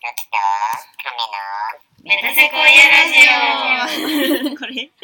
[0.00, 0.14] メ
[2.22, 3.18] タセコイアラジ
[4.46, 5.02] オこれ言った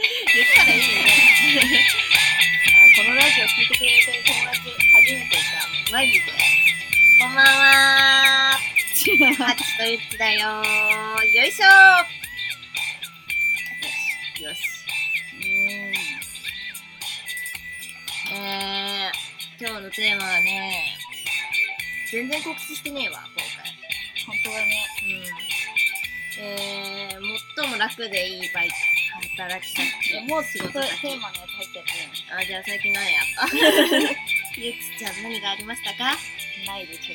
[0.63, 0.95] らいいよね
[2.97, 4.71] このラジオ聞いてくれてる友達初
[5.11, 5.43] めてい
[5.91, 6.21] たマジで
[7.19, 8.61] こんばんはハ
[9.57, 10.63] チとユッチだよよ
[11.45, 11.65] いしょ
[14.47, 14.63] よしよし
[15.35, 15.91] うん
[18.37, 20.95] えー、今日のテーマはね
[22.13, 23.44] 全然告知してねえわ今回本
[24.45, 24.87] 当だね。
[25.05, 25.25] うん
[26.37, 27.21] えー、
[27.57, 28.75] 最も楽でいいバイト
[29.39, 31.85] 働き先もう仕事テーマのやつ入ってる
[32.37, 33.47] あじゃあ最近何やった？
[34.61, 36.19] ゆっちちゃん何がありましたか？
[36.67, 36.99] ないで違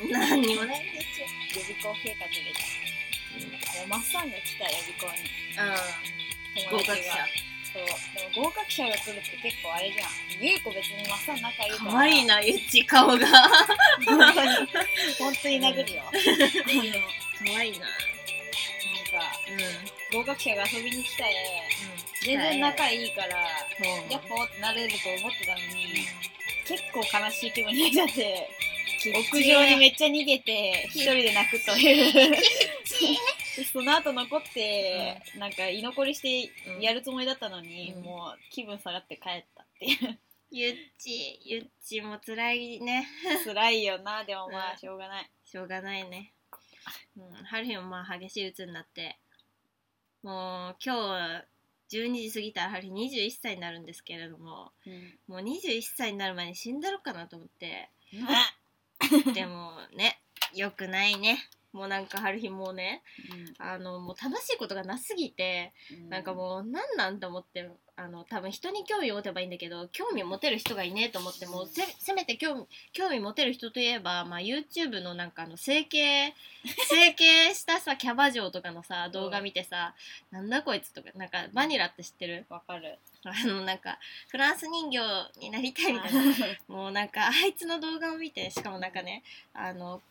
[0.00, 0.18] にも。
[0.18, 1.20] 何にもないでし
[1.54, 3.88] 予備校計画でじゃん。
[3.88, 5.12] マッサンが来た予備校に。
[5.60, 7.28] ょうん合格者。
[7.76, 8.32] そう。
[8.32, 10.08] でも合格者が来るって結構あれじゃん。
[10.40, 11.90] ゆい子別にマッサン仲いいから。
[11.90, 12.24] かわいい。
[12.24, 13.26] なゆっち顔がか
[14.06, 14.50] 本当に。
[15.18, 16.02] 本当に殴るよ。
[16.08, 16.12] あ
[17.44, 17.94] の、わいいななん
[19.20, 19.54] か、う
[19.92, 21.34] ん合格者が遊びに来たえ、
[22.22, 23.44] 全然仲いいから、
[23.80, 26.06] うんやっぱってなれると思ってたのに、
[26.64, 28.48] 結構悲しい気分になっちゃって、
[29.12, 32.36] 屋上にめっちゃ逃げて、一人で泣くという。
[33.56, 38.02] でその後残って、なんか居残りしてやるつもりだったのに、うん。
[38.02, 40.18] もう気分下がって帰ったっていう。
[40.50, 43.08] ゆっちゆっちも辛いね。
[43.44, 44.74] 辛いよな、でもまうん。
[44.74, 45.30] あしょうがない。
[45.44, 46.32] しょうがないね。
[47.16, 47.44] うん。
[47.44, 49.18] 春日もまあ激しい鬱になって。
[50.22, 50.94] もう今
[51.88, 55.18] 日12時過ぎたら春日21歳になるんですけれどもうん。
[55.28, 57.88] もう21歳になる前に死んだろうかなと思って。
[59.28, 60.20] うでもね
[60.54, 61.38] よくないね
[61.76, 63.02] もうなんか春日もうね
[63.58, 66.08] あのもう楽しいことがなすぎてん。
[66.08, 76.34] なんかもうなんなんと思ってあの多分人に興味を持てばいいんだけど興味持てる人がいねえと思ってもうせせめて興味興味持てる人といえば、まあ、YouTube のなんかあの整形
[76.88, 79.94] 整形したさキャバ嬢とかのさ動画見てさ、
[80.30, 82.46] なんだこいつとかなんかバニラって知ってる？
[82.48, 82.98] わかる。
[83.24, 84.98] あのなんかフランス人形
[85.38, 86.22] になりたいみたいな。
[86.68, 90.02] もうなんかあいつの動画を見てしかもなんかねあの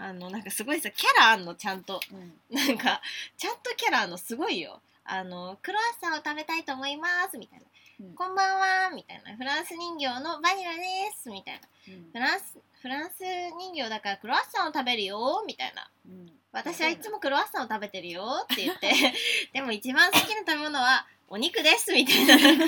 [0.00, 2.00] あのなんかすごいさキャラあんのちゃんと。
[2.12, 2.56] うん。
[2.56, 3.02] なんか
[3.36, 4.80] ちゃんとキャラあんのすごいよ。
[5.04, 7.64] あのクロワッサンを食べたいと思いますみたいな、
[8.06, 8.14] うん。
[8.14, 9.36] こんばんはみたいな。
[9.36, 10.82] フランス人形のバニラで
[11.20, 11.60] すみたいな。
[11.88, 12.10] うん。
[12.12, 13.24] フランスフランス
[13.58, 15.90] 人形だからクロワッサンを食べるよみたいな。
[16.06, 16.30] うん。
[16.52, 18.92] 私はいつもクロワッサンを食べてるよって言って。
[19.52, 22.36] でも一番好きな食べ物はお肉ですみたいな。
[22.36, 22.64] なんか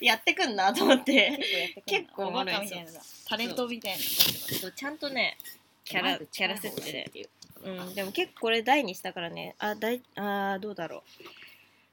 [0.00, 1.30] やってくんなと思って。
[1.36, 2.92] 結構やってくる結構おいおバカみたいな
[3.28, 4.72] タレントみたいなそう。
[4.72, 5.38] ちゃんとね
[5.84, 7.28] キャラキャラ設定で。
[7.62, 7.70] う。
[7.70, 9.54] んでも結構これ台にしたからね。
[9.58, 11.02] あ大あーどうだろ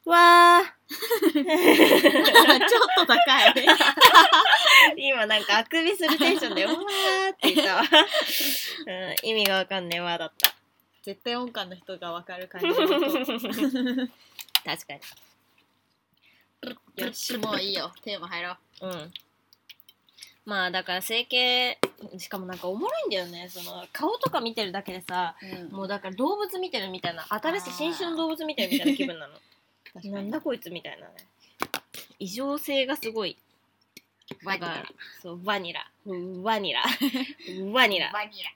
[0.06, 0.10] う。
[0.10, 0.64] わー。
[1.34, 1.48] ちょっ
[2.98, 3.66] と高い。
[4.98, 6.76] 今なんかあくびするテンションでわー
[7.34, 10.00] って言ったわ、うん、意味がわかんねえ。
[10.00, 10.54] わだった。
[11.04, 12.68] 絶対音感の人がわかる感じ
[14.64, 14.94] 確か
[16.96, 17.92] よしもういいよ。
[18.04, 18.88] テーマ入ろう。
[18.88, 19.14] にうん
[20.46, 21.78] まあだから整形
[22.18, 23.48] しかもなんかおもろいんだよね。
[23.50, 25.36] その顔とか見てるだけでさ
[25.72, 29.36] もうだから動物見てるみたいな新しい新種の動物見てるみたいな気分なの
[30.12, 31.14] なんだこいつみたいなね。
[32.20, 33.38] 異常性がすごい。
[34.46, 34.86] バニラ。
[35.22, 35.92] そうバニラ。
[36.06, 36.84] バニラ。
[37.74, 38.12] バニラ。
[38.12, 38.52] バニラ。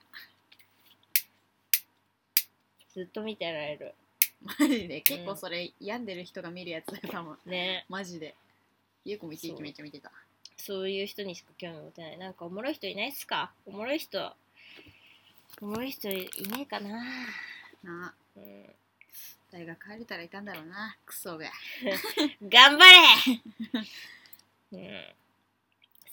[2.93, 3.93] ずっと見てられる。
[4.41, 5.01] マジで。
[5.01, 7.37] 結構それ病んでる人が見るやつだよ多分。
[7.45, 7.85] ね。
[7.89, 8.35] マジで。
[9.03, 9.57] ゆうこも一そう。
[9.57, 10.11] 日めっちゃ見てた
[10.57, 12.17] そういう人にしか興味持てない。
[12.17, 13.51] なんかおもろい人いないっすか？
[13.65, 14.33] おもろい人
[15.61, 16.27] おもろい人いね
[16.61, 17.03] えかな、
[17.83, 18.13] な。
[18.35, 18.65] うん、
[19.51, 20.97] 大学入れたらいたんだろうな。
[21.05, 21.45] クソが。
[22.43, 22.85] 頑張
[24.71, 24.77] れ！
[24.77, 25.05] うん。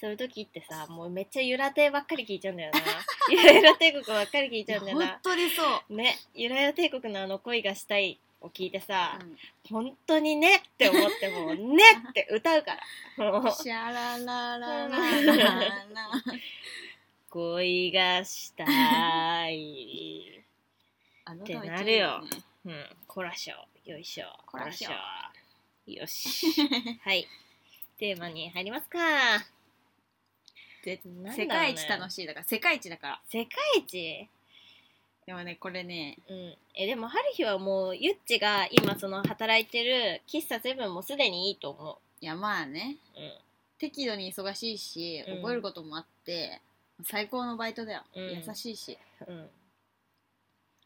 [0.01, 2.81] そういう時ってさもうめっちゃゆら亭ばっかり聞いちゃうんだよな。
[3.31, 5.95] ゆらゆら帝国ばっかり聞いちゃうんだよ本な当にそう。
[5.95, 6.19] ね。
[6.35, 9.37] ゆらゆら帝国のあの恋がしたいを聞いてさ、うん。
[9.71, 13.53] 本当にねって思ってもね って歌うから。
[13.53, 15.87] シャララララララ。
[17.31, 20.43] 恋がしたい。
[21.33, 22.21] ってないるよ。
[22.23, 22.29] ね
[22.67, 22.97] うん。
[23.07, 24.27] こらしょよいしょ。
[24.47, 24.91] こらしょ
[25.91, 26.47] よし。
[27.03, 27.27] はい。
[27.99, 28.99] テーマに入りますか。
[30.85, 32.45] 世界一楽しいだから。
[32.45, 33.21] 世界一だから。
[33.29, 34.29] 世界一？
[35.27, 36.17] でもねこれね。
[36.29, 36.57] うん。
[36.75, 42.97] えでも春日はもうゆっちが今その働いてる喫茶セブンもすでにいいと思いやまあね。
[43.17, 43.33] ううん。
[43.79, 45.37] 適度に忙しいしうん。
[45.39, 46.61] 覚えることもあって、
[47.05, 48.45] 最高のバイトだよ、うん。
[48.47, 49.49] 優しいし、うん。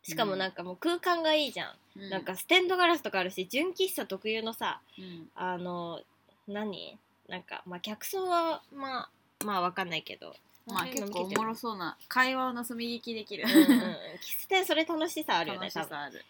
[0.03, 5.29] しかもなんかもう空間がいいじゃん、うなんかステンドガラスとかあるし純喫茶特有のさうん。
[5.35, 6.01] あの
[6.47, 6.97] 何？
[7.29, 9.11] なんかまあ客層はまあ
[9.45, 10.35] まあわかんないけど
[10.67, 13.45] まあ結構おもろそうな会話を盗み聞きできる。
[13.47, 16.25] うんうん喫茶店それ楽しさあるよね楽し多分さある。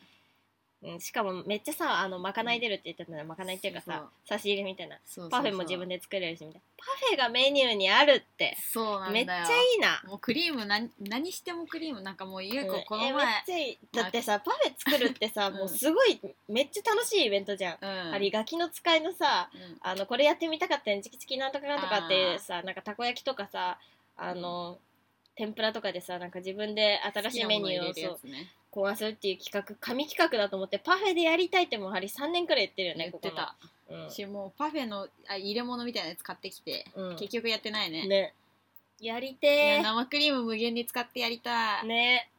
[0.83, 4.97] うん、しかもめっちゃさあのまかない出るって言ってたのまかないっていうかさ差し入れみたいな。
[5.31, 6.61] パフェも自分で作れるしみたいな。
[6.77, 8.57] パフェがメニューにあるって。
[8.73, 9.47] そうなんめっちゃい
[9.79, 10.03] いな。
[10.07, 12.03] もうクリーム何何してもクリーム。
[12.03, 12.71] なんかもうゆううん。
[12.73, 13.79] ここのえめっ前ちゃいい。
[13.91, 15.55] だってさパフェ作るってさ、うん。
[15.57, 18.13] もうすごいめっちゃ楽しいイベントじゃん、うん。
[18.13, 19.79] ありガキの使いのさうん。
[19.81, 23.79] あのこれやってみたかったんチキチキなんとかなんとかってさなんかたこ焼きとかさ
[24.17, 24.79] あの、
[25.37, 28.19] 天ぷらとかでさなんか自分で新しいメニューをそう
[28.71, 33.55] 考案するっていう企画神企画だと思ってパフェでやりたいってもうハリ3年くらい言ってるよね言ってた。
[33.61, 38.09] ここのしもうパフェのあ入れ物みたいなやつ買ってきて、うん、うん結局やってないね。
[38.09, 38.35] ね。
[39.01, 42.31] やりいてや生クリーム無限に使ってやりたい、ーね。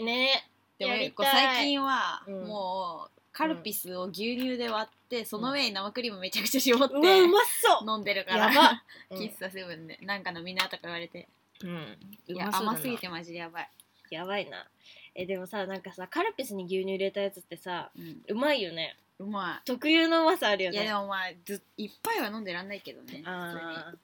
[0.00, 0.48] ね。
[0.78, 0.92] でも
[1.24, 2.44] 最近はうん。
[2.46, 7.90] もうカルピスを牛乳で割って、その上に生クリームめちゃくちゃ絞ってうわうまそう。
[7.90, 8.52] 飲んでるから。
[8.52, 8.82] やば。
[9.16, 9.98] 喫茶セブンで。
[10.02, 11.28] なんか飲みなとか言われて、
[11.62, 12.16] うん。
[12.26, 12.72] いやうまそうだな。
[12.72, 13.70] 甘すぎてマジでやばい、
[14.10, 14.68] やばいな。
[15.14, 18.96] えでもさなんかさカルピスに牛乳入れたやつってさうん、うまいよね。
[19.18, 20.82] うま特有のうまさあるよい、ね。
[20.82, 23.98] いやでもまあずいっぱいは飲んでらんないけどねあー。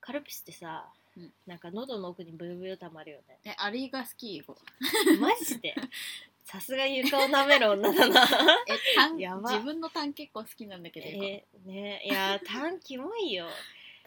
[0.00, 1.32] カルピスってさ、うん。
[1.46, 3.38] なんか喉の奥にブヨブヨたまるよね。
[3.44, 4.42] えあれが好き
[5.20, 5.74] マジで？
[6.50, 8.24] さすが床を舐める女だな。
[8.66, 9.52] えタンやば。
[9.52, 12.02] 自分のタン結構好きなんだけど、えね。
[12.04, 13.46] いやタンキモいよ。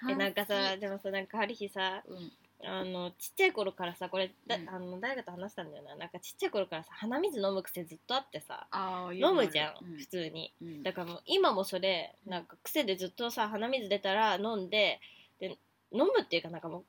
[0.10, 2.32] えなんかさ好でもさなんかある日さきうん。
[2.66, 4.70] あのちっちゃい頃からさこれだ、うん。
[4.70, 5.96] あの誰かと話したんだよな。
[5.96, 8.68] なんかちっちゃい頃からさ鼻水飲む癖ずっとあってさ
[9.14, 9.98] 飲むじゃん、うん。
[9.98, 10.54] 普通に。
[10.62, 10.84] うん。
[10.84, 15.00] だからもう今もそれなんか癖でずっとさ鼻水出たら飲んで
[15.40, 15.58] で
[15.94, 16.86] 飲むっていうかなんかもう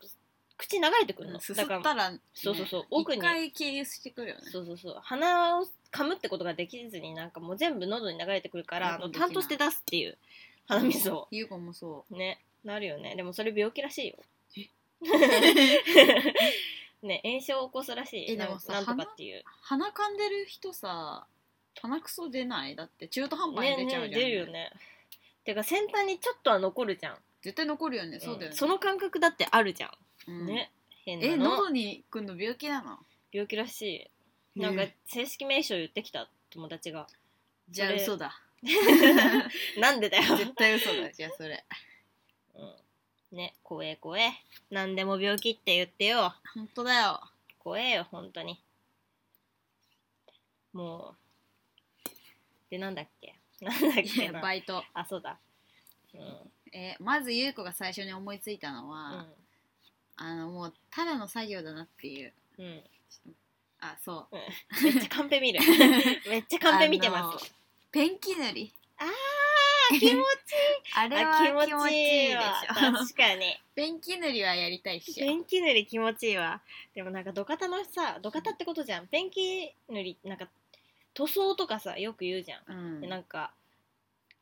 [0.56, 2.86] 口流れてくるの、すすだからったら、ね、そうそうそう。
[2.90, 3.18] 奥に。
[3.18, 4.42] 一回経由してくるよね。
[4.50, 4.96] そうそうそう。
[5.02, 10.16] 鼻を噛むってことができずになんかもう全部喉に流れてくるからあの担当して出すっていう
[10.66, 11.28] 鼻水を。
[11.30, 12.40] ゆうこもそね。
[12.64, 13.14] なるよね。
[13.16, 14.16] でもそれ病気らしいよ。
[17.02, 18.30] ね炎症を起こすらしい。
[18.30, 19.42] えでもさなんとかっていう。
[19.62, 21.26] 鼻かんでる人さ
[21.82, 22.76] 鼻くそ出ない？
[22.76, 24.72] だって中途半端にね出ちゃうじゃん、ね出るよね。
[25.44, 27.18] てか先端にちょっとは残るじゃん。
[27.42, 28.20] 絶対残るよね。
[28.20, 28.56] そうだよね、ん。
[28.56, 29.90] その感覚だってあるじゃん
[30.26, 30.70] ね
[31.04, 31.50] 変えなの。
[31.56, 32.98] 喉にくんの病気なの？
[33.32, 34.10] 病気らし
[34.56, 34.60] い。
[34.60, 37.06] なんかえ正式名称言ってきた友達が。
[37.68, 38.02] じゃあそれ。
[38.02, 38.40] 嘘 だ
[39.78, 41.64] なんでだよ、絶対嘘だじゃあそれ。
[42.54, 44.32] うん、ね怖え怖え。
[44.70, 46.34] 何でも病気って言ってよ。
[46.54, 47.20] 本当だよ。
[47.58, 48.62] 怖えよ本当に。
[50.72, 51.14] も
[52.06, 52.10] う。
[52.70, 53.34] でなんだっけ？
[53.60, 54.40] なんだっけな。
[54.40, 54.82] バイト。
[54.94, 55.38] あそうだ。
[56.14, 56.52] うん。
[56.72, 59.26] えまずゆうこが最初に思いついたのは、
[60.16, 62.32] あのもうただの作業だなっていう。
[62.58, 62.66] うん。
[62.66, 62.82] うん
[63.81, 64.37] あそう。
[64.82, 65.61] めっちゃカンペ見る。
[66.26, 67.55] めっちゃカンペ見てます。
[67.93, 68.72] ペンキ塗り。
[68.96, 69.08] あー
[70.00, 70.22] 気持ちいい。
[70.94, 72.64] あれあは気持ちいいでしわ。
[72.70, 73.61] ょ確かに。
[73.76, 75.14] ペンキ塗りはやりたいっしょ。
[75.26, 76.62] ペンキ塗り気持ちいいわ。
[76.94, 79.06] でもなんか土方のさ土方ってことじゃん。
[79.08, 80.49] ペンキ塗りなんか
[81.12, 83.00] 塗装とかさよく言うじゃん、うん。
[83.02, 83.52] でなんか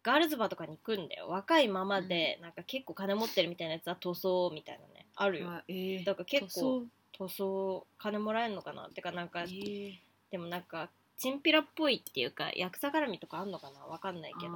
[0.02, 1.28] ガールズバーとかに行くんだよ。
[1.28, 5.50] 若いままで、なんか結構金持ってるみたいなやつは塗装みたいなねあるよ。
[5.50, 6.04] あえー。
[6.04, 8.88] だから結構塗塗装金もらえるのかな？
[8.88, 9.94] てかなんか装えー。
[10.30, 13.80] でもなんかチンピラっぽいっていうか役者絡みとかあんのかな？
[13.86, 14.52] わかんないけど。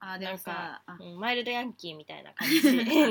[0.00, 0.96] あでもさあ。
[1.00, 2.60] うん、マイルドヤンキーみたいな感じ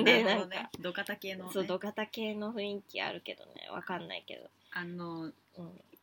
[0.04, 0.24] で。
[0.24, 3.68] なんか、ね土方系の、ね、そう土方系の雰囲気あるけどね。
[3.72, 5.34] わかんないけど、あのうん、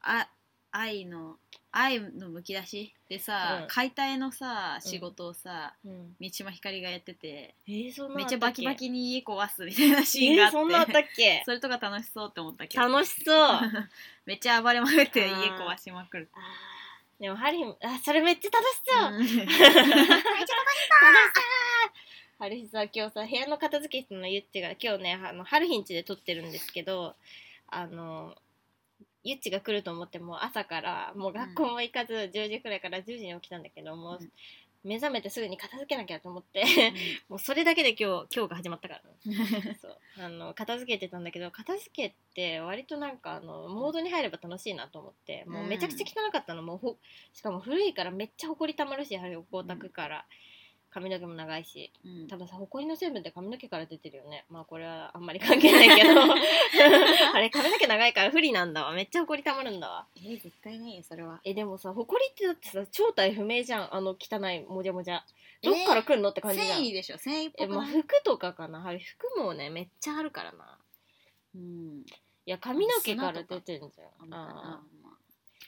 [0.00, 0.28] あ
[0.72, 1.36] 愛の
[1.72, 3.68] 愛のむき出しでさ、うん。
[3.68, 11.42] 解体のさ仕事をさ、うん、三島ひかりがやっててえー、そんなめっちゃバキバキに家壊すみたいなシーンがあって、えー、そんなあったっけ？
[11.46, 12.88] それとか楽しそうって思ったけど。
[12.88, 13.36] 楽しそう。
[13.36, 13.88] あ
[14.26, 16.28] めっちゃ暴れまくって家壊しまくる。
[17.18, 17.22] ー。
[17.22, 19.46] でもハリーあそれめっちゃ楽しそう、うん。
[22.38, 27.14] ハリーさ今日さ部屋の片付け室のゆっちが今日ねあのハルヒンチで撮ってるんですけど
[27.68, 28.34] あの
[29.22, 34.18] ゆっちが来ると思ってもう朝からもう学校も行かず10時くらいから10時に起きたんだけども
[34.82, 36.64] 目覚めてすぐに片付けなきゃと思って
[37.28, 39.02] もうそれだけで今日今日が始まったから、
[39.80, 39.98] そう。
[40.18, 46.62] あの片付けてたんだけど片付けって割となんかあのモードに入れば楽しいなと思ってもうめちゃくちゃ汚かったの。
[46.62, 46.96] もうほ
[47.34, 50.26] しかも古いからめっちゃほこりたまるしやはり光沢から、
[50.92, 52.28] 髪の毛も長いしうん。
[52.28, 54.44] 多分さほこりの成分って髪の毛から出てるよね。
[54.50, 56.20] まあこれはあんまり関係ないけど。
[57.34, 58.92] あれ髪の毛長いから不利なんだわ。
[58.92, 60.06] めっちゃほこりたまるんだわ。
[60.16, 61.40] え絶対ないよそれは。
[61.44, 63.94] えでもさほこりってだってさ正体不明じゃん。
[63.94, 65.24] あの汚いもじゃもじゃ。
[65.62, 67.18] どっから来んのって感じじゃん、繊維でしょ。
[67.18, 68.86] 繊維っぽえまあ、服とかかな。
[68.86, 70.78] あれ服もねめっちゃあるからな。
[71.54, 72.04] うん。
[72.46, 74.34] いや髪の毛から出てんじゃん。
[74.34, 75.16] ああまあ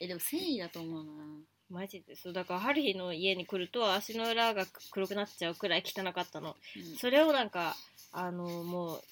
[0.00, 1.10] えでも繊維だと思うな。
[1.12, 2.14] ーマジで。
[2.16, 6.56] そうだからハリーの家に来ると足の裏が黒くなっちゃうくらい汚かったの。
[6.76, 6.96] うん。
[6.96, 7.74] それをなんか
[8.12, 9.02] あのもう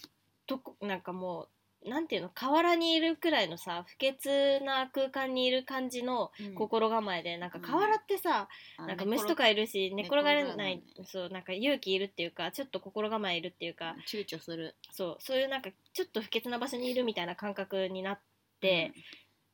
[0.47, 6.55] とこなんかもうなんていうの河原にいるくらいのさ不潔な空間にいる感じのうん。
[6.55, 14.75] 心構えで、なんか河原ってさ、あなんか虫とかいるし寝転がれないそうなんか勇気いるっていうかちょっと心構えいるっていうか躊躇する。
[14.93, 18.19] そうそういうなんかちょっと不潔な場所にいるみたいな感覚になっ
[18.61, 18.93] て、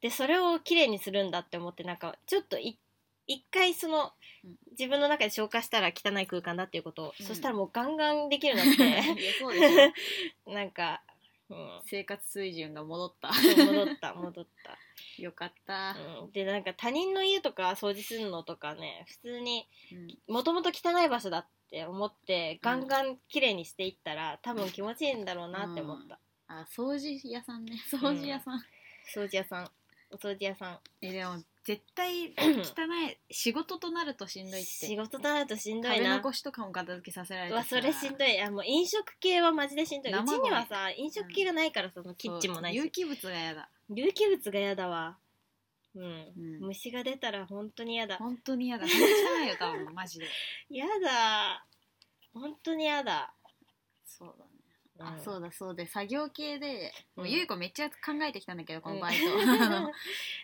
[0.01, 2.77] でそれをきれいにするんだって思ってなんかちょっとい
[3.27, 4.13] 一回その
[4.45, 4.57] うん。
[4.79, 7.27] 自分の中で消化したら汚い空間だっていうことを、うん。
[7.27, 9.33] そしたらもうガンガンできるよううんになって。
[9.41, 11.03] そうでしょ なんか、
[11.49, 13.31] うん、生活水準が戻った。
[13.33, 14.79] 戻った 戻った。
[15.19, 20.35] よかった、うん、でなんか他人の家とか掃除するのとかね普通にうん。
[20.35, 27.77] もともと汚い場所だって思ってガンガン綺麗にしていったら多分気持ちいいんだろうなって思った、あ掃除屋さんね。
[27.91, 28.65] 掃除屋さん、
[29.15, 29.71] 掃除屋さん。
[30.11, 30.81] お掃除屋さん。
[31.01, 34.87] えでも絶対汚い仕事となるとしんどいって。
[34.87, 36.11] 仕事となるとしんど食いな。
[36.11, 38.41] べ残しとかも片付けさせられてうわそれしんどい。
[38.41, 40.13] あもう飲食系はマジでしんどい。
[40.13, 42.77] うちにはさ飲食系がないからさそのキッチンもないし。
[42.77, 43.69] 有機物が嫌だ。
[43.91, 45.19] 有機物が嫌だわ。
[45.97, 46.67] うん、うん。
[46.69, 48.17] 虫が出たら本当に嫌だ。
[48.19, 48.87] 本当に嫌だ。
[48.87, 50.27] 本当に嫌よ多分マジで。
[50.71, 51.67] 嫌だ。
[52.33, 53.35] 本当に嫌だ、
[54.05, 54.56] そうだね
[54.99, 55.07] うん。
[55.07, 57.31] あそうだそうで作業系で、もううん。
[57.31, 59.37] ゆい子めっちゃ考えてきたんだけどこのバイト、う
[59.89, 59.93] ん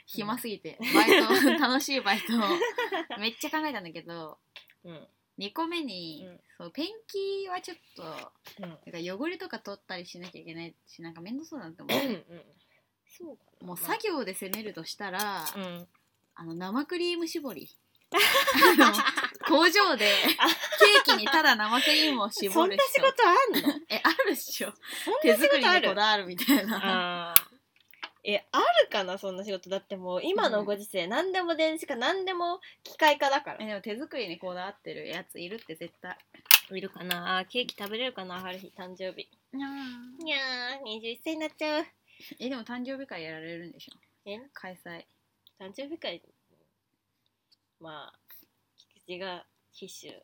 [0.06, 0.78] 暇すぎて。
[0.94, 3.18] バイト 楽しいバイトを。
[3.18, 4.38] めっちゃ考えたんだけど
[4.84, 5.08] うん。
[5.38, 6.40] 2個目に、うん。
[6.58, 8.68] そうペンキはちょっとうん。
[8.68, 11.98] なんか汚れとか取ったりしなきゃいけないしなんか面倒そうだなって思う。
[11.98, 12.42] んううん。
[13.06, 15.88] そうもう作業で攻めるとしたら、うん。
[16.34, 17.76] あの生クリーム絞り
[19.42, 20.06] 工場で
[21.04, 23.80] ケーキにただ生クリームを絞そんな仕事あんの？
[23.88, 24.72] えあるっしょ。
[25.04, 25.58] そん手な仕事ある？
[25.58, 27.32] 作りにこだわるみたいな。
[27.32, 27.42] あー。
[28.24, 29.96] えあるかなそんな仕事だって。
[29.96, 33.58] もう今のご時世、何でも電子化何でも機械化だから。
[33.60, 36.16] えでも手作りにこだわってるやついるって絶対。
[36.70, 37.38] いるかな？
[37.38, 38.40] あーケーキ食べれるかな？
[38.40, 39.22] 春日誕生日。
[39.22, 41.00] いやー。
[41.00, 41.84] 21歳になっちゃう。
[42.38, 44.30] えでも誕生日会やられるんでしょ？
[44.30, 44.40] え？
[44.54, 45.04] 開催。
[45.60, 46.22] 誕生日会？
[47.80, 48.18] まあ
[49.06, 50.22] 菊池が必種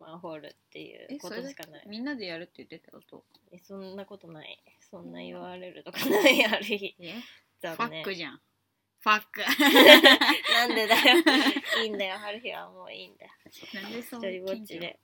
[0.00, 1.84] マンホールっていうことしかない。
[1.88, 3.24] みんなでやるって言ってたこと？
[3.52, 4.62] えそんなことない。
[4.90, 6.44] そんな言われるとかない。
[6.44, 6.94] ある日。
[7.00, 7.14] え
[7.60, 8.40] 残ファッ念クじゃん。
[9.00, 9.40] ファック。
[10.54, 11.16] なんでだよ。
[11.82, 12.18] いいんだよ。
[12.18, 13.26] 春日はもういいんだ。
[13.26, 13.32] よ
[13.82, 14.98] なんでそ一人ぼっちで。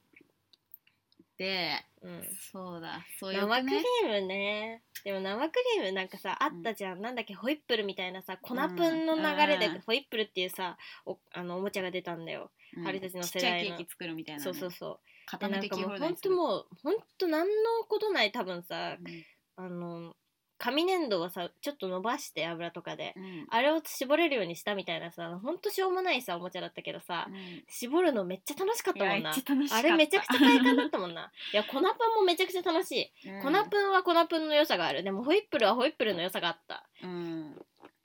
[1.36, 3.04] でうんそうだ。
[3.18, 4.82] そういう生クリねームね。
[5.02, 9.80] でも生クリームなんかさあったじゃん、なんだっけホイップルみたいなさ粉プンの流れでうん。
[9.80, 12.84] ホイップルっていうさおあのおもちゃが出たんだよ、うん。
[12.84, 14.98] ハリたちのちっ世代のちゃいケーキ作るみたいなね、そうそうそう。
[15.26, 16.30] 固めてキーでなんかもうホルダーにする。
[16.30, 17.52] ほんともうほんと何の
[17.88, 19.24] ことない多分さうん。
[19.56, 20.16] あの
[20.56, 23.12] 紙粘土をさちょっと伸ばして油とかで。
[23.16, 23.46] うん。
[23.50, 27.64] あれを絞れるようにしたみたいなさほんとしょうもないさおもちゃだったけどさうん。
[27.68, 29.34] 絞るのめっちゃ楽しかったもんな。
[29.72, 31.30] あれめちゃくちゃ快感だったもんな。
[31.52, 31.82] いや粉パン
[32.16, 33.30] もめちゃくちゃ楽しい。
[33.30, 33.42] うん。
[33.42, 35.02] 粉プンは粉プンの良さがある。
[35.02, 37.56] でもホイップルはホイップルの良さがあった、うん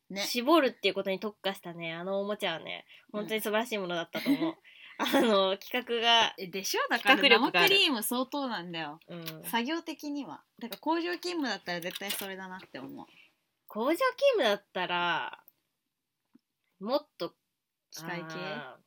[0.09, 0.21] ね。
[0.21, 1.93] 絞るっていうことに特化したね。
[1.93, 4.55] あのおもちゃはね本当に素晴らしいものだったと思う、
[4.97, 6.81] あの企画が、えでしょ？
[6.89, 7.69] だから企画力がある。
[7.69, 8.99] 生クリーム相当なんだよ。
[9.07, 10.43] うん、作業的には。
[10.59, 13.05] だから工場勤務だったら絶対それだなって思う。
[13.67, 15.43] 工場勤務だったら
[16.79, 17.35] もっと
[17.91, 18.25] 機械系？
[18.25, 18.77] あ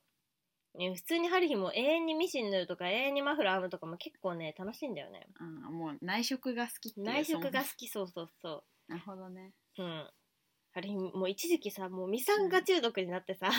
[0.74, 0.78] ー。
[0.78, 5.26] ね普通に春日も永遠にミシン縫うとか永遠にマフラー編むとかも結構ね楽しいんだよね。
[5.38, 10.10] うんもう内職が好きっていう内職が好そきそうそうそのなるほどね、ううん
[10.74, 13.50] 春日もう一時期さもうミサンガ中毒になってさ、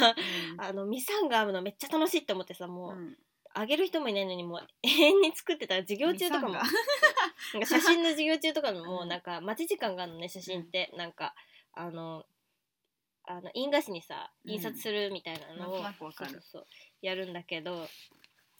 [0.58, 3.18] あのミサンガ編むのめっちゃ楽しいって思ってさもう、うん。
[3.56, 6.56] あげる人もいないのにもう永遠に作ってたら授業中とかも。
[7.66, 11.36] 写真の授業中とかのも なんか待ち時間があるのね写真って、なんか
[11.72, 12.26] あの
[13.26, 14.52] あの印画紙にさうん。
[14.52, 15.84] 印刷するみたいなのを、
[17.02, 17.88] やるんだけど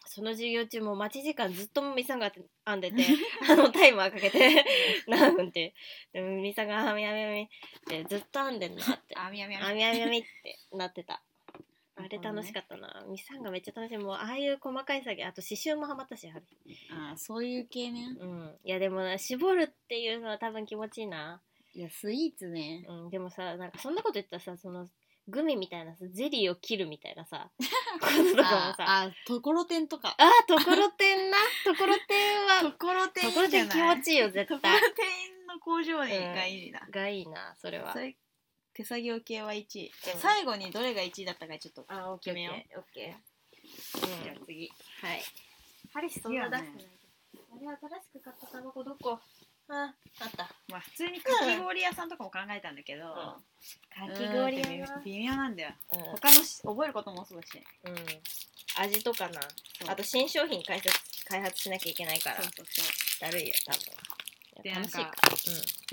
[0.06, 2.32] その授業中も待ち時間ずっとミサンが
[2.66, 3.06] 編んでて
[3.50, 4.66] あのタイマーかけて
[5.08, 5.74] 何分って
[6.12, 7.48] でもミサンが編み編み編みっ
[7.88, 11.22] てずっと編んでんなってあみやみや編み編み編みってなってた。
[11.96, 13.06] あれ楽しかったな。
[13.08, 13.98] ミサンがめっちゃ楽しい。
[13.98, 16.44] もうああいう細かい作業、あと刺繍もハマったし、ある
[16.92, 18.60] あそういう系ねうん。
[18.64, 21.42] いやでもな、絞るっていうのは多分気持ちいいな。
[21.76, 23.10] いやスイーツねうん。
[23.10, 24.90] でもさ、なんかそんなこと言ったらさ、その、
[25.28, 27.50] グミみたいなさ、ゼリーを切るみたいなさ、
[28.02, 28.76] こととかもさ。
[28.80, 31.38] あところてんとかあー、ところてんな。
[31.64, 34.94] ところてんは、ところてんところてん気持ちいいよ、絶ところ対。
[34.94, 37.96] てんの工場がいいな、がいいな、それは
[38.74, 41.86] 手作業系は1位、うん最後にどれが1位だったかちょっと
[42.20, 44.18] 決めようオッケー。
[44.18, 44.24] うん。
[44.24, 44.70] じゃあ次
[45.02, 45.24] はい。
[45.94, 46.86] ハリスそんな出してない
[47.60, 49.20] 次あれ新しく買ったタバコどこ？
[49.70, 50.50] あ、あった。
[50.70, 53.38] まあ普通にかき氷屋さんとかも考えたんだけど、か
[54.08, 54.14] うん。
[54.14, 55.02] き氷ってやな。
[55.04, 55.36] 微妙。
[55.36, 55.70] なんだよ。
[55.94, 56.02] うん。
[56.12, 57.62] 他のし覚えることもそうだし。
[57.86, 57.96] うん。
[58.76, 59.40] 味とかな。
[59.88, 62.42] あと新商品開発開発しなきゃいけないから。
[62.42, 62.52] そう。
[62.58, 62.82] そうそ
[63.28, 63.32] う。
[63.32, 64.64] だるいよ、多分。
[64.64, 65.00] で楽しいか。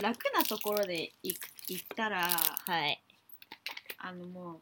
[0.02, 0.14] なん。
[0.14, 3.02] か楽なところで行く行ったらうんはい。
[3.98, 4.60] あのもう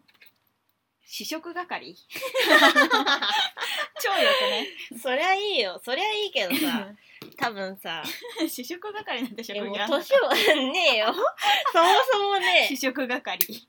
[1.07, 1.97] 試食係？
[4.01, 4.31] 超よ
[5.01, 5.81] そりゃいいよ。
[5.85, 6.85] そりゃいいけどくさ。
[6.85, 6.97] ね
[7.39, 8.03] 多分さ。
[8.49, 10.05] 試食係なんて職えもう業あんのか。
[10.05, 10.35] 年は
[10.73, 11.15] ねえよ。
[11.73, 12.67] そもそもね。
[12.69, 13.69] 試食係。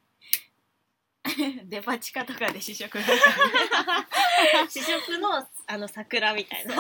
[1.66, 3.06] デパ地下とかで試食係。
[4.70, 6.76] 試食のあの桜みたいな。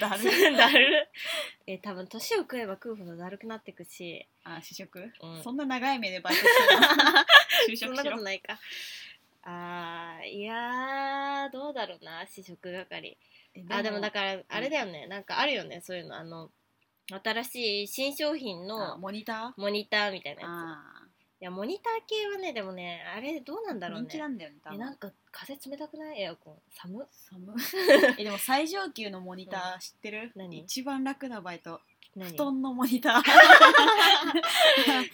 [0.00, 0.56] だる。
[0.56, 1.08] だる。
[1.66, 5.42] え多分年を食えば食うほどだるくなってくし、あ試食、うん。
[5.42, 6.86] そんな長い目でバイトしてるの
[7.68, 8.58] 就そんな職しろことないか。
[9.42, 13.08] あーいやーどうだろうな試食係。
[13.08, 13.18] え
[13.70, 16.16] あでもだからあれだよね、なんかあるよねそういうの。
[16.16, 16.50] あの
[17.22, 19.60] 新しい新商品あのモニター？
[19.60, 20.50] モニターみたいなやつ。
[20.50, 21.00] あ
[21.40, 24.06] いやモニター系はねでもねあれどうなんだろうね。
[24.08, 26.22] 人気なんだよねえなんか風冷たくない？
[26.22, 26.54] エアコン。
[26.70, 27.06] 寒っ。
[27.10, 27.54] 寒
[28.18, 30.60] えでも最上級のモニター知ってる、 何？
[30.60, 31.72] 一番楽なバイト。
[31.72, 31.80] 何
[32.16, 33.22] 布団のモニター。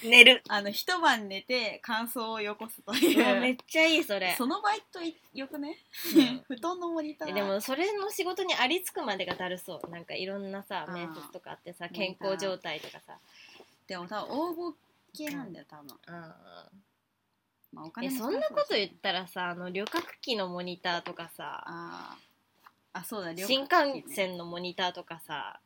[0.08, 0.42] 寝る。
[0.48, 2.94] あの一晩寝て乾燥をよこすとう。
[2.94, 4.34] わいうめっちゃいいそれ。
[4.36, 5.78] そのバイトいよくね、
[6.14, 6.40] うん。
[6.46, 7.30] 布団のモニター。
[7.30, 9.90] えでもそれの仕事にありつくまでがだるそう。
[9.90, 13.18] なんかいろんなさ面接とかあってさ健康状態とかさ。
[13.86, 14.74] でも多分応募
[15.12, 16.70] 系なんだよ多分、あ
[17.72, 22.30] まあ、おー金そんなこと言っったらさあの旅客機のモニターとかさあー。
[22.92, 25.60] あそうだ旅新幹線のモニターとかさ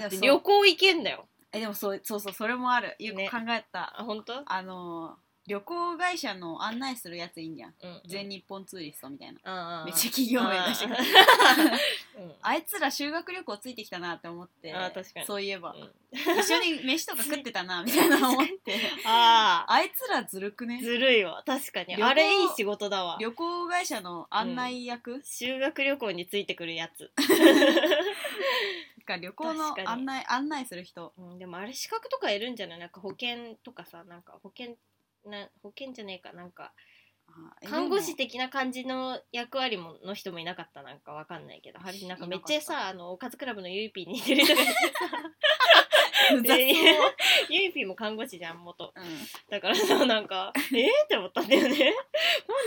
[0.00, 1.26] だって旅行行けんだよ。
[1.52, 2.96] えでもそうそうそうそれもある。
[2.98, 3.28] よくね。
[3.30, 4.42] 考えた、あ本当？
[4.46, 7.74] あの旅行会社の案内するやついいんじゃん。
[7.82, 9.82] うん全日本ツーリストみたいな。
[9.84, 10.94] めっちゃ企業名出して
[12.42, 15.26] あいつら修学旅行ついてきたなって思ってあー確かに。
[15.26, 15.90] そういえば、うん。
[16.38, 18.76] 一緒に飯とか食ってたなみたいな思って。
[19.04, 20.78] ああいつらずるくね？
[20.80, 21.42] ーずるいわ。
[21.44, 22.00] 確かに。
[22.00, 23.16] あれいい仕事だわ。
[23.20, 27.10] 旅行会社の案内役、修学旅行についてくるやつ、
[29.04, 29.88] か旅行の確かに。
[29.88, 31.12] 案内案内する人。
[31.16, 32.78] うん、でもあれ資格とかいるんじゃない？
[32.78, 34.76] なんか保険とかさなんか保険
[35.24, 36.32] な保険じゃねえか。
[36.32, 36.72] なんか
[37.28, 37.32] あ
[37.62, 40.82] え看護師的な感じの役割もの人もいなかった。
[40.82, 41.78] なんかわかんないけど。
[41.78, 44.78] はりなんかめっちゃさあのおかずクラブのゆいぴーに似てる人がいてさ。
[46.34, 46.62] うざそう、
[47.48, 48.92] ゆいぴーも看護師じゃん元。
[48.94, 49.04] うん。
[49.50, 51.94] だからさなんかえー、って思ったんだよね。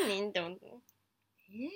[0.01, 0.29] 本人？
[0.29, 0.65] って思って
[1.49, 1.69] い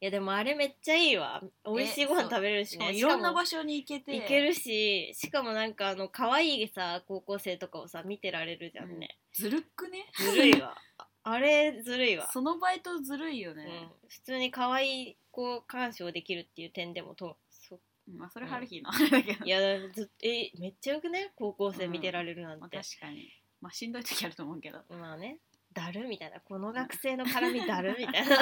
[0.00, 1.42] やでもあれめっちゃいいわ。
[1.64, 4.14] 美味しいご飯食べれるしねいろんな場所に行けて。
[4.14, 10.06] 行けるししかもなんかあの可愛いさ高校生とかをさ見てられるじゃんね、ずるくね？
[10.16, 10.76] ずるいわ。
[10.98, 17.78] ああれずるいわ、そのバイトずるいよね、うん、普通に可愛い子鑑賞できるっていう点でもとそ
[18.16, 19.60] まあそれハルヒのあれだけど、いや
[19.92, 21.32] ずっえめっちゃよくね？
[21.36, 23.28] 高校生見てられるなんまあ、て、確かに。
[23.60, 24.78] まあしんどい時あると思うけど。
[24.88, 25.38] まあね
[25.72, 26.08] だる？
[26.08, 26.40] みたいな。
[26.40, 27.96] この学生の絡みだる？
[27.98, 28.36] みたいな。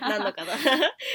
[0.08, 0.52] なんのかな。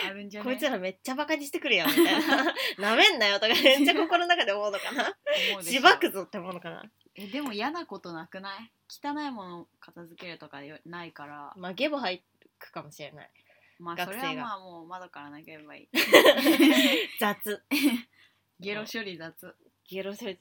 [0.08, 1.86] あるんじゃねこいつらめっちゃバカにしてくるよ。
[1.88, 2.44] みたいな。
[2.80, 5.04] なめんなよとかめっちゃ心の中で思うのかな。
[5.52, 6.84] 思うでしばくぞって思うのかな。
[7.16, 8.72] えでも嫌なことなくない？
[8.90, 11.54] 汚いもの片付けるとかよないから。
[11.56, 12.24] まあゲボ吐
[12.60, 13.32] くかもしれない。
[13.80, 14.32] まあそ学生が。
[14.34, 15.90] れはまあもう窓から投げればいい。
[17.20, 17.64] 雑。
[18.60, 19.56] ゲロ処理雑、
[19.90, 20.40] ゲロ処理、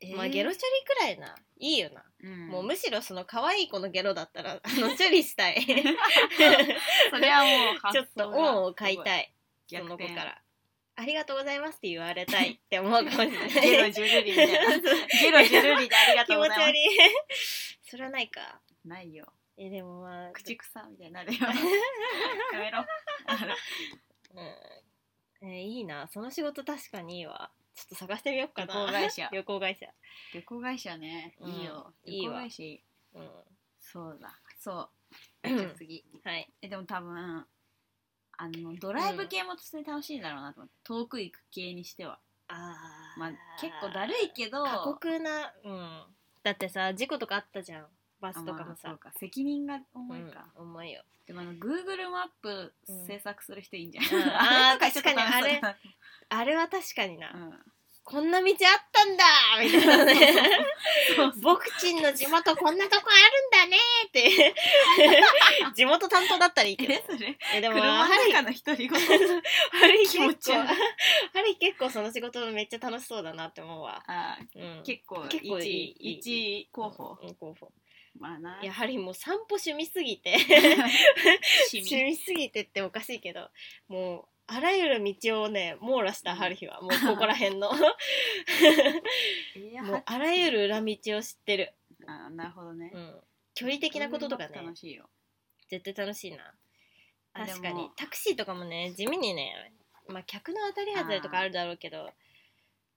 [0.00, 1.34] えまあゲロ処理くらいな。
[1.58, 2.48] いいよな、うん。
[2.48, 5.62] もうむしろその可愛い子のゲロだったら あの処理したい。
[7.10, 9.32] それはもうちょっと恩を買いたい。
[9.70, 9.76] い。
[9.76, 10.42] その子から。
[10.98, 13.48] ありがとうございますって言われたいって 思うかもしれない。
[13.60, 14.78] ゲロジュルリみたいな。
[15.20, 16.66] ゲロジュルリでありが気持ち悪とうございま
[17.36, 17.72] す。
[17.74, 18.60] いそれはないか。
[18.84, 19.32] ないよ。
[19.58, 20.32] えでもまあ。
[20.32, 21.40] 口草みたいになるよ。
[22.52, 22.84] やめろ。
[24.34, 25.48] うん。
[25.48, 26.06] えーいいな。
[26.08, 28.74] その仕事確かにいいわちょっと探してみようかな。
[28.74, 29.28] 旅行会社。
[29.32, 29.86] 旅行会社。
[30.32, 31.36] 旅行会社ね。
[31.38, 31.52] うん。
[31.52, 31.94] いいよ。
[32.04, 32.40] いいわ。
[32.40, 32.82] 旅行会社いい。
[33.14, 33.30] うん。
[33.78, 34.40] そうだ。
[34.58, 34.90] そ
[35.44, 35.48] う。
[35.48, 36.04] う んじゃあ次。
[36.24, 36.52] はい。
[36.62, 37.46] えでも多分
[38.38, 42.18] あのドライブ系も普通に楽しいんだろうなと思って、遠く行く系にしては。
[42.48, 43.20] あー。
[43.20, 44.64] まあ結構だるいけど。
[44.64, 46.16] 過酷なうん。
[46.42, 47.88] だってさ事故とかあったじゃん
[48.20, 48.64] バスとかもさ。
[48.64, 49.12] あまあそうか。
[49.18, 51.02] 責任が重いか、うん、重いよ。
[51.26, 53.06] でもあの Google マップうん。
[53.06, 54.22] 制作する人いいんじゃん、うん。
[54.36, 54.86] あーれ。
[54.90, 55.60] とちょっと確かにあれ
[56.28, 57.58] あれは確かにな、うん。
[58.04, 58.54] こんな道あっ
[58.92, 59.24] たんだ
[59.60, 60.14] みたいなね。
[61.42, 63.76] 僕ちんの地元こんなとこあるんだね
[64.06, 64.54] って。
[65.74, 66.94] 地元担当だったらいいけど。
[67.52, 69.06] えでも車の中の独り言ハ
[71.56, 77.72] い結構その仕事めっちゃ楽しそうだなって思うわ、あうん、結構結構いいいい一位候補、うん候補
[78.18, 78.62] まあな。
[78.62, 80.36] やはりもう散歩趣味すぎて。
[81.72, 81.96] 趣味。
[81.96, 83.50] 趣味すぎてっておかしいけど
[83.88, 87.72] もうあらゆる道をね網羅した春日はもうここら辺の。
[87.74, 87.78] も
[89.56, 91.74] えうあらゆる裏道を知ってる、
[92.06, 92.92] あなるほどね。
[92.94, 93.20] うん、
[93.54, 94.56] 距離的なこととかね。
[94.56, 95.08] 楽しいよ。
[95.68, 96.54] 絶対楽しいな。
[97.32, 97.90] 確かに。
[97.96, 99.72] タクシーとかもね地味にね
[100.08, 102.08] まあ客の当たり外れとかあるだろうけど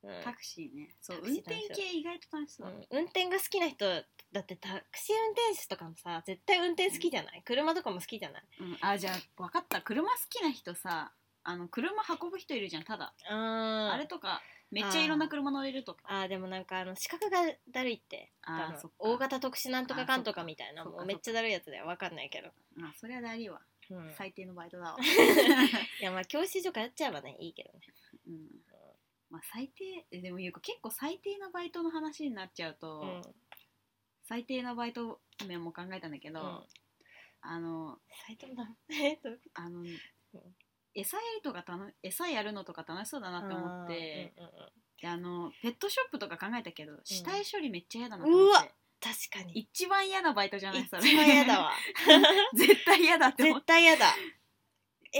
[0.03, 0.23] うん。
[0.23, 0.95] タクシーね。
[1.01, 1.73] そうタクシ運ー楽しそう。
[1.73, 2.87] 転系意外と楽しそう、うん。
[2.99, 3.85] 運転が好きな人
[4.31, 7.41] だってタクシー運転手とかもさ絶対運転好きじゃない？
[7.45, 8.43] 車とかも好きじゃない？
[8.59, 8.77] うん。
[8.81, 9.81] あじゃあ分かった。
[9.81, 11.11] 車好きな人さ
[11.43, 16.01] あの車運ぶ人いるじゃんただ、ああれとかめっちゃいろんな車乗れるとか。
[16.05, 17.39] あーでもなんかあの資格が
[17.71, 18.95] だるいって多分あーそっか。
[18.99, 21.87] 大型特殊なんとかかんとかみたいなあそっかもうめっちゃだるいやつだよ。
[21.87, 22.49] わかんないけど、
[22.83, 23.61] あそれは大事わ。
[23.89, 24.97] うん、い最低のバイトだわ。
[26.01, 27.79] やまあ教習所通っちゃえばねいいけどね。
[28.27, 28.35] うん
[29.29, 33.21] まあ最低えでもゆう子結構最低なバイトの話になっちゃうと、うん
[34.23, 36.63] 最低なバイト面も考えたんだけど、うん。
[37.41, 38.69] あのサイトだ。
[38.93, 39.83] えどういうこあの、
[40.93, 44.71] 餌やりとか楽餌やるのとか楽しそうだなとって思って、うんうんうん。
[45.01, 49.57] であのペットショップとか考えたけど死体処理めっちゃ嫌だなと思って、確かに。
[49.57, 50.81] 一番嫌なバイトじゃない？
[50.83, 51.15] 一それ。
[51.15, 51.73] 番嫌だわ。
[52.53, 54.13] 絶対嫌だって思っ絶対嫌だ。
[55.11, 55.19] え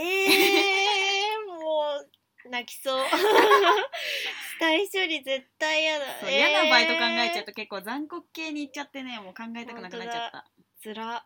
[1.36, 2.10] ー、もう
[2.48, 3.06] 泣きそう。
[3.08, 6.30] 死体処理絶対嫌だ。
[6.30, 10.46] 嫌なバイト考えちゃうと結構残酷系に行っちゃってねもう考えたくなくなっちゃった。
[10.80, 11.24] つら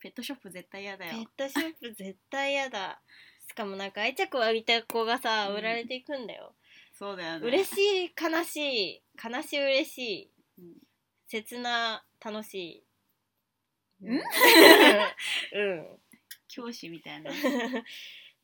[0.00, 1.12] ペットショップ絶対嫌だよ。
[1.12, 3.00] ペットショップ絶対嫌だ。
[3.48, 5.56] しかもなんか愛着を浴びた子がさうん。
[5.56, 6.54] 売られていくんだよ、
[6.98, 7.46] そうだよね。
[7.46, 8.56] 嬉しい悲し
[8.96, 9.02] い。
[9.22, 10.30] 悲しい嬉しい。
[10.58, 10.74] うん。
[11.28, 12.84] 切な楽し
[14.02, 14.06] い。
[14.06, 14.10] ん？
[14.10, 15.98] うん。
[16.48, 17.30] 教師みたいな。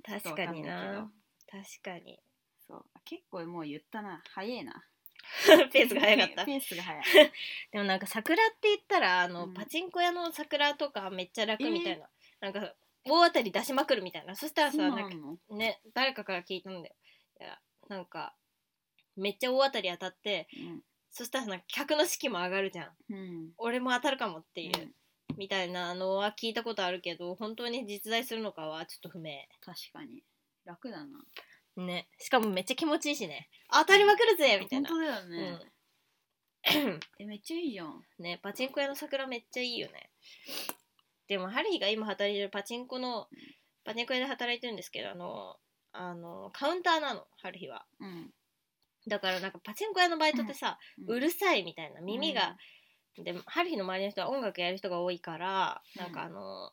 [0.05, 1.11] 確かにな
[1.51, 2.19] 確かに。
[2.67, 2.85] そう。
[3.05, 4.23] 結構もう言ったな。
[4.35, 4.85] 早いな。
[5.73, 6.45] ペースが早かった。
[6.47, 7.05] ペースが早い。
[7.73, 9.55] でもなんか桜って言ったらあの、うん。
[9.55, 12.09] パチンコ屋の桜とかめっちゃ楽みたいな、
[12.41, 14.35] なんか大当たり出しまくるみたいな。
[14.37, 15.37] そしたらさそうななんの？
[15.37, 16.95] かね誰かから聞いたんだよ。
[17.41, 18.35] いやなんか
[19.17, 20.49] めっちゃ大当たり当たって
[21.11, 23.17] そしたらなんか客の士気も上がるじゃんうん。
[23.17, 23.55] うん。
[23.59, 24.81] 俺も当たるかもっていう、
[25.29, 25.37] うん。
[25.37, 29.47] みたいなのは聞いたことあるけど本当に実在するのかはちょっと不明。
[29.61, 30.23] 確かに
[30.65, 31.07] 楽だな。
[31.77, 32.09] ね。
[32.19, 33.49] しかもめっちゃ気持ちいいしね。
[33.73, 34.89] 当たりまくるぜみたいな。
[34.89, 35.61] 本当だよね、
[37.19, 38.03] えめっちゃいいじゃん。
[38.19, 40.11] ねパチンコ屋の桜めっちゃいいよね。
[41.29, 43.29] でもハリーが今働いてるパチンコの
[43.85, 45.57] パチンコ屋で働いてるんですけどあの
[45.93, 47.87] あのカウンターなのハリーは。
[48.01, 48.31] うん。
[49.09, 52.57] だからなんかパチンコ屋のバイトってさ、うるさいみたいな耳が、
[53.17, 56.73] でハリーの周りの人は音楽やる人が多いから、うんなんかあの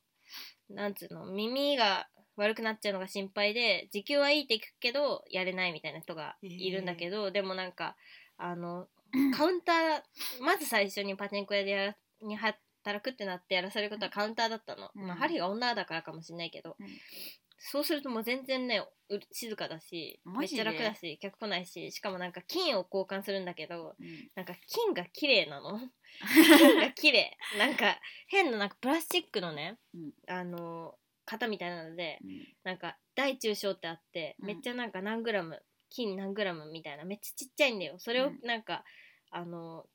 [0.70, 7.96] なんつうの耳が悪くなっちゃうのが心配で時給はいいって聞くけどやれないみたいな人がいるんだけど、でもなんか
[8.38, 8.88] あの
[9.36, 15.08] カウンターまず最初にパチンコ屋でやらに働くってなってやらされることはカウンターだったの、うん。
[15.08, 16.88] まあ、ハリーが女だからかもしれないけど、うん。
[17.58, 24.30] そうするともう全然ねう静かだしめっちゃ楽だし客来ないししかもなんか金を交換するんだけどうん。
[24.36, 25.80] なんか金が綺麗なの。
[26.60, 27.38] 金が綺麗。
[27.58, 30.12] なんか変ななんかプラスチックのね、うん。
[30.28, 30.96] あの
[31.28, 32.48] 型みたいなのでうん。
[32.64, 34.48] なんか大中小ってあって、うん。
[34.48, 37.96] めっちゃなんか何グラム金何グラムみたいなめっちゃちっちゃいんだよ。
[38.00, 38.40] それをうん。
[38.44, 38.84] なんか、
[39.30, 39.86] あの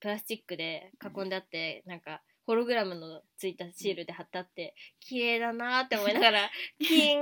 [0.00, 7.20] プラスチックで囲んであって、なんかホログラムのついたシールで貼ってあって綺麗だなーって思いながら 金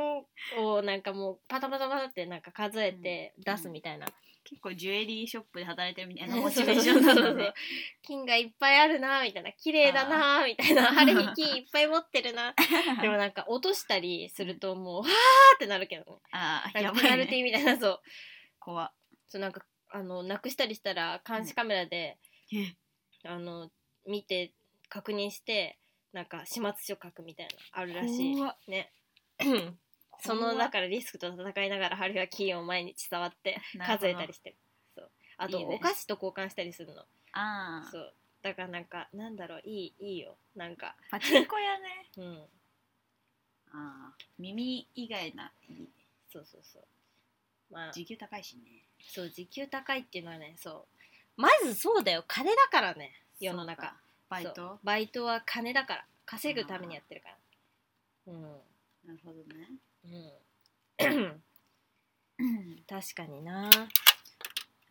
[0.56, 4.06] をなんかもうパタパタパタってなんか数えて出すみたいな、
[4.48, 7.52] 結構ジュエリーショップで働いてるみたいな モチベーションなんだね
[8.02, 12.54] 金がいっぱいあるなみたいな綺麗だなみたいな晴れに金いっぱい持ってるな。
[13.02, 15.10] でもなんか落としたりするともうはー
[15.56, 16.20] ってなるけどね。
[16.30, 17.08] ああやばいね。
[17.08, 18.02] かペナルティーみたいなそう。
[18.60, 18.92] 怖っ。
[19.28, 22.18] そうなんかあのなくしたりしたら監視カメラで、
[22.52, 22.76] え。
[23.24, 23.70] あの
[24.06, 24.52] 見て
[24.88, 25.78] 確認して
[26.12, 28.36] なんか始末書書くみたいなあるらしい。
[28.68, 28.92] ね
[30.20, 34.50] そのだからリスクと戦いながらハリは金を毎日触って数えたりして。
[34.50, 34.56] る
[34.94, 35.10] そう。
[35.38, 35.76] あといいね。
[35.76, 37.02] お菓子と交換したりするの。
[37.32, 38.14] ああそう。
[38.42, 40.36] だからなんかなんだろういいいいよ。
[40.54, 40.94] なんか。
[41.10, 42.10] パチンコ屋ね。
[42.16, 42.48] うん。
[43.72, 45.88] ああ耳以外ないい。
[46.28, 46.84] そうそうそう。
[47.70, 47.92] まあ。
[47.92, 48.82] 時給高いしね。
[49.08, 50.86] そう時給高いっていうのはねそ
[51.36, 51.40] う。
[51.40, 52.24] まずそうだよ。
[52.26, 53.12] 金だからね。
[53.38, 53.82] 世の中。
[53.82, 54.00] そうか。
[54.28, 54.54] バイそう。
[54.54, 56.06] トバイトは金だから。
[56.24, 57.36] 稼ぐためにやってるから。
[58.26, 58.42] うん。
[59.06, 59.68] なるほどね
[60.98, 61.42] うん。
[62.88, 63.62] 確かにな。
[63.62, 63.70] なん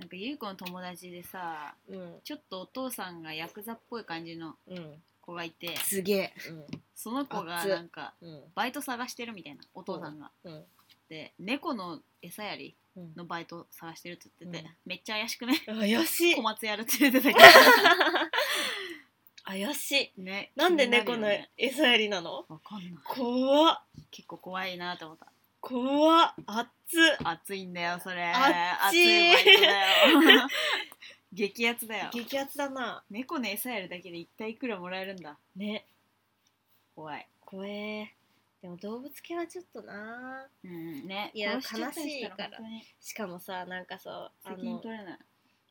[0.10, 2.20] かゆう子の友達でさうん。
[2.24, 5.02] ちょっとお父さんがヤクザっぽい感じのうん。
[5.22, 6.34] 子がいてすげえ。
[6.94, 8.30] その子がなんかうん。
[8.30, 10.64] うんバイト探してるみたいなお父さんが、うん。
[11.10, 13.14] で猫の餌やりうん。
[13.16, 14.72] のバイト探してるって言ってて、うん。
[14.86, 15.62] めっちゃ怪しくね？
[15.66, 16.36] 怪しい。
[16.36, 17.36] 小松やるって言ってたけ
[19.46, 20.12] 怪しい。
[20.18, 21.28] どねなんで猫の
[21.58, 22.46] 餌やりなの？
[22.50, 22.94] わかんない。
[23.04, 23.82] 怖っ。
[24.12, 25.28] 結構怖いなと思った。
[25.62, 26.34] 怖っ。
[26.46, 27.18] 熱っ。
[27.24, 28.24] 熱いんだよそれ。
[28.32, 29.30] 熱い。
[29.32, 30.48] いバイトだよ。
[31.32, 32.10] 激アツだよ。
[32.14, 33.04] 激アツだな。
[33.10, 35.38] 猫の餌やるだけで一体いくらもらえるんだ。
[35.56, 35.86] ね。
[36.96, 37.28] 怖い。
[37.42, 38.16] 怖え。
[38.62, 40.48] でも動物系はちょっとな。
[40.64, 42.60] うんねいや悲しいから。
[43.00, 45.20] しかもさなんかさあ責任の取れない。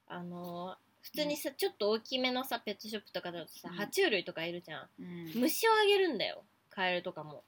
[0.06, 3.78] あの普通にさ、ちょっと大きめのさペットショップとかだとさ、うん。
[3.78, 4.88] 爬虫類とかいるじゃん。
[4.98, 5.32] うん。
[5.34, 6.42] 虫をあげるんだよ。
[6.70, 7.44] カエルとかも、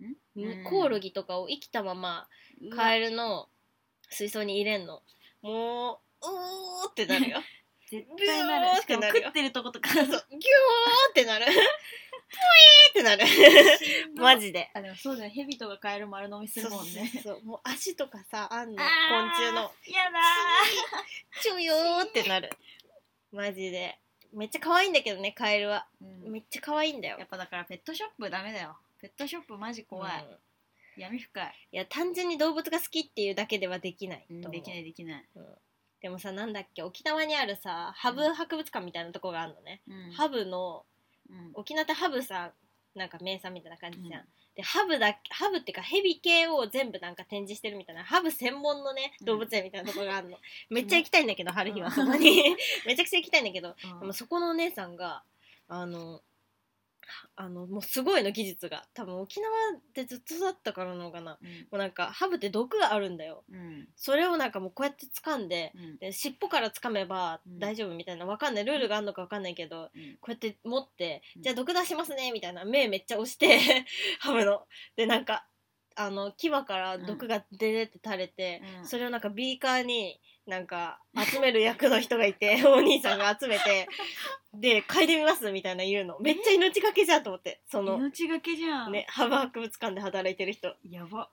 [0.00, 0.14] ん？
[0.34, 2.28] むコオロギとかを生きたまま
[2.74, 3.48] カエルの
[4.10, 5.02] 水槽に入れんの。
[5.42, 7.38] もううーってなるよ。
[7.88, 8.80] 絶対なる。
[8.82, 9.22] しかもってなるよ。
[9.22, 9.88] 食ってるとことか。
[9.94, 11.46] そうギューってなる。
[11.48, 11.60] ぷいー
[12.90, 13.24] ってなる。
[14.16, 14.70] マジで。
[14.74, 17.10] あでもそうだねヘビとかカエル丸飲みするもんね。
[17.14, 19.72] そうそうもう足とかさあんのあ昆虫の。
[19.86, 20.20] ーやだ
[21.40, 22.50] チュヨーってなる
[23.32, 23.98] マジで。
[24.32, 25.86] めっちゃ可愛いんだけどねカエルは。
[26.02, 26.32] ー、うん。
[26.32, 27.18] めっちゃ可愛いんだよ。
[27.18, 28.76] やっぱだからペットショップダメだよ。
[29.00, 30.34] ペットショップマジ怖い、う
[30.98, 31.00] ん。
[31.00, 34.34] 闇深い、いや単純に動物が好きっていうだけではできないと。
[34.34, 35.24] 思う、できないできない、
[36.02, 40.12] でもさなんだっけ沖縄にあるさハブ博物館みたいなとこがあるのね、うん。
[40.12, 40.84] ハブの
[41.30, 41.50] うん。
[41.54, 42.52] 沖縄ってハブさ
[42.96, 44.26] なんか名産みたいな感じじゃん、うん
[44.58, 49.26] でハブだハブっていうかヘビ系を全部なんか展示してるみたいなハブ専門のねうん。
[49.26, 50.36] 動物園みたいなとこがあるの、
[50.68, 51.92] めっちゃ行きたいんだけど春日は。
[51.92, 52.56] そこに。
[52.84, 54.00] めちゃくちゃ行きたいんだけどうん。
[54.00, 55.22] でもそこのお姉さんが
[55.68, 56.22] あの
[57.36, 59.52] あのもうすごいの技術が多分沖縄
[59.94, 61.32] でずっとだったからなのかな。
[61.32, 61.38] も
[61.72, 63.44] うなんかハブって毒があるんだよ。
[63.50, 63.88] うん。
[63.96, 65.96] それをなんかもうこうやって掴んでうん。
[65.98, 67.58] で尻尾から掴めばうん。
[67.58, 68.26] 大丈夫みたいな。
[68.26, 68.64] わかんない。
[68.64, 70.16] ルールがあるのかわかんないけどうん。
[70.20, 71.42] こうやって持ってうん。
[71.42, 72.64] じゃあ毒出しますねみたいな。
[72.64, 73.58] 目めっちゃ押して
[74.20, 74.62] ハムの。
[74.96, 75.46] でなんか
[75.94, 78.86] あの牙から毒が出てって垂れて、うん。
[78.86, 83.86] それをなんかビーカーになんか集める役の人がいて お兄さんが集めて
[84.54, 86.18] で嗅いでみますみたいな言うの。
[86.20, 90.74] めっちゃ命がけじゃんと思ってその命がけじゃん、ねハブ博物館で働いてる人。
[90.88, 91.30] やば。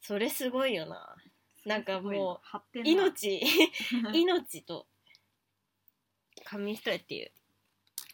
[0.00, 1.14] それすごいよな。
[1.66, 2.40] なんかも
[2.74, 3.42] う命
[4.14, 4.86] 命と
[6.44, 7.32] 紙一重っていう。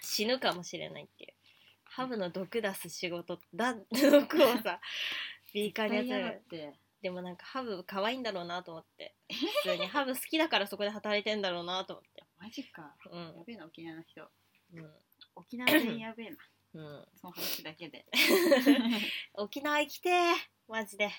[0.03, 1.35] 死ぬかもしれないっていう。
[1.85, 4.81] ハブの毒出す仕事だ毒をさ
[5.53, 6.41] ビーカーに集め嫌だっる。
[6.51, 9.15] てでもなんかハブ可愛いんだろうなと思って。
[9.65, 9.87] 普通に。
[9.87, 12.25] ハブ好きだからそこで働いてんだろうなと思って。
[12.39, 12.95] マジか。
[13.11, 14.23] うやべえな沖縄の人。
[14.23, 14.29] ん。
[15.35, 16.37] 沖縄人やべえな。
[16.75, 18.05] うん、うん、その話だけで。
[19.35, 20.35] 沖縄行きてー
[20.69, 21.11] マジで。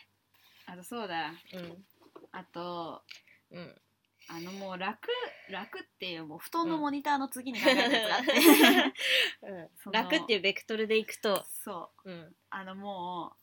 [0.68, 1.34] あとそうだ。
[1.54, 1.86] うん。
[2.32, 3.04] あと
[3.50, 3.82] うん。
[4.30, 5.10] あのもう楽
[5.50, 11.44] 楽っていうもう布団のモニターの次に考えたやつがあって、その楽っていうベクトルでいくと。
[11.66, 12.12] そう。
[12.12, 12.36] うん。
[12.50, 13.41] あのもう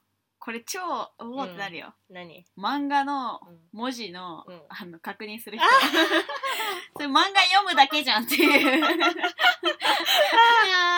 [0.49, 0.81] これ超
[1.19, 2.47] おおってなるよ、何？
[2.57, 3.59] 漫画のうん。
[3.71, 4.63] 文字の,、うん。
[4.71, 5.67] あの確認する人。
[6.97, 8.83] それ漫画読むだけじゃんっていう。
[8.83, 8.89] あ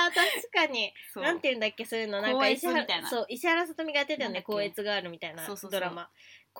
[0.08, 0.92] ー確かに。
[1.12, 1.24] そう。
[1.24, 2.22] なんて言うんだっけそういうの。
[2.22, 3.10] なんか光石原悦みたいな。
[3.10, 4.34] そう石原さとみがやってたよね。
[4.34, 4.52] なんだっけ。
[4.52, 5.80] 光悦ガールみたいなそうそうそう。
[5.80, 6.08] ドラマ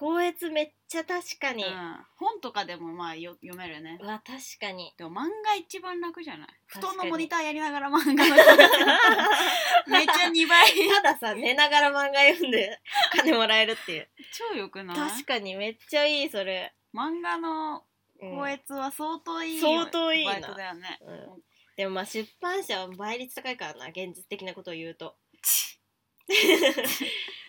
[0.01, 3.99] 光悦めっちゃ確かに、うん、本とかでもまあよ読めるよね。
[4.03, 4.95] うわ確かに。
[4.97, 6.49] でも漫画一番楽じゃない？
[6.69, 6.97] 布確かに。
[6.99, 8.35] 団のモニターやりながら漫画の。
[9.89, 10.73] めっちゃ2倍。
[10.89, 12.81] たださ寝ながら漫画読んで
[13.13, 14.09] 金もらえるっていう。
[14.33, 14.97] 超よくない？
[15.11, 17.85] 確かにめっちゃいいそれ、漫画の
[18.23, 18.31] うん。
[18.37, 20.33] 光悦は相当いい相当いいな。
[20.33, 20.99] バイトだよね。
[21.03, 21.43] うん。
[21.77, 25.17] でもまあ出版社は倍率高いからな現実的なことを言うと、
[26.29, 26.35] うん、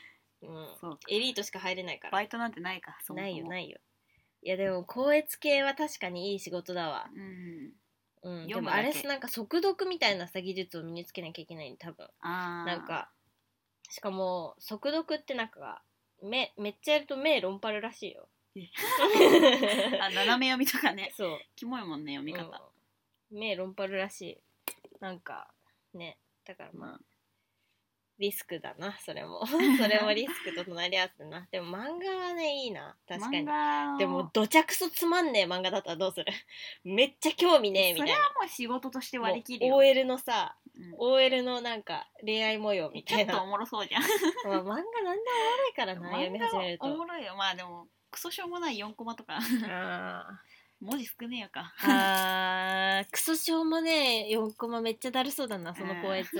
[0.79, 2.11] そうエリートしか入れないから。
[2.11, 3.21] バイトなんてないかそもそも。
[3.21, 3.79] ないよないよ。
[4.43, 7.09] いやでも光悦系は確かにいい仕事だわ。
[7.13, 7.73] うん
[8.23, 8.83] うん、で読むだけ。
[8.83, 12.07] もあれなんか速読みたいなさ技術を身につけなきゃいけない多分。
[12.21, 12.67] あー。
[12.67, 13.11] なんか
[13.89, 15.83] しかも速読ってなんか
[16.23, 18.27] 目めっちゃやると目論パるらしいよ。
[20.01, 21.11] あ斜め読みとかね。
[21.15, 21.39] そう。
[21.55, 22.71] キモいもんね読み方、
[23.31, 23.39] うん。
[23.39, 24.37] 目論パるらしい。
[24.99, 25.51] なんか
[25.93, 26.17] ね。
[26.45, 27.05] だからまあ、うん
[28.21, 29.45] リスクだなそれも。
[29.49, 31.47] それもリスクと隣り合わせだな。
[31.51, 32.95] でも漫画はねいいな。
[33.07, 33.97] 確かに。
[33.97, 36.25] でもどちゃくそつまんねえ漫画だったらどうする？
[36.85, 38.25] めっちゃ興味ねえみそれたいな。
[38.27, 39.75] はもう仕事として割り切るよ。
[39.75, 40.95] OL のさうん。
[40.97, 43.33] OL のなんか恋愛模様みたいな。
[43.33, 44.03] ちょっとおもろそうじゃん。
[44.47, 46.85] まあ、漫画なんでもおもろいからな読み始めると。
[46.85, 49.39] 漫画おもろいよまあでもクソしょうもない4コマとか。
[49.67, 50.41] あ
[50.81, 51.73] 文字少ねえよか。
[51.79, 54.35] ーあークソしょうもねえ。
[54.35, 56.31] 4コマめっちゃだるそうだなそのこいつ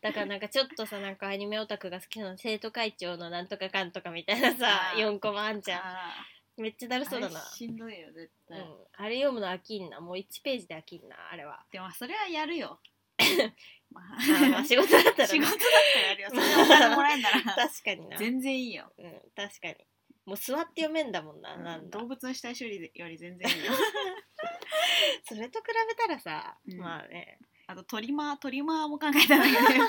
[0.00, 5.04] だからなんかちょっとさなんかアニメオタクが好きな生徒会長のなんとかかんとかみたいなさあー。
[5.04, 5.80] 4コマあんじゃん。
[5.80, 7.40] あめっちゃだるーそうだな。
[7.40, 8.66] しんどいよ絶対、うん、
[8.96, 10.00] あれ読むの飽きんな。
[10.00, 11.64] もう1ページで飽きんなあれは。
[11.72, 12.78] でもそれはやるよ。
[13.90, 14.48] まあ。
[14.50, 15.26] まあ仕事だったらな。
[15.26, 15.58] 仕事だっ
[15.94, 16.28] たらやるよ。
[16.30, 17.40] それでお金もらえんなら。
[17.68, 18.16] 確かにな。
[18.16, 18.92] 全然いいよ。
[18.96, 19.74] うん確かに
[20.24, 21.98] もう座って読めんだもんな、なんだ。
[21.98, 23.72] 動物の死体処理より全然いいよ。
[25.24, 26.78] それと比べたらさ、うん。
[26.78, 27.38] まあね。
[27.66, 29.86] あとトリマートリマーも考えたん だけど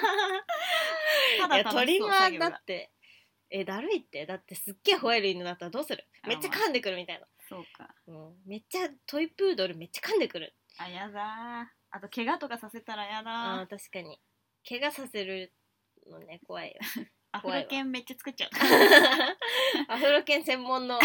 [1.47, 2.91] たいや楽しそうトリマーだって
[3.49, 4.25] えだるいって？
[4.25, 6.07] だってすっげえ吠える犬だったらどうする？
[6.23, 7.93] あめっちゃ噛んでくるみたいな、そうか。
[8.07, 10.55] うん、めっちゃトイプードルめっちゃ噛んでくる。
[10.77, 11.65] あやだー。
[11.91, 14.19] あと怪我とかさせたらやあだー確かに。
[14.67, 15.53] 怪我させる
[16.07, 16.79] のね怖いよ
[17.33, 18.49] アフロ犬めっちゃ作っちゃう。
[19.91, 20.99] アフロ犬専門の。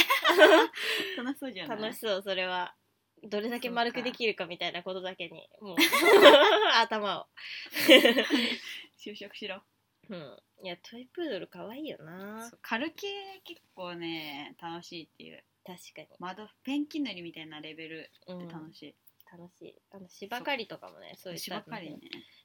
[1.17, 1.83] 楽しそうじゃない？
[1.83, 2.75] 楽しそうそれは。
[3.25, 5.77] どれだけ丸くできるかみたいなことだけにもう。
[6.79, 7.27] 頭を。
[8.99, 9.63] 就職しろ。
[10.11, 10.39] うん。
[10.63, 12.49] いやトイプードル可愛いよな。
[12.49, 13.07] そう軽系
[13.45, 15.45] 結構ね楽しいっていう。
[15.65, 16.09] 確かに。
[16.19, 18.95] 窓ペンキ塗りみたいなレベルうんで楽しい、
[19.31, 19.75] 楽しい。
[19.91, 21.99] あの芝刈りとかもねそういう芝刈りね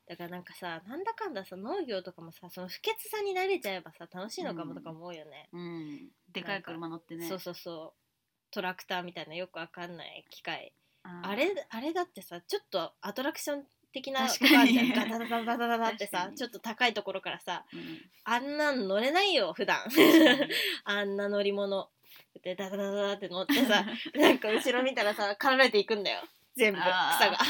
[0.08, 6.10] だからなんかさなんだかんださ農業とかもさその不潔さに慣れちゃえばさ楽しいのかもとか思うよね、うん。
[6.34, 7.28] でかい車乗ってね。
[7.28, 8.00] そうそうそう。
[8.52, 10.74] トラクターみたいなよくわかんない機械。
[11.04, 18.02] ああれあれだってさちょっとアトラクション的な確ガタガタガタガタってさちょっと高いところからさうん。
[18.26, 19.80] あんなん乗れないよ普段。
[20.84, 21.90] あんな乗り物。
[22.44, 23.86] でダダダダダって乗ってさ
[24.16, 26.22] なんか後ろ見たらさ刈られていくんだよ
[26.56, 27.38] 全部草あが。
[27.38, 27.48] ー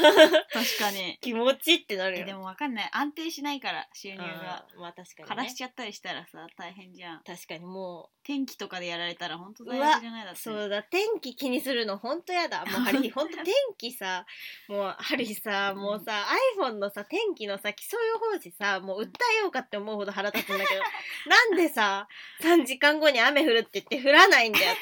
[0.51, 1.17] 確かに。
[1.21, 2.23] 気持ちってなるよ。
[2.23, 2.89] えでもわかんない。
[2.91, 4.23] 安定しないから収入が。
[4.23, 7.23] あーまあ確かに、ね、枯らしちゃったりしたらさ大変じゃん。
[7.23, 10.39] 確かにも天気とかでやられたら本当大変じゃないだって。
[10.39, 10.83] うそうだ。
[10.83, 12.63] 天気気にするのほんとやだ。
[12.71, 14.25] もうハリーほんと天気さ
[14.67, 16.25] もうハリーさもうさ
[16.57, 20.81] iPhone のさ天気のさ気象予報士さもう訴えようかって思うほど腹立つんだけど
[21.27, 22.07] なんでさ
[22.41, 24.75] 3時間後に雨降るって言って降らないんだよっ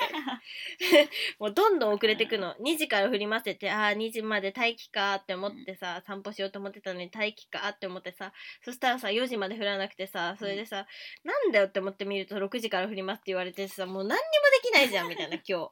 [0.78, 1.10] て。
[1.40, 2.56] もうどんどん遅れてくの。
[2.56, 10.86] 2時から降りませてああ2時まで待機かって思ってさ散歩しようと思ってたのに待機かって思ってさそしたらさ4時まで降らなくてさそれでさ、
[11.24, 14.18] なんだよって思ってみると6時から降りますって言われてさもう何にも
[14.64, 15.72] できないじゃんみたいな 今日。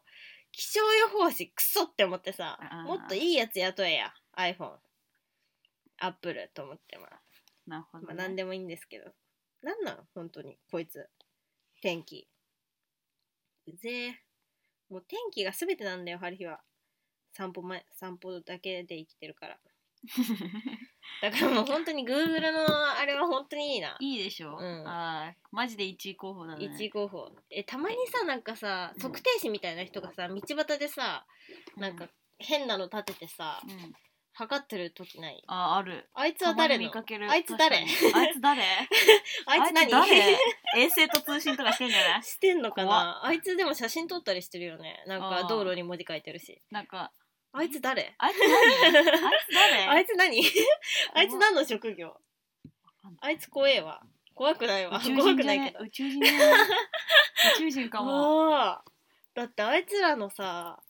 [0.51, 2.87] 気象予報士クソって思ってさあー。
[2.87, 4.79] もっといいやつ雇えや iPhone
[5.97, 7.21] アップルと思ってまあ、
[7.67, 9.13] なるほど、まあ、ね何でもいいんですけど。
[9.61, 11.09] なんなの本当にこいつ。
[11.81, 12.27] 天気。
[13.67, 14.23] うぜえ。
[14.89, 16.63] もう天気が全てなんだよハリヒは。
[17.31, 19.59] 散歩前散歩だけで生きてるから
[21.21, 23.97] だからもう本当に Google のあれは本当にいいな。
[23.99, 24.87] いいでしょ、うん。
[24.87, 26.65] あーマジで1位候補だね。
[26.67, 27.31] 1位候補。
[27.49, 29.01] えたまにさなんかさうん。
[29.01, 31.25] 測定士みたいな人がさ道端でさ
[31.75, 32.07] なんか
[32.37, 33.93] 変なの立ててさうん、うん
[34.31, 35.43] 測ってる時ない？
[35.47, 36.07] あある。
[36.13, 37.29] あいつは誰見かける。
[37.29, 37.75] あいつ誰？
[37.77, 38.63] あいつ誰？
[39.47, 39.89] あいつ何？
[39.91, 40.15] 誰？
[40.77, 42.23] 衛星と通信とかしてんじゃない？
[42.23, 45.03] してんのか怖なあいつでも写真撮ったりしてるよね。
[45.07, 45.47] なんかあー。
[45.49, 46.61] 道路に文字書いてるし。
[46.71, 47.11] なんか
[47.51, 48.13] あいつ誰？
[48.17, 48.47] あいつ何？
[48.47, 49.87] あいつ誰？
[49.87, 50.43] あいつ何？
[51.15, 52.15] あいつ何の職業？
[53.21, 54.01] あいつ怖えわ。
[54.35, 54.97] 怖くないわ。
[54.97, 55.83] 宇宙怖くないけど。
[55.83, 56.27] 宇宙人宇
[57.57, 58.77] 宙人かも。
[59.35, 60.81] だってあいつらのさ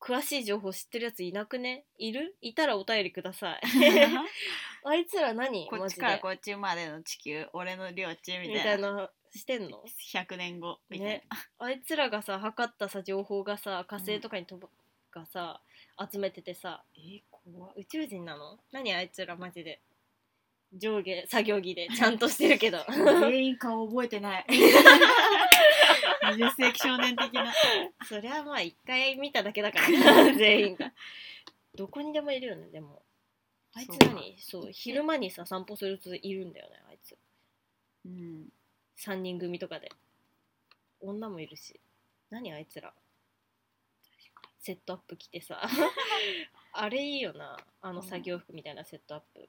[0.00, 1.84] 詳しい情報知ってるやついなくね？
[1.98, 2.36] いる？
[2.40, 3.60] いたらお便りください。
[4.84, 5.68] あいつら何？
[5.68, 11.24] こっちからこっちまでの地球俺の領地みみたいなしてんの？100年後みたいな、ね。
[11.58, 14.68] あいつらがさ測ったさ情報がさ火星とかに飛ぶ、
[15.12, 15.60] がさ
[16.10, 17.72] 集めててさえー、怖っ。
[17.76, 18.58] 宇宙人なの？
[18.72, 19.80] 何あいつらマジで。
[20.74, 22.78] 上下作業着でちゃんとしてるけど。
[22.88, 24.46] 全員顔覚えてない。
[24.48, 27.52] 20世紀少年的な。
[28.08, 30.24] そりゃまあ一回見ただけだから。
[30.32, 30.92] な 全員が。
[31.74, 33.02] どこにでもいるよねでも。
[33.74, 34.36] あいつ何？
[34.40, 37.18] そう昼間にさ散歩するといるんだよねあいつ。
[38.06, 38.48] うん。
[38.98, 39.90] 3人組とかで。
[41.00, 41.78] 女もいるし。
[42.30, 42.94] 何あいつら？
[44.62, 45.60] セットアップ着てさ。
[46.72, 47.58] あれいいよな。
[47.80, 48.06] あのうん。
[48.06, 49.48] 作業服みたいなセットアップ。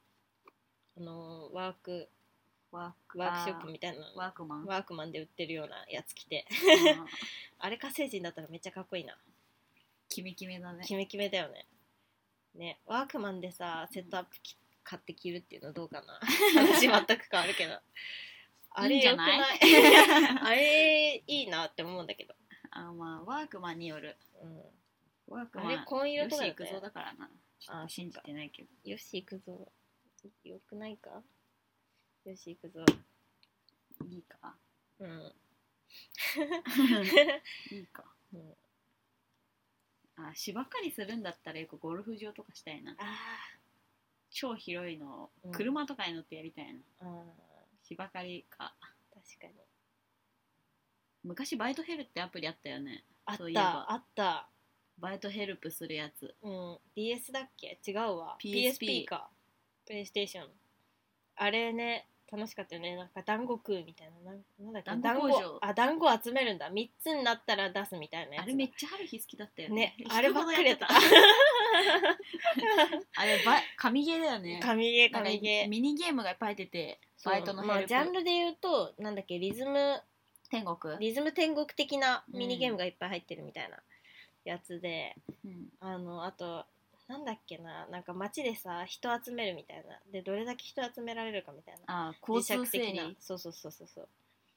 [0.98, 2.10] あのワーク
[2.72, 4.66] ワークワークショップみたいなワークマン。
[4.66, 6.48] ワークマンで売ってるようなやつ着て。
[6.50, 7.08] うん。
[7.60, 9.16] あれ火星人だったらめっちゃかっこいいな。
[10.10, 10.84] キメキメだね。
[10.86, 11.68] キメキメだよね。
[12.56, 16.20] ねワークマンでさセットアップき買って着るっていうのどうかな。
[16.56, 17.80] 話全く変わるけど。
[18.72, 19.40] あれよくない？
[19.40, 19.60] ない？
[20.42, 22.34] あれいいなって思うんだけど、
[22.72, 24.18] あまあワークマンによる。
[24.42, 24.64] うん、
[25.34, 27.30] ワークマンあれ紺色よとかだだからな。
[27.60, 28.70] ちょっあと信じてないけど。
[28.90, 29.72] よし行くぞ。
[30.44, 31.22] よくないか？
[32.26, 32.86] よし行くぞ。
[34.06, 34.56] いいか。
[35.00, 35.34] うん、
[37.72, 38.06] いいか。
[38.34, 38.56] うん、
[40.16, 42.96] あ芝刈りするんだったらよくゴルフ場とかしたいな。
[43.00, 43.18] あ
[44.30, 45.52] 超広いのをうん。
[45.52, 46.84] 車とかに乗ってやりたいな、ー。
[47.02, 47.24] あ
[47.84, 48.74] 芝刈りか。
[49.12, 49.54] ー確かに。
[51.24, 53.06] 昔バイトヘルってアプリあったよね。
[53.26, 53.62] あっそういえば。
[53.64, 54.50] たあった
[54.98, 56.36] バイトヘルプするやつ。
[56.42, 56.78] うん。
[56.96, 57.80] DS だっけ？
[57.86, 58.38] 違うわ。
[58.44, 59.30] PSP PSP か
[59.86, 60.48] プレイステーション
[61.36, 62.96] あれね楽しかったよね。
[62.96, 64.32] なんか団子食うみたいな。
[64.32, 65.02] なんなんだっけ？
[65.02, 65.60] 団子工場。
[65.62, 66.72] あ団子集めるんだ。
[66.72, 69.96] 3つになったら出すみたいなやつあれめっちゃ春日好きだったよね。
[69.98, 70.88] ねあればっかりやってた。
[73.16, 74.60] あれば神ゲーだよね。
[74.64, 75.68] 神ゲーなんか神ゲー。
[75.70, 79.38] ミニゲームがいっぱい出てバイトのヘルプ、まあジャンルで言うとなんだっけ？
[79.40, 80.02] リズム。
[80.50, 83.82] 天国、リズム天国的なミニゲームがいっぱい入ってるみたいな
[84.46, 85.16] やつで、
[85.46, 85.70] うん。
[85.80, 86.66] あのあと
[87.08, 89.84] なんだっけななんか街でさ人集めるみたいな。
[90.12, 92.10] でどれだけ人集められるかみたいな。
[92.10, 93.04] あ交通整磁石的な。
[93.10, 94.08] 理そうそうそうそうそう。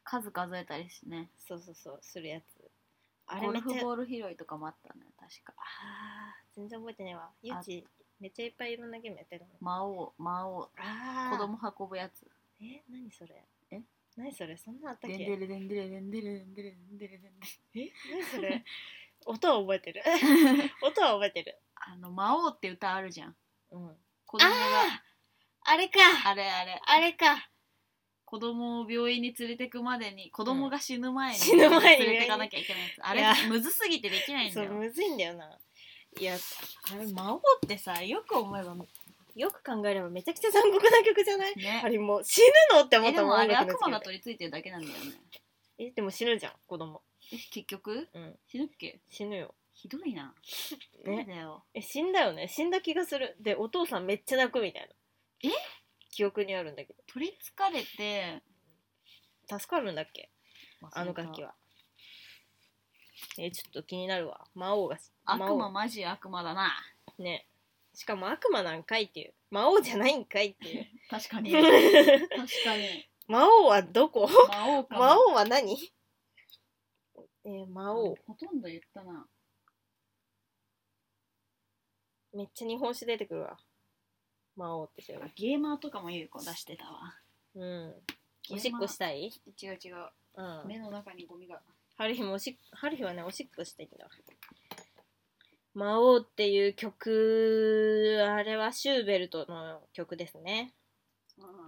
[0.04, 1.30] 数数えたりしてね。
[1.48, 2.44] そうそうそうするやつ。
[3.28, 5.52] あれめっちゃフボール拾いとかもあったね確か。
[5.58, 7.28] あー全然覚えてないわ。
[7.42, 7.84] ゆうち
[8.20, 9.48] めっちゃいっぱいいろんなゲームやってるの。
[9.60, 10.70] 魔王魔王。
[10.78, 12.24] あ子供運ぶやつ。
[12.62, 13.44] え何それ？
[13.72, 13.82] え？
[14.16, 14.56] 何それ？
[14.56, 15.24] そんなあったっけ？
[15.24, 15.68] え何
[18.30, 18.64] それ？
[19.26, 20.02] 音は覚えてる。
[20.82, 21.58] 音は覚えてる。
[21.74, 23.36] あの魔王って歌あるじゃん。
[23.70, 23.96] うん。
[24.24, 24.56] 子供が。
[25.68, 25.98] あれか。
[26.24, 26.80] あれあれ。
[26.86, 27.48] あれか。
[28.24, 33.02] 子供を病院に連れてくまでに子供が死ぬ前に連れてかなきゃいけないやつ。
[33.02, 33.34] あれいや。
[33.48, 34.68] むずすぎてできないんだよ。
[34.68, 35.58] そうむずいんだよな。
[36.18, 36.36] いや
[36.92, 38.74] あれ魔王ってさよく思えば
[39.34, 41.54] よく考えればめちゃくちゃ残酷な曲じゃない？
[41.56, 41.82] ね。
[41.84, 42.84] あれもう死ぬの？
[42.84, 45.12] って思ったもんえでもあれ悪魔が取り付いてるだけなんだよね。
[45.78, 47.02] えでも死ぬじゃん子供
[47.32, 48.08] え結局？
[48.12, 48.38] うん。
[48.46, 49.00] 死ぬっけ？
[49.10, 49.54] 死ぬよ。
[49.74, 50.34] ひどいな。
[51.04, 51.16] ね。
[51.18, 51.64] ねだよ。
[51.74, 52.48] え死んだよね。
[52.48, 53.36] 死んだ気がする。
[53.40, 55.50] でお父さんめっちゃ泣くみたいな。
[55.50, 55.52] え？
[56.10, 57.02] 記憶にあるんだけど。
[57.06, 58.42] 取りつかれて。
[59.48, 60.30] 助かるんだっけ？
[60.92, 61.54] あの楽器は。
[63.38, 64.46] えちょっと気になるわ。
[64.54, 66.72] 魔王が悪魔マジ悪魔だな。
[67.18, 67.46] ね。
[67.94, 69.34] しかも悪魔なんかいっていう。
[69.50, 70.86] 魔王じゃないんかいっていう。
[71.10, 71.50] 確かに。
[71.52, 71.64] 確
[72.64, 73.08] かに。
[73.26, 74.28] 魔王はどこ？
[74.48, 75.00] 魔王かも。
[75.00, 75.76] 魔王は何？
[77.46, 78.16] えー魔王。
[78.26, 79.24] ほとんど言ったな。
[82.34, 83.56] めっちゃ日本酒出てくるわ。
[84.56, 87.14] 魔王って調べゲーマーとかも有効出してたわ。
[87.54, 87.94] うん。
[88.50, 89.32] おしっこしたい？
[89.62, 89.96] 違う違う。
[90.36, 90.68] うん。
[90.68, 91.60] 目の中にゴミが。
[91.96, 94.06] 春日もおし春日はねおしっこしたいんだ
[95.72, 100.74] 魔王っていう曲あれはシューベルトの曲ですね。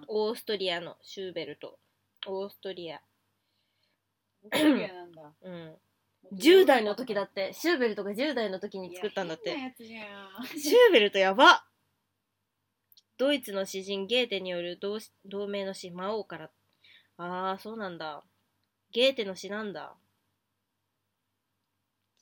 [0.08, 1.78] オーストリアのシューベルト。
[2.26, 3.00] オーストリア
[4.50, 5.34] なんだ。
[5.42, 5.76] うん。
[6.32, 7.52] 10代の時だって。
[7.52, 9.50] シューベルトが10代の時に作ったんだって。
[9.50, 10.46] やつじゃん。
[10.46, 11.64] シューベルトやば。
[13.16, 16.50] ドイツの詩人ゲーテによる同し同名の詩魔王から。
[17.16, 18.22] ああそうなんだ。
[18.92, 19.96] ゲーテの詩なんだ。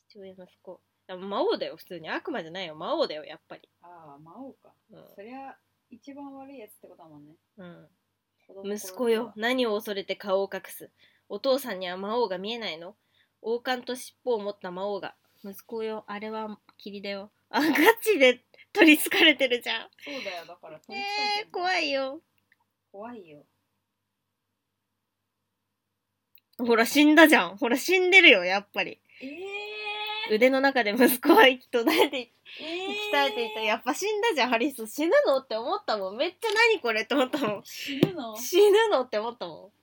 [0.08, 0.80] 父親息子。
[1.08, 2.08] いや魔王だよ普通に。
[2.08, 2.74] 悪魔じゃないよ。
[2.74, 3.68] 魔王だよやっぱり。
[3.82, 4.72] ああ魔王か。
[4.90, 5.04] うん。
[5.14, 5.56] そりゃ
[5.90, 7.34] 一番悪いやつってことだもんね。
[7.58, 7.88] うん。
[8.74, 9.32] 息子よ。
[9.36, 10.90] 何を恐れて顔を隠す
[11.28, 12.94] お父さんには魔王が見えないの？
[13.42, 15.14] 王冠と尻尾を持った魔王が。
[15.44, 17.30] 息子よあれは霧だよ。
[17.50, 17.68] あガ
[18.02, 19.88] チで取りつかれてるじゃん。
[20.04, 22.20] そうだよだからえー、怖いよ。
[22.90, 23.44] 怖いよ。
[26.58, 27.56] ほら死んだじゃん。
[27.58, 28.98] ほら死んでるよやっぱり。
[29.22, 32.32] え腕の中で息子は息途絶えていえ
[33.14, 33.60] 鍛えていた。
[33.60, 34.86] やっぱ死んだじゃんハリス。
[34.86, 35.38] 死ぬの？
[35.38, 36.16] って思ったもん。
[36.16, 37.02] めっちゃ何これ？
[37.02, 37.60] って思ったもん。
[37.64, 38.36] 死ぬの？
[38.36, 39.02] 死ぬの？
[39.02, 39.75] って思ったもん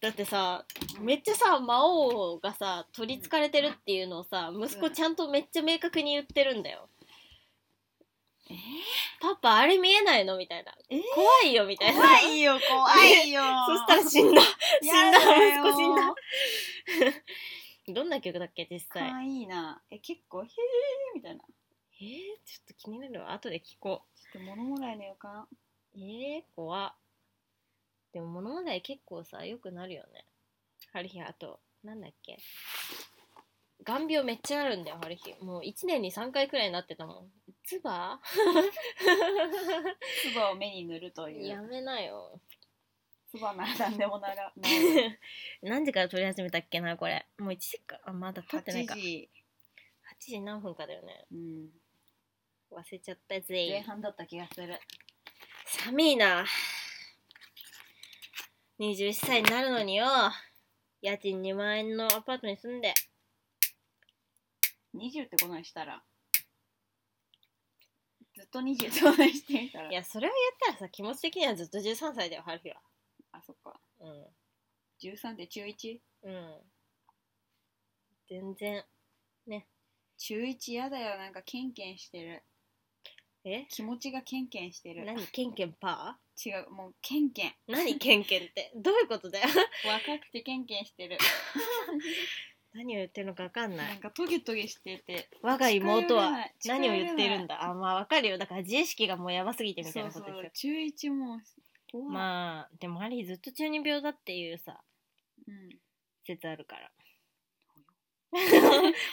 [0.00, 0.64] だってさ
[1.00, 6.88] めっちゃさ魔王がさ取りつかれてるっていうのをさ息子ちゃんとめっちゃ明確に言ってるんだよ、
[8.50, 8.56] えー？
[9.20, 10.36] パパあれ見えないの？
[10.36, 10.72] みたいな。
[10.90, 11.00] えー？
[11.14, 11.66] 怖いよ？
[11.66, 12.00] みたいな。
[12.00, 13.42] 怖いよ怖いよ。
[13.66, 14.42] そしたら死んだ。
[14.82, 15.18] 死んだ。
[15.18, 16.14] 息子死んだ。
[17.94, 18.68] どんな曲だっけ？
[18.70, 19.08] 実際。
[19.10, 19.82] かわいいな。
[19.90, 20.48] え結構へえ
[21.14, 21.42] みたいな。
[22.00, 22.08] えー、
[22.44, 23.32] ちょっと気になるわ。
[23.32, 25.42] 後で聞こちょっと物もらいの予感。
[25.42, 26.94] うえー、怖っ
[28.16, 30.24] でも物語結構さよくなるよね。
[30.90, 32.38] ハリヒあとなんだっけ。
[33.84, 37.30] 眼病めっちゃなるんだよハリヒもう1年に3回くらいなってたもん。
[37.62, 38.18] つば
[40.22, 42.40] 唾を目に塗るといやうめなよ。
[43.32, 44.50] 唾なら何でもなら
[45.60, 47.26] 何時 から撮り始めたっけなこれ。
[47.36, 48.00] もう1時間。
[48.02, 48.94] あまだ経ってないか。
[48.94, 49.30] 8 8時、
[50.20, 51.26] 時何分かだよね。
[51.32, 51.68] うん、
[52.70, 54.80] 忘れちゃった前ぜ半だった気がする。
[55.66, 56.46] 寒いな
[58.78, 60.06] 21歳になるのによ。
[61.00, 62.92] 家賃2万円のアパートに住んで。
[64.94, 66.02] 20ってことにしたら。
[68.34, 69.90] ずっと20ってことにしてみたら。
[69.90, 70.30] いやそれを
[70.66, 72.76] 言ったらさ気持ち的にはずっと13歳だよハルフィは。
[73.32, 73.80] あそっか。
[74.00, 74.04] う
[75.02, 75.94] 13って中 1?
[75.94, 76.60] んうん。
[78.28, 78.84] 全然
[80.18, 81.18] 中1やだよ。
[81.18, 82.42] なんかケンケンしてる
[83.46, 83.66] え？
[83.70, 85.04] 気持ちがケンケンしてる。
[85.04, 85.24] 何？
[85.28, 87.50] ケンケンパ違うもうケンケン。
[87.50, 87.96] ー何？
[87.96, 88.72] ケンケンって？
[88.74, 89.46] どういうことだよ？
[89.86, 91.16] 若くてケンケンしてる。
[92.74, 95.30] 何を言ってるのか分かんなないんかトゲトゲしてて。
[95.40, 97.64] 我が妹は近寄れない何を言っているんだ？
[97.64, 98.38] あまあ分かるよ。
[98.38, 101.40] だから自意識がもうやばすぎてみたいなことですよう中1も
[101.92, 104.82] 怖い、まあでもハリーずっと中二病だっていうさ
[105.46, 105.78] うん、
[106.26, 106.90] 説あるから。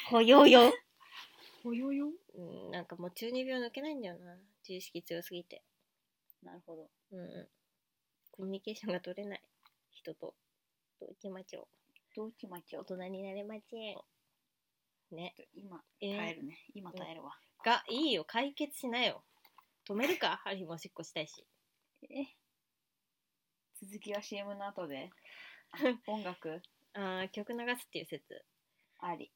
[0.10, 0.46] ほよ。
[0.48, 0.74] よ
[1.64, 2.12] ほよよ。
[2.36, 4.36] うんなんかもう中二病抜けないんだよな。
[4.68, 5.64] 自意識強すぎて。
[6.44, 6.90] なるほど。
[7.12, 7.48] うんうん。
[8.32, 9.42] コミュニケーションが取れない
[9.92, 10.34] 人と。
[11.00, 11.68] といきましょ
[12.16, 13.96] どうちまちう大人になれません
[15.16, 15.36] ね。
[15.56, 16.18] 今えー。
[16.18, 16.58] 耐えるね。
[16.74, 17.32] 今耐えるわ。
[17.66, 18.26] がいいよ。
[18.26, 19.24] 解決しなよ。
[19.88, 20.42] 止めるか？
[20.44, 21.46] ハリーもおしっこしたいし。
[22.10, 22.26] え？
[23.82, 25.10] 続きは CM の後で？
[26.08, 26.62] 音楽？
[26.94, 28.44] あー曲流すっていう説。
[29.00, 29.32] あり。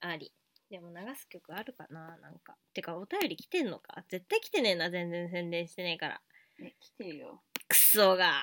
[0.00, 0.32] あり
[0.74, 2.56] でも流す曲あるかななんか。
[2.72, 4.02] てかお便り来てんのか？
[4.08, 6.20] 絶対来てねえな全然宣伝してねえから。
[6.60, 7.42] え来てるよ。
[7.68, 8.42] クソが。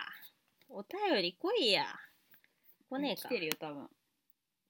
[0.70, 1.88] お便り来いや。
[2.90, 3.28] 来ねえか。
[3.28, 3.90] 来てるよ多分。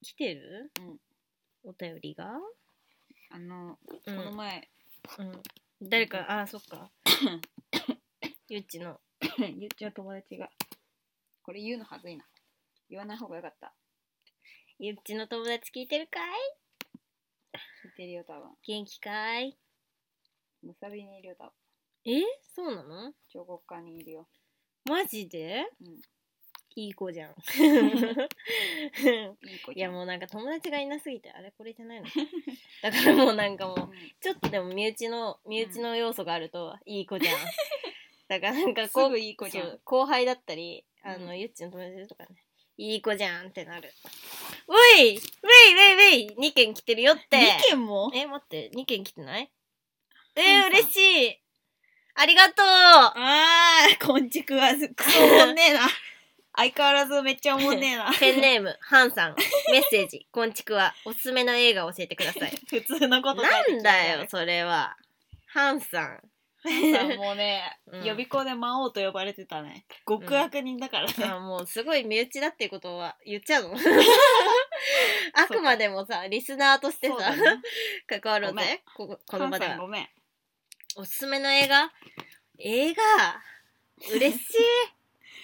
[0.02, 0.72] 来てる？
[0.80, 0.98] うん。
[1.62, 2.32] お便りが？
[3.30, 4.16] あのこうん。
[4.16, 4.68] の前。
[5.20, 5.42] うん。
[5.82, 6.90] 誰かあーそっか。
[8.48, 9.00] ゆっちの。
[9.38, 10.50] ゆっちの友達が。
[11.44, 12.26] これ言うのはずいな。
[12.90, 13.72] 言わない方がよかった。
[14.80, 16.61] ゆっちの友達聞いてるかい？
[18.02, 18.50] てるよ多分。
[18.66, 19.56] 元気かい？
[20.62, 21.52] むさびにいるよ多分。
[22.04, 22.22] え？
[22.54, 23.12] そうなの？
[23.32, 24.28] 彫刻家にいるよ。
[24.84, 25.64] マジで？
[25.80, 26.00] うん。
[26.74, 27.34] いい子じゃん。
[29.52, 32.06] いい子いやもうなんか友達がいなすぎてあれこれじゃないの？
[32.82, 33.90] だからもうなんかもううん。
[34.20, 37.36] ちょっとでも身内の身内の要素があるといい子じゃん。
[38.28, 39.78] だからなんかすこうぐいい子じゃん。
[39.84, 41.38] 後輩だったりあの、うん。
[41.38, 42.42] ゆっちの友達とかね
[42.78, 43.92] いい子じゃんってなる。
[44.68, 47.38] ういウェイウェイウェイ2件来てるよって。
[47.38, 48.10] 2件も？
[48.14, 49.50] え待って2件来てない？
[50.36, 50.96] えー、嬉し
[51.28, 51.38] い。
[52.14, 52.64] ありがとう。
[52.64, 55.80] あーこんちくわずクソおもんねえな。
[56.54, 58.12] 相変わらずめっちゃおもんねえな。
[58.18, 59.36] ペンネームハンさん。
[59.70, 60.26] メッセージ。
[60.32, 62.58] こんちくわおすすめの映画を教えてください。
[62.68, 64.96] 普通のことなんだよそれは。
[65.46, 66.31] ハンさん
[66.62, 68.04] さもうね、うん。
[68.04, 69.84] 予備校で魔王と呼ばれてたね。
[70.06, 73.74] 極悪人だからね、あもうすごい身内だっていうことは言っちゃうの？
[75.34, 77.62] あくまでもさリスナーとしてさ、そうだね。
[78.06, 78.82] 関わろうぜ。
[78.96, 79.76] こここの場では。
[79.78, 80.08] ごめん。
[80.96, 81.90] おすすめの映画？
[82.58, 83.02] 映画？
[84.14, 84.54] 嬉しい。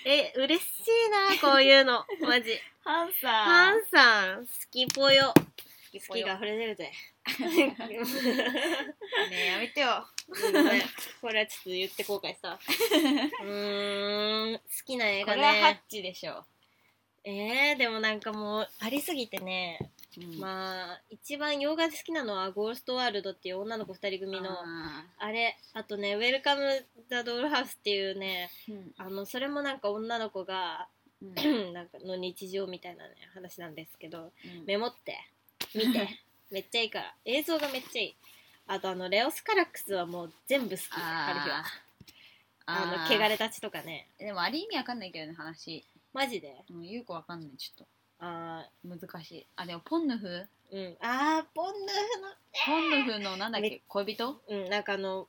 [0.04, 2.04] え嬉しいなこういうの。
[2.20, 2.58] マジ。
[2.84, 5.34] ハンさんハンさん好きぽよ。
[5.34, 6.92] 好好きが溢れてるぜ。
[7.38, 7.76] ね
[9.32, 10.82] えやめてよごめん
[11.20, 16.44] これはちょっと言って後悔したうーん好きな映画これはハッねチでしょ、
[17.24, 19.90] えー、でもなんかもうありすぎてね。
[20.16, 20.40] うん。
[20.40, 28.92] まあ一番洋画で好きなのはゴーストワールドっていう女の子2人組のああれあとね「ウェルカム・ザ・ドールハウス」っていうねーうん。
[28.96, 30.88] あのそれもなんか女の子が
[31.22, 31.34] うん。
[31.74, 34.64] なんかの日常みたいなね話なんですけどうん。
[34.66, 35.18] メモって
[35.74, 36.08] 見て。
[36.50, 37.14] めっちゃいいから。
[37.26, 38.16] 映像がめっちゃいい
[38.68, 41.64] あとあのレオス・カラックスはもう全部好きハルヒは。
[42.66, 44.08] あのー汚れたちとかね。
[44.18, 46.54] でもあれ意味わかんないけどね話、マジで？
[46.70, 47.86] うん、ゆうこわかんないちょっ
[48.20, 49.46] あと難しい。
[49.56, 50.26] あでもポンヌフ？
[50.26, 50.96] ーうん。
[51.00, 52.28] あーポンヌフの
[52.66, 54.40] ポンヌフのなんだっめけ恋人？
[54.48, 55.26] うんなんかあの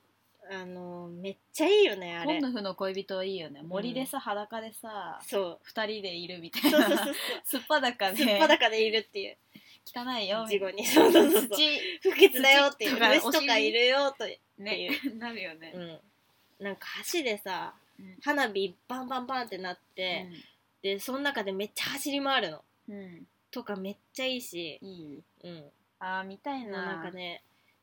[0.52, 2.34] あのめっちゃいいよねあれ。
[2.40, 3.62] ポンヌフの恋人いいよね。
[3.62, 5.58] 森でさ、裸でさそう。
[5.62, 7.14] 二人でいるみたいそうそうなそう。
[7.44, 9.38] すっぱだかそうですっぱだかでいるっていう
[9.86, 10.46] 汚いよ。
[10.48, 10.86] 事後に。
[10.86, 11.48] そうそうそうそう。
[11.48, 11.80] 土。
[12.02, 14.24] 不潔だよっていう虫とかいるよと
[14.58, 15.00] ね。
[15.18, 15.78] なるよね、う
[16.62, 16.64] ん。
[16.64, 18.16] なんか橋でさうん。
[18.22, 20.28] 花火バンバンバンってなって、
[20.82, 22.64] でその中でめっちゃ走り回るの。
[22.88, 24.78] うん、うんとかめっちゃいいし。
[24.80, 25.22] いい。
[25.42, 25.64] うん。
[25.98, 26.84] あー見たいな。
[26.86, 27.42] なんかね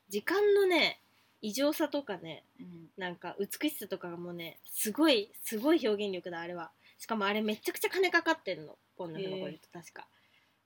[0.10, 1.02] 時間のね
[1.42, 2.90] 異常さとかねうん。
[2.98, 6.72] なんか美しさとかがもうねすごいすごい表現力だあれは。
[6.98, 8.78] しかもあれめちゃくちゃ金かかってんの。
[8.98, 10.08] ポンのフの恋人確か。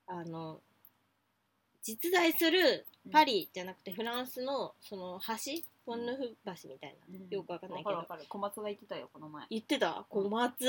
[0.08, 0.62] あの
[1.84, 5.64] 実在するパリじゃなくてフランスのその橋？
[5.84, 7.28] ポンヌフ橋みたいな、うん。
[7.30, 8.06] よくわかんないけど。
[8.30, 9.48] 小松が言ってたよこの前。
[9.50, 10.06] 言ってた？
[10.10, 10.66] 小松。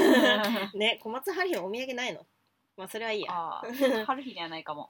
[0.74, 2.24] ね小松ハリーのお土産ないの？
[2.76, 3.32] まあそれはいいや。
[4.06, 4.88] 春日ではないかも。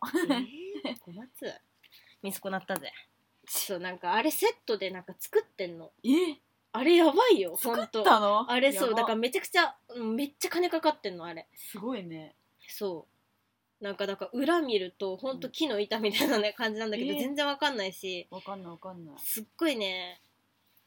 [0.85, 0.99] えー？
[1.03, 1.53] 小松？
[2.23, 2.93] 見損なったぜ。
[3.49, 5.91] そうなんかあれセットでなんか作ってんの。
[6.05, 6.09] え？
[6.73, 8.51] あれやばいよほ作ったの？
[8.51, 11.49] あれそうだからめちゃくちゃうんめっちゃ金かかってんのあれ。
[11.55, 12.37] すごいね。
[12.69, 13.16] そう
[13.81, 17.19] なんかだから裏見るとほんと木の板みたいな、ね、感じなんだけど、えー。
[17.19, 19.15] 全然わかんないしわかんないわかんない。
[19.19, 20.21] すっごいね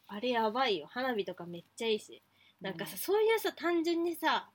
[0.08, 2.22] あれやばいよ花火とかめっちゃいいし。
[2.60, 4.50] なんかさ、そういうさ単純にさ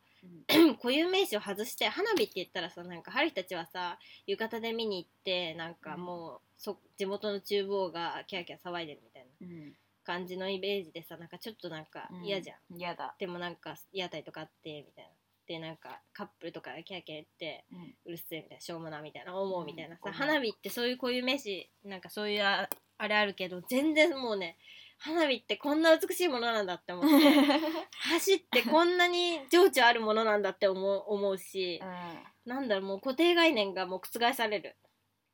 [0.50, 0.76] うん。
[0.78, 9.74] 固有名詞を外して花火って言ったらさなんか春日たちはさ浴衣で見に行ってなんかもう、そ地元の厨房がキャーキャー騒いでるみたいなうん。
[10.04, 13.16] 感じのイメージでさなんかちょっとなんかうん嫌じゃん、嫌だ。
[13.18, 15.10] でもなんか屋台とかあってみたいな
[15.48, 17.96] でなんかカップルとかがキャーキャー言ってうん。
[18.06, 22.68] うるせえみたいなしょうもなみたいな思うみたいなさ、うん花火ってそういう固有名詞なんかそういうあ
[22.98, 24.58] あれあるけど全然もうね
[24.98, 27.30] 花火ってこんな美しいものなんだって思って
[28.10, 32.52] 走ってこんなに情緒あるものなんだって思う思うしうん。
[32.52, 34.76] なんだろうもう固定概念がもう覆される。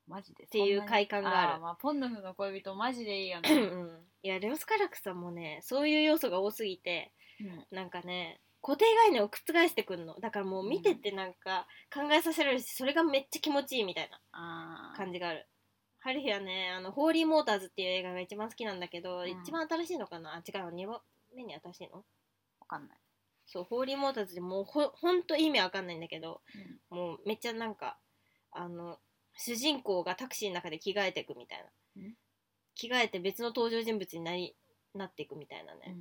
[0.08, 0.46] マジで。
[0.46, 1.60] っていう快感がある。
[1.60, 4.08] ーまあ、ポンヌフの恋人マジでいいようね、ん。
[4.24, 7.68] いやレオスカラクさんもねそういう要素が多すぎてうん。
[7.72, 10.20] なんかね固定概念を覆してくんの。
[10.20, 15.48] だからもう見ててなんか考えさせられるしそれがめっちゃ気持ちいいみたいな感じがある。
[16.00, 19.30] ハリーはねあのホーリーモーターズっていう映画が一番好きなんだけど、ん。
[19.30, 20.34] 一番新しいのかな？
[20.34, 21.00] あ違う2番
[21.36, 21.98] 目に新しいの？
[21.98, 22.98] わかんない。
[23.46, 26.42] そうホーリーモーターズでもうほほんと意味わかんないんだけど
[26.90, 27.98] もうめっちゃなんか
[28.52, 28.98] あの
[29.36, 32.02] 主人公がタクシーの中で着替えていくみたいな。
[32.04, 32.14] ん。
[32.76, 34.56] 着替えて別の登場人物になり
[34.96, 35.96] なっていくみたいなね、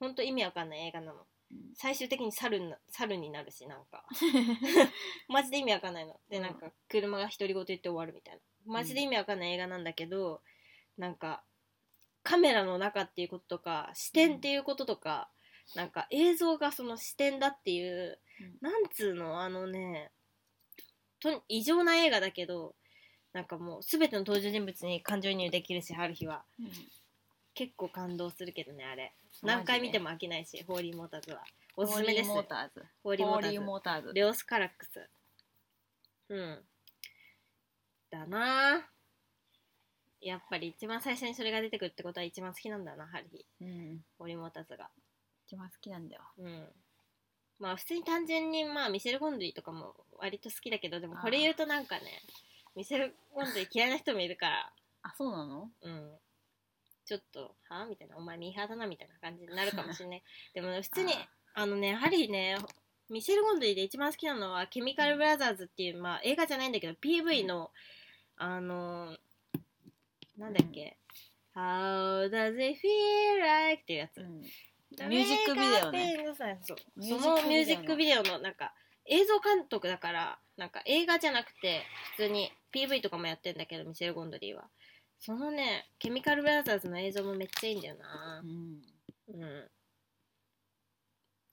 [0.00, 1.26] ほんと意味わかんない映画なの
[1.74, 4.04] 最終的に猿にな猿になるしなんか。
[5.28, 6.20] マジで意味わかんないの。
[6.28, 6.42] でうん。
[6.42, 8.40] なんか車が独り言言って終わるみたいな。
[8.64, 10.42] マジで意味わかんない映画なんだけど、
[10.96, 11.44] なんか
[12.22, 15.30] カメラの中っていうこととか視点っていうこととか、
[15.74, 18.58] なんか映像がその視点だっていう、うん。
[18.60, 20.10] なんつうのあのね
[21.24, 22.74] と異常な映画だけど
[23.32, 26.44] なんかもう全ての登場人物に感情移入できるし春日は
[27.54, 29.12] 結構感動するけどねあれ。
[29.42, 31.42] 何回見ても飽きないしホーリーモーターズは。
[31.76, 32.28] おすすめです。
[32.28, 32.84] ホーリーモーターズ。
[33.02, 34.12] ホーリーモーターズ。
[34.12, 35.08] レオス・カラックス。
[36.28, 36.64] うん。
[38.10, 38.86] だな
[40.20, 43.64] やっぱり一番最初にそれが出てくるってことは一番好きなんだなハリー。
[43.64, 44.00] うん。
[44.18, 44.88] ホーリーモーターズが。
[45.46, 46.22] 一番好きなんだよ。
[46.38, 46.68] うん。
[47.60, 52.02] まあ普通に単純にまあミシェル・ゴンドリーとかも割と好きだけどでもこれ言うとなんかね
[52.74, 54.72] ミシェル・ゴンドリー嫌いな人もいるから。
[55.02, 55.70] あそうなの？
[55.82, 56.10] うん
[57.04, 57.86] ちょっとはあ？
[57.86, 60.22] みたいなお前ミーハーだなみたいな感じになるかもしれない。
[60.54, 62.56] でも普通にああのねハリーね
[63.10, 67.70] ミシェル・ゴンドリーで一番好きなのは「ケミカル・ブラザーズ」っていう、まあ、映画じゃないんだけど PV の、
[68.36, 69.16] あの
[70.36, 70.96] なんだっけ
[71.54, 74.40] 「How does it feel like」っていうやつ、うん。
[74.40, 76.24] ミュージックビデオね。
[76.36, 76.44] そ
[77.18, 77.42] の。
[77.48, 78.72] ミュージックビデオのなんか
[79.06, 81.82] 映像監督だからなんか映画じゃなくて
[82.16, 84.64] 普通に PV とかもやってんだけどミシェル・ゴンドリーは
[85.24, 88.42] そのねケミカル・ブラザーズの映像もめっちゃいいんだよな。
[88.44, 88.82] うん。
[89.28, 89.70] うん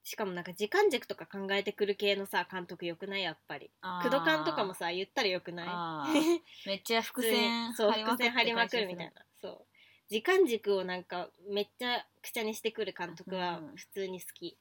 [0.03, 3.23] しかもなんか時間軸とか考えてくる系のさ監督よくない？
[3.23, 3.71] やっぱり。
[4.03, 5.67] クドカンとかもさ言ったらよくない？
[5.69, 6.39] あー。
[6.65, 9.13] めっちゃ伏線 そう伏線張りまくるみたいな。
[9.41, 9.67] そう。
[10.09, 14.57] 時間軸をなんかめっちゃくちゃにしてくる監督はうん普通に好き。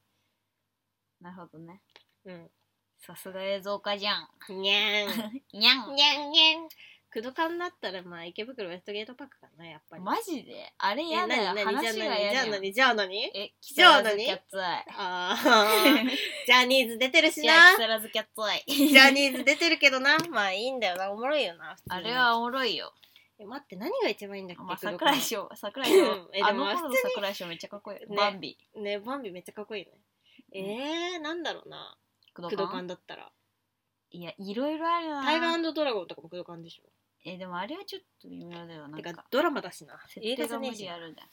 [1.19, 1.81] なるほどね。
[2.23, 2.51] うん。
[2.99, 4.29] さすが映像化じゃん。
[4.49, 5.41] にゃーん。
[5.59, 5.95] にゃん。
[5.95, 6.69] にゃんにゃん
[7.11, 10.01] クドカンだったらまあ池袋ウエストゲートパークかなやっぱり。
[10.01, 10.73] マジで？
[10.77, 11.53] あれえやだよ。
[11.53, 12.31] 何何話がやだよ。
[12.31, 12.73] じゃあ何？
[12.73, 13.25] じゃあ何？
[13.25, 14.85] え木じゃあ更津何キャッツアイ。
[14.97, 16.05] ああ
[16.47, 17.53] ジャニーズ出てるしな。
[17.53, 18.63] あ木更津キャッツアイ。
[18.65, 20.17] ジ ャニーズ出てるけどな。
[20.29, 21.11] まあいいんだよな。
[21.11, 21.95] おもろいよな普通に。
[21.95, 22.93] あれはおもろいよ。
[23.39, 25.49] え待って何が一番いいんだっけまあクドカン桜井翔。
[25.55, 26.29] 桜井翔。
[26.33, 28.05] えでもあの頃の普通に桜井翔めっちゃかっこいいね。
[28.15, 28.57] バンビ。
[28.75, 29.91] ねバンビめっちゃかっこいいね。
[30.53, 31.97] えー、なんだろうな。
[32.33, 33.29] クドクドカカンンだったら。
[34.13, 35.23] いやいろいろあるな。
[35.23, 36.83] タイガードラゴンとかもクドカンでしょ
[37.23, 39.09] えでもあれはちょっと微妙だよなんか。
[39.09, 39.99] てかドラマだしな。
[40.07, 41.27] 設映画定じゃねえしな理あるんだよ。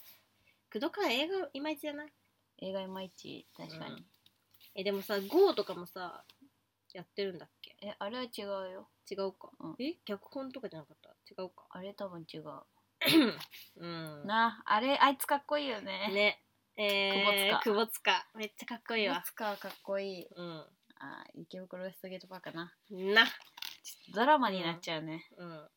[0.70, 2.04] クドカン映画いまいちじゃな。
[2.04, 2.12] い
[2.58, 4.04] 映画いまいち確かに、うん。
[4.74, 6.24] えでもさ GO とかもさ
[6.92, 7.76] やってるんだっけ？
[7.82, 8.88] えあれは違うよ。
[9.10, 9.76] 違うか、うん。
[9.78, 9.94] え？
[10.04, 11.10] 脚本とかじゃなかった？
[11.30, 11.64] 違うか。
[11.70, 12.44] あれ多分違う。
[13.76, 14.26] うん。
[14.26, 16.10] なあれあいつかっこいいよね。
[16.12, 16.42] ね。
[16.76, 18.26] えー、久保塚。
[18.34, 19.22] めっちゃかっこいいわ。
[19.24, 20.26] つかかっこいい。
[20.36, 20.66] うん。
[21.00, 22.72] あ池袋ウエストゲートパークかな。
[22.90, 23.24] な。
[24.14, 25.68] ドラマになっちゃうね、うん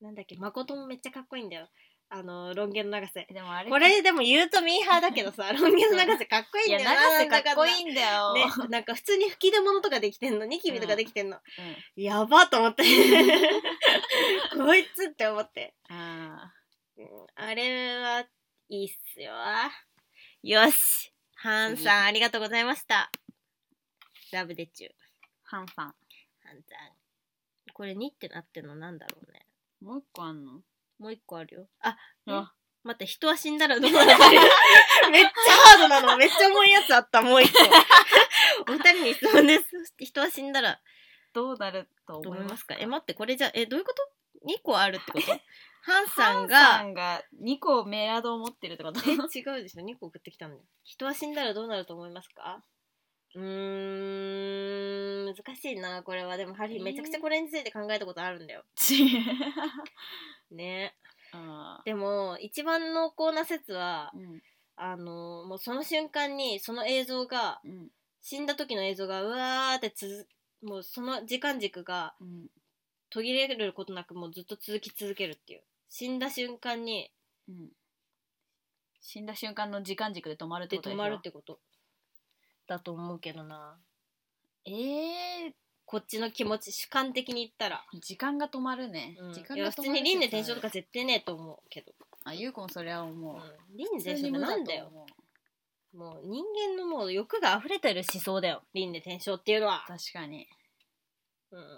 [0.00, 1.68] なんだっけ誠もめっちゃかっこいいんだよ。
[2.10, 3.26] あのロン毛の長瀬。
[3.28, 11.36] えでもあれこれでも言うとミーハーだけどさ ロン毛の長瀬かっこいいんだよ長瀬かっこいいいんだよ、ね、なんか普通に吹き出物とかできてんのニキビとかできてんの、
[11.96, 12.02] うん。
[12.02, 12.82] やばと思って。
[14.56, 16.52] こいつって思って、あ
[16.96, 18.26] うんあれは
[18.68, 19.34] いいっすよ。
[20.42, 23.10] よしハンさんありがとうございました。
[24.32, 24.90] ラブデチュー。
[24.90, 24.94] ー
[25.44, 25.86] ハンさん。
[25.86, 25.92] ハ
[26.54, 27.72] ンさん。
[27.74, 29.47] これ2ってなってんのなんだろうね
[29.80, 30.52] もう一個あんの？
[30.98, 31.68] もう一個あるよ。
[31.80, 32.54] ああ。
[32.84, 34.06] 待って人は死んだらどうなる
[35.10, 36.16] めっちゃハードなの。
[36.16, 37.58] めっちゃ重いやつあったもう一個。
[38.72, 39.64] お二人に質問です。
[39.98, 40.80] 人は死んだら。
[41.34, 42.76] どうなると思いますすか？
[42.78, 44.02] え待ってこれじゃえどういうこと
[44.46, 45.26] ?2 個あるってこと？
[45.82, 49.00] ハンさハンんがさんが2個メアドを持ってるってこと？
[49.08, 49.16] え違
[49.60, 49.84] うでしょ。
[49.84, 50.62] 2個送ってきたんだよ。
[50.84, 52.62] 人は死んだらどうなると思いますか？
[53.34, 56.36] うーん難しいなこれは。
[56.36, 58.64] でもハリーめちゃくちゃこれについて考えたことあるんだよ。
[60.50, 60.94] ね。
[61.32, 64.42] あでも一番濃厚な説はーうん。
[64.76, 67.90] あのもうその瞬間にその映像がうん。
[68.20, 72.48] 死んだ時の映像がうわーってつづもうその時間軸がうん。
[73.10, 75.62] 途切れることなくもうずっと続き続けるっていう。
[75.88, 77.10] 死んだ瞬間に
[77.48, 77.72] うん。
[79.00, 81.60] 死んだ瞬間の時間軸で止まるってことでまるってこと
[82.68, 83.76] だと思うけどな。
[84.64, 85.52] えー、
[85.86, 89.32] こっちの気持ち主観的に言ったら、時間が止まるね、うん。
[89.32, 91.92] 時間いや普通に輪廻転生とか絶対ねえと思うけど、
[92.24, 94.90] あゆうこもそれは思う、うん、輪廻転生ってなんだよ。
[95.94, 96.44] もう人
[96.76, 98.62] 間のもう欲が溢れてる思想だよ。
[98.74, 100.46] 輪廻転生っていうのは、確かに。
[101.50, 101.72] うん、確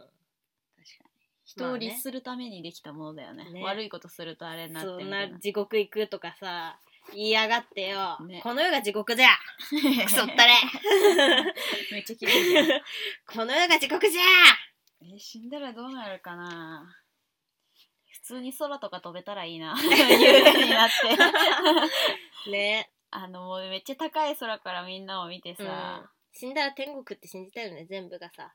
[0.99, 1.11] かに。
[1.45, 3.63] 人を律するためにできたものだよね,、ね。
[3.63, 5.35] 悪いことするとあれになってそんみたいな。
[5.35, 6.81] な地獄行くとかさ
[7.15, 8.41] 言いやがってよ、ね。
[8.43, 9.29] この世が地獄じゃ。
[10.05, 10.55] クソったれ。
[11.93, 12.81] めっちゃ綺麗じゃん。
[13.27, 14.23] この世が地獄じゃ。
[15.03, 16.97] え死んだらどうなるかな。
[18.09, 19.75] 普通に空とか飛べたらいいな。
[19.75, 20.91] 幽霊になっ
[22.45, 22.51] て。
[22.51, 22.91] ね。
[23.13, 25.57] あのもうめっちゃ高い空からみんなを見てうん。
[25.57, 28.55] さ、死んだら天国って信じたよね全部がさ。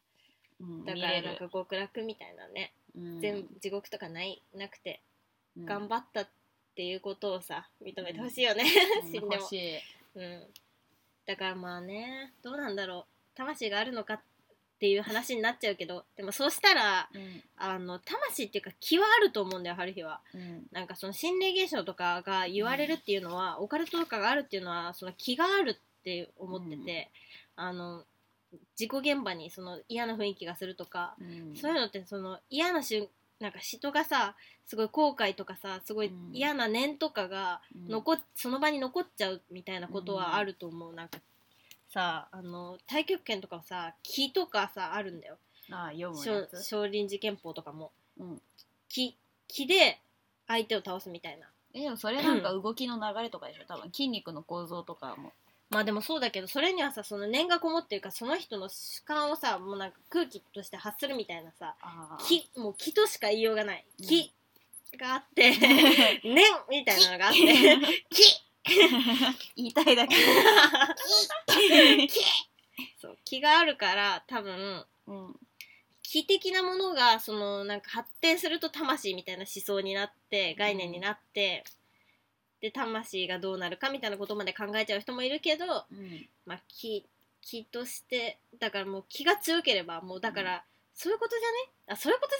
[0.60, 3.20] うんだからなんか極楽みたいなね、うん。
[3.20, 5.01] 全部地獄とかないなくて、
[5.58, 5.66] うん。
[5.66, 6.30] 頑張ったっ
[6.76, 8.66] ていうことをさ認めてほしいよね、
[9.04, 9.12] うん。
[9.12, 9.50] 死んでも。
[10.16, 10.44] うん。
[11.26, 13.38] だからまあねどうなんだろう。
[13.38, 14.20] 魂があるのかっ
[14.80, 17.44] ていう話になっちゃうけどでもそうしたらうん。
[17.56, 20.20] あの魂っていうか気はあると思うんだよ春日は。
[20.34, 20.68] うん。
[20.72, 27.10] なんかその心霊現象とかが言われるっていうのは、オカルトとかがあるっていうのはその気があるって思ってて、
[27.56, 28.06] あの
[28.76, 31.56] 事故現場にその嫌な雰囲気がするとか、うん。
[31.56, 33.08] そういうのってその嫌な瞬
[33.40, 36.30] なんか人がさすごい後悔とかさすごいうん。
[36.34, 38.04] 嫌な念とかがうん。
[38.36, 41.20] その場に残っちゃうみたいなことはあると思う、なんか
[41.90, 45.38] さあの太極拳とかはさ気とかさあるんだよ。
[45.72, 47.92] ああ少林寺拳法とかも。
[48.20, 48.42] うん。
[48.90, 49.16] 気
[49.48, 50.00] 気で
[50.48, 51.48] 相手を倒すみたいな。
[51.74, 53.66] えでもそれなんか動きの流れとかでしょ？
[53.68, 55.34] 多分筋肉の構造とかも
[55.70, 63.86] まあでもそうだけどそれにはさその念がこもってるかその人の主観をさもうなんか空気として発するみたいなさあ気もう気としか言いようがない。
[63.99, 64.05] うん。
[64.05, 64.32] 気
[64.97, 65.51] があって
[66.24, 67.39] 念みたいなのがあって
[68.09, 68.45] 気。
[69.55, 70.16] 言いたいだけ。
[72.99, 75.39] そう気があるから多分うん。
[76.01, 81.63] 気的なものがそのなんか発展すると魂みたいな思想になって概念になって、
[82.66, 86.28] で魂がどうなるかみたいなことまで考えちゃう人もいるけど、うん。
[86.47, 87.05] まあ、気
[87.41, 90.63] 気としてだからもう気が強ければもうだから、
[90.95, 91.93] そういうことじゃね？
[91.93, 92.34] あそういうこと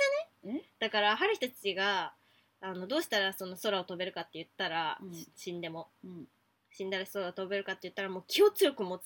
[0.44, 0.60] じゃね？
[0.60, 2.14] んだから春日たちが
[2.60, 5.14] あのどうしたらその空を飛べるかって言ったら、うん。
[5.14, 5.90] し死んでも。
[6.04, 6.28] うん。
[6.72, 9.04] 死んだら空を飛べるかって言ったらもう気を強く持つ。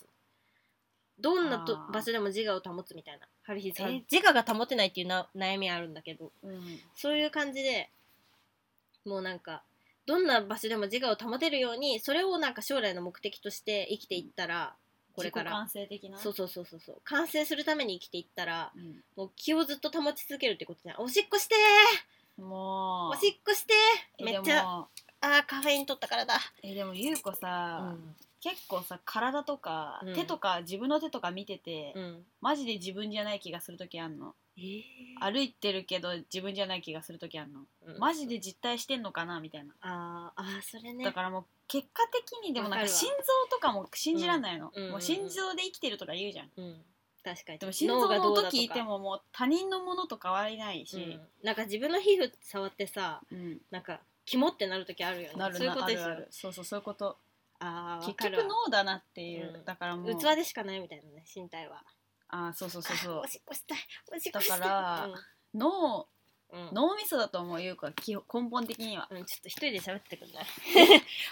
[1.19, 3.27] どんなと場所でも自我を保つみたいな。
[3.43, 4.03] 春日さんえ？
[4.09, 6.31] 自我が保てないっていうな悩みあるんだけど。
[6.43, 6.79] うん。
[6.95, 7.89] そういう感じで
[9.05, 9.63] もうなんか
[10.09, 14.73] どんな場所でも自我を保てるようにそれをなんか将来の目的として生きていったら
[15.13, 15.51] これから。
[15.51, 16.17] 完成的な？
[16.17, 16.95] そうそうそうそうそう。
[17.03, 19.03] 完成するために生きていったらうん。
[19.15, 21.01] もう気をずっと保ち続けるってことじゃん。
[21.01, 21.55] おしっこして
[22.41, 23.17] もう。
[23.17, 23.73] おしっこして
[24.17, 26.39] えめっちゃあーカフェイン取ったからだ。
[26.63, 28.15] えでもゆうこさ、うん。
[28.41, 30.15] 結構さ体とか、うん。
[30.15, 32.25] 手とか自分の手とか見てて、うん。
[32.41, 34.27] マジで自分じゃない気がする時あんの。
[34.27, 34.33] えー
[35.21, 37.97] 歩いてるけど自分じゃない気がする時あんの、うん。
[37.99, 41.03] マジで実体してんのかなみたいな、あーあーそれね。
[41.03, 46.49] だからもう結果的にでもなんわか心臓とかも信じらんないの、もう心臓で生きてるとか言うじゃん。
[46.55, 46.75] うん。
[47.23, 47.59] 確かに。
[47.59, 51.45] でも心臓の音聞いてももう他人のものと変わりないし、うん。
[51.45, 53.57] なんか自分の皮膚触ってさうん。
[53.71, 55.35] なんかキモってなる時あるよね。
[55.35, 55.99] なるそういうことでしょ。
[56.01, 56.27] なあるある。
[56.31, 57.17] そうそうそういうこと。
[57.59, 59.65] 結あーわかる局脳だなっていう、うん。
[59.65, 60.15] だからもう。
[60.17, 61.83] 器でしかないみたいなね身体は
[62.29, 63.19] あーそうそうそうそう。
[63.19, 63.77] おしっこしたい。
[64.15, 64.59] おしっこしたい。
[64.59, 65.09] だから
[65.53, 66.07] 脳
[66.51, 66.67] うん。
[66.67, 66.73] うん。
[66.73, 69.07] 脳みそだと思うゆうこは基本根本的には。
[69.11, 70.41] うん、ちょっと一人で喋ってくんな。
[70.41, 70.45] い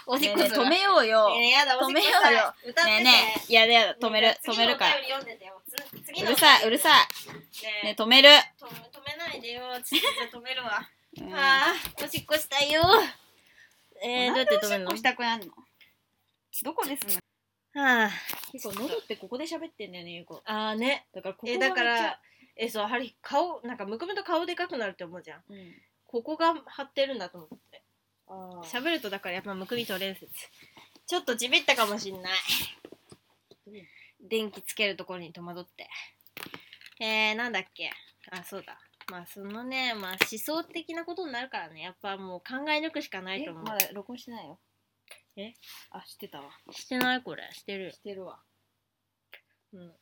[0.06, 2.54] おしねえねえっこする止めようよ、えーやだおしっこ止めようよ。
[2.66, 2.90] 歌ってて。
[2.90, 3.52] ねえねえ。
[3.52, 4.94] いやいや止める止めるから。
[5.02, 5.62] 次のお便り読んでてよ。
[5.68, 6.92] つ次うのるさいうるさい。
[7.64, 8.42] ねねえ止める、止め
[8.90, 9.62] 止めないでよ。
[9.62, 10.88] ちょっとじゃあ止めるわ。
[11.18, 12.82] う んあーおしっこしたいよ。
[14.02, 14.90] えー、どうやって止めるの？
[14.90, 15.46] なんでおしっこしたくなんの？
[16.62, 17.20] どこですの？
[17.78, 18.10] はあ。
[18.52, 20.42] 結構喉ってここで喋ってんだよねゆうこ。
[20.44, 21.06] あーね。
[21.14, 22.20] だからここがえだかめっちゃら
[22.56, 25.42] えそうやはり顔なんかむくむと顔でかくなるって思うじゃん。
[25.48, 25.74] うん。
[26.06, 27.82] ここが張ってるんだと思って。
[28.26, 28.62] あー。
[28.62, 30.32] 喋るとだからやっぱむくみ取れる説。
[31.06, 32.32] ちょっとちびったかもしんない。
[34.20, 35.88] 電気つけるところに戸惑って。
[37.00, 37.90] えー、なんだっけ。
[38.30, 38.78] あそうだ。
[39.10, 41.80] まあそのねまあ思想的なことになるからね。
[41.82, 43.64] やっぱもう考え抜くしかないと思う。
[43.68, 44.58] えまだ録音してないよ
[45.40, 45.54] え？
[45.90, 46.50] あ知ってたわ。
[46.72, 47.22] してない？
[47.22, 47.48] これ。
[47.52, 47.92] してる。
[47.92, 48.40] してるわ。
[49.72, 49.94] うん、思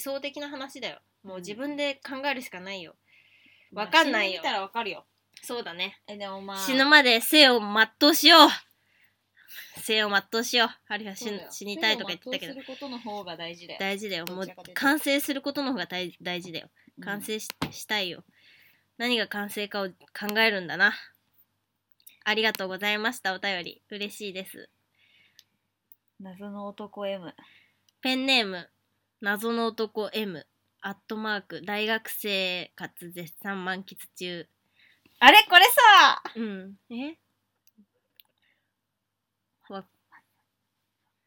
[0.00, 1.00] 想的な話だよ。
[1.22, 2.94] もう自分で考えるしかないよ。
[3.72, 4.36] わかんないよ。
[4.36, 5.04] 死んでみたらわかるよ。
[5.42, 6.00] そうだね。
[6.06, 6.56] えでもまあ。
[6.56, 8.48] 死ぬまで生を全うしよう。
[9.82, 10.68] 生を全うしよう。
[10.86, 12.54] ハリは死死にたいとか言ってたけど。
[12.54, 13.80] 生を全うすることの方が大事だよ。
[13.80, 14.24] 大事だよ。
[14.26, 16.70] もう完成することの方が大大事だよ。
[16.96, 17.04] うん。
[17.04, 18.24] 完成し,、したいよ。
[18.96, 20.94] 何が完成かを考えるんだな。
[22.24, 23.34] ありがとうございました。
[23.34, 23.82] お便り。
[23.90, 24.70] 嬉しいです
[26.20, 27.32] 謎の男 M
[28.02, 28.68] ペンネーム
[29.20, 30.46] 謎の男 M
[30.80, 34.46] アットマーク大学生活絶賛満喫中。
[35.20, 35.38] あれ？
[35.48, 36.22] これさ。
[36.36, 36.74] うん。
[36.90, 37.16] え？
[39.68, 39.84] わ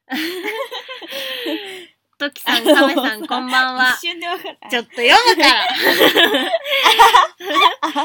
[2.17, 3.89] トキさん、カメさん、こんばんは。
[3.91, 5.49] 一瞬でわかったちょっと読むか。
[5.49, 5.67] ら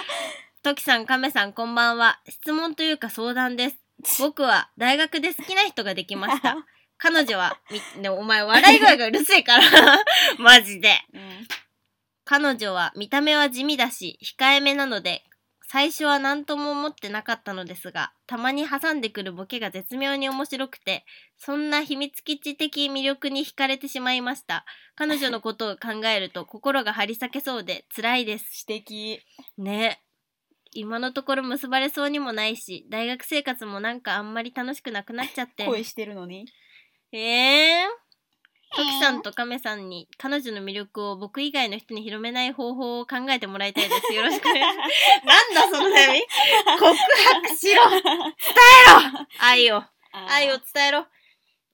[0.62, 2.20] トキさん、カメさん、こんばんは。
[2.28, 3.76] 質問というか相談です。
[4.20, 6.56] 僕は大学で好きな人ができました。
[6.98, 7.58] 彼女は、
[7.96, 9.64] み、ね、お前笑い声がうるせえから。
[10.38, 11.00] マジで。
[11.12, 11.46] うん
[12.28, 15.22] 彼女は見た目は地味だし、控えめなので、
[15.68, 21.04] 最初は何とも思ってなかったのですが、たまに挟んでくるボケが絶妙に面白くて、
[21.36, 24.64] そんな秘密基地的魅力に惹かれてしまいました。
[24.96, 28.60] 彼女のことを考えると 心が張り裂けそうで辛いです。
[28.60, 29.20] 素敵
[29.56, 30.02] ね。
[30.72, 35.64] 今のところ結ばれそうにもないし、大学生活もなんかあんまり楽しくなくなっちゃって。
[35.64, 36.46] 恋してるのに？
[37.18, 44.12] えー、トキさんとカメさんに彼女の魅力を僕以外の人に広めない方法を考えてもらいたいです。
[44.12, 45.24] よろしくお願いします。
[45.26, 46.20] なんだその悩み？
[46.78, 49.82] 告白しろ伝えろ愛を。
[50.12, 51.06] 愛を伝えろ。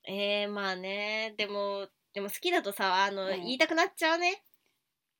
[0.05, 1.35] えー、まあね。
[1.37, 4.43] でも、でも好きだとさ、あの、うん言いたくなっちゃうね。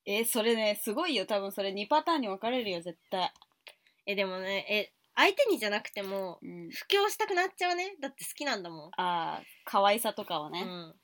[0.05, 3.31] えーそれねすごいよ多分それ2パターンに分かれるよ絶対
[4.05, 7.95] え、でもね、え、相手にじゃなくても、うん布教したくなっちゃうね。
[8.01, 8.91] だって好きなんだもん。
[8.97, 10.95] ああ可愛さとかはね、うん。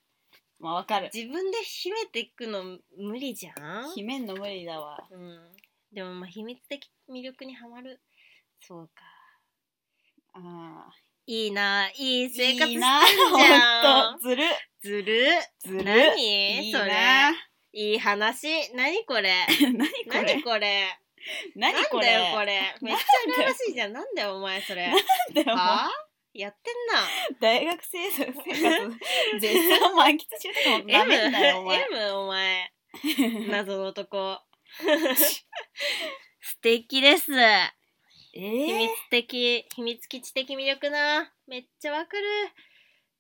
[0.60, 3.93] まあ分かる自分で秘めていくの無理じゃん？
[3.93, 5.51] 秘めんの無理だわうん。
[5.93, 8.01] でもまあ秘密的魅力にはまる。
[8.62, 9.03] そうか。
[10.34, 10.89] あ
[11.26, 13.05] いいな、いいー生活いいなゃん
[14.12, 14.28] ほんと。
[14.28, 14.43] ずる
[14.82, 15.28] ずる。
[15.60, 16.66] ずる何？
[16.66, 16.86] いいそれ。
[16.88, 17.30] な
[17.72, 18.26] いい何
[18.76, 19.45] 何これ？
[19.62, 20.99] 何こ何れこれ？
[21.56, 22.14] 何これ？
[22.14, 22.76] なんだよこれ。
[22.82, 23.94] めっちゃ羨ましいじゃん。
[23.94, 24.92] なんだよお前それ。
[25.34, 25.90] でもは
[26.34, 26.72] やって
[27.40, 28.40] 大学生生活
[29.40, 31.00] 絶賛満喫中とかもんな。
[31.00, 32.72] ダメだよお前 M お前。
[33.50, 34.40] 謎の男。
[36.42, 37.32] 素敵です。
[37.36, 37.70] え
[38.34, 41.34] 秘密的、秘密基地的魅力な。
[41.48, 42.26] めっちゃわかる。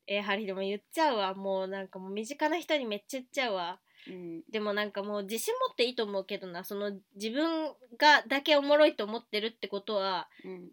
[0.07, 1.33] えー、ハリでも言っちゃうわ。
[1.33, 3.79] もうなんかもう身近な人にめっちゃ言っちゃうわ。
[4.07, 6.63] うんでもなんかもう自信持っていいと思うけどな。
[6.63, 10.69] その自分がだけおもろいと思ってるってことは、うん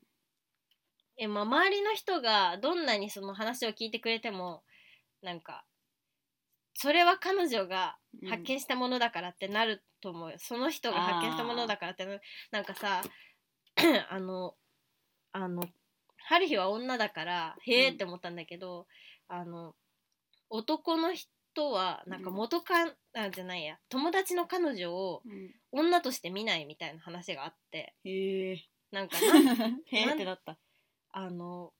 [1.18, 4.62] え、まあ、周りの人がどんなにその話を聞いてくれても、
[5.22, 5.64] なんか、
[6.74, 7.96] それは彼女が
[8.28, 10.36] 発見したものだからってなると思うよ。
[10.38, 12.06] その人が発見したものだからって
[12.50, 13.02] なんかさ、
[14.10, 14.54] あの、
[15.32, 15.62] あの、
[16.28, 18.86] 春日は女だから、へえって思ったんだけど、
[19.28, 19.74] あの、
[20.50, 21.30] 男の人
[21.62, 25.54] は、なんか元カン、あ、じゃないや、友達の彼女をうん。
[25.72, 28.64] 女として見ないみたいな話があって、へえ。
[28.90, 30.56] なんかなん へえってなった。
[31.10, 31.72] あの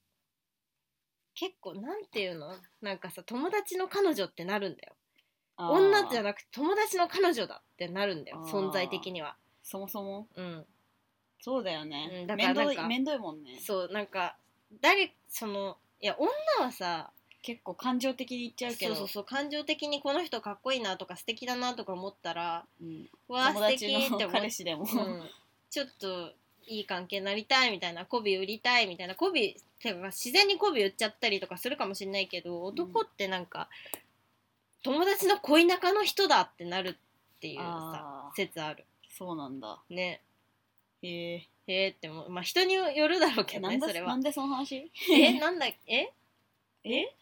[1.35, 2.55] 結構なんていうの？
[2.81, 4.97] なんかさ友達の彼女ってなるんだよ。
[5.59, 9.37] 女じゃななくて友達の彼女だってなるんだよ存在的には。
[9.63, 10.29] そもそも？
[10.35, 10.67] うん。
[11.39, 13.59] そうだよね、うんだからなんか面倒いもんね。
[13.61, 14.37] そうなんか
[14.81, 16.31] 誰そのいや女
[16.65, 17.13] はさ
[17.47, 18.97] 結構感情的に言っちゃうけど。
[18.97, 23.09] そうそうそう感情的にこの人かっこいいなとか素敵だなとか思ったらうん。
[23.29, 25.23] わあ素敵って思っ彼氏でも、うん、
[25.71, 26.33] ちょっと
[26.67, 33.69] いい関係になりたいみたいな媚び売りたいみたいな媚びてか自然に媚び売っちゃったりとかするかもしれないけど男ってなんか、
[34.83, 36.97] 友達の恋仲の人だってなる
[37.37, 38.85] っていうさ説ある。
[39.09, 39.79] そうなんだ。
[39.89, 40.21] ね。
[41.03, 44.09] へえへえってもまあ人によるだろうけどねそれは。
[44.09, 44.91] なんでその話？
[45.13, 46.13] えなんだえ？
[46.83, 47.15] え？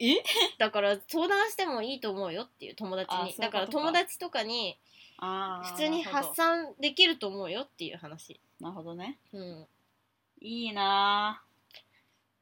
[0.00, 0.22] え？
[0.58, 3.34] だから相談してもいいと思うよっていう友達あに。
[3.36, 3.92] だからそういうことか。
[3.92, 4.78] 友達とかに
[5.18, 8.40] あー普通に発散できると思うよっていう話。
[8.60, 9.18] なるほどね。
[9.32, 9.68] うん。
[10.40, 11.42] いいな。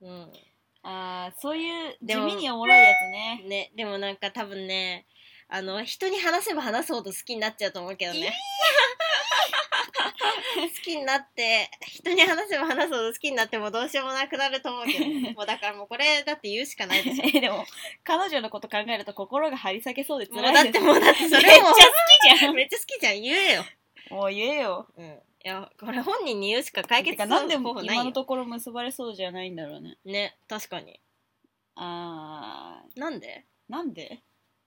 [0.01, 0.25] うん。
[0.25, 0.31] ー
[0.83, 3.43] あーそういう地でも味におもろいやつね。
[3.47, 5.07] ねでもなんか多分ね
[5.49, 8.21] あの人に話せば話すほど好きになっちゃうと思うけどね。
[8.21, 8.33] 好
[10.83, 17.25] きになって人に話せば話すほど好きになってもどうしようもなくなると思うけど、ね、もうだからもうこれだって言うしかないでしょ。
[17.27, 17.65] え でも
[18.05, 21.93] 彼女のこと考えると心が張り裂けそうで辛いですだって もうだってそれもめっちゃ好
[22.33, 22.55] きじゃん。
[22.55, 23.21] めっちゃ好きじゃん。
[23.21, 23.65] 言えよ。
[24.11, 24.87] もう言えよ。
[24.97, 25.23] うん。
[25.45, 29.97] いやこれ本人に言うしか解決てかなんで方法ないよ今のところ結ばれそうじゃないんだろうね。
[30.05, 31.01] ね確かに。
[31.77, 33.45] あなんで？
[33.69, 34.23] ーなんで？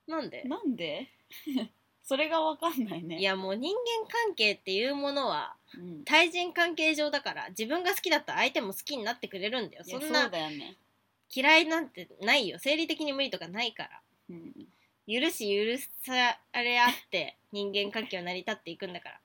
[0.07, 0.43] なんで？
[0.43, 1.09] なんで？
[2.03, 3.19] それがわかんないね。
[3.19, 6.03] いやもう人間関係っていうものはうん。
[6.05, 9.83] 対人関係上だから自分が好きだったら相手も好きになってくれるんだよ。
[9.85, 10.29] そそんな
[11.31, 12.57] 嫌いなんてないよ。
[12.59, 14.01] 生理的に無理とかないから。
[14.29, 14.53] うん。
[15.07, 19.19] 許し許され合って人間関係は成り立っていくんだから。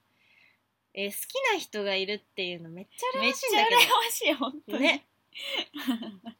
[0.94, 4.78] えー好きな人がいるっていうのめっちゃ羨めっましいんだけちゃ羨ましい本当に。
[4.78, 5.04] どね。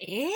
[0.00, 0.30] えー、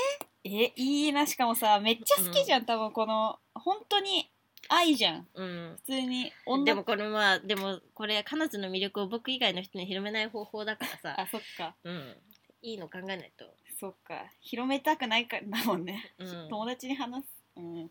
[0.44, 4.30] えいいなしかもさめっちゃ好きじゃん、多分この本当に
[4.68, 5.26] 愛じゃん。
[5.34, 5.76] うん。
[5.84, 6.32] 普通に。
[6.46, 6.64] 女。
[6.64, 11.20] でもこれはでもこれ彼女の魅力を僕以外の人に広めない方法だからさ。
[11.20, 11.74] あそっか。
[11.84, 12.16] うん。
[12.62, 13.44] いいの考えないと。
[13.78, 14.24] そっか。
[14.40, 16.48] 広めたくないからだもんね、うん。
[16.48, 17.28] 友達に話す。
[17.56, 17.90] うん。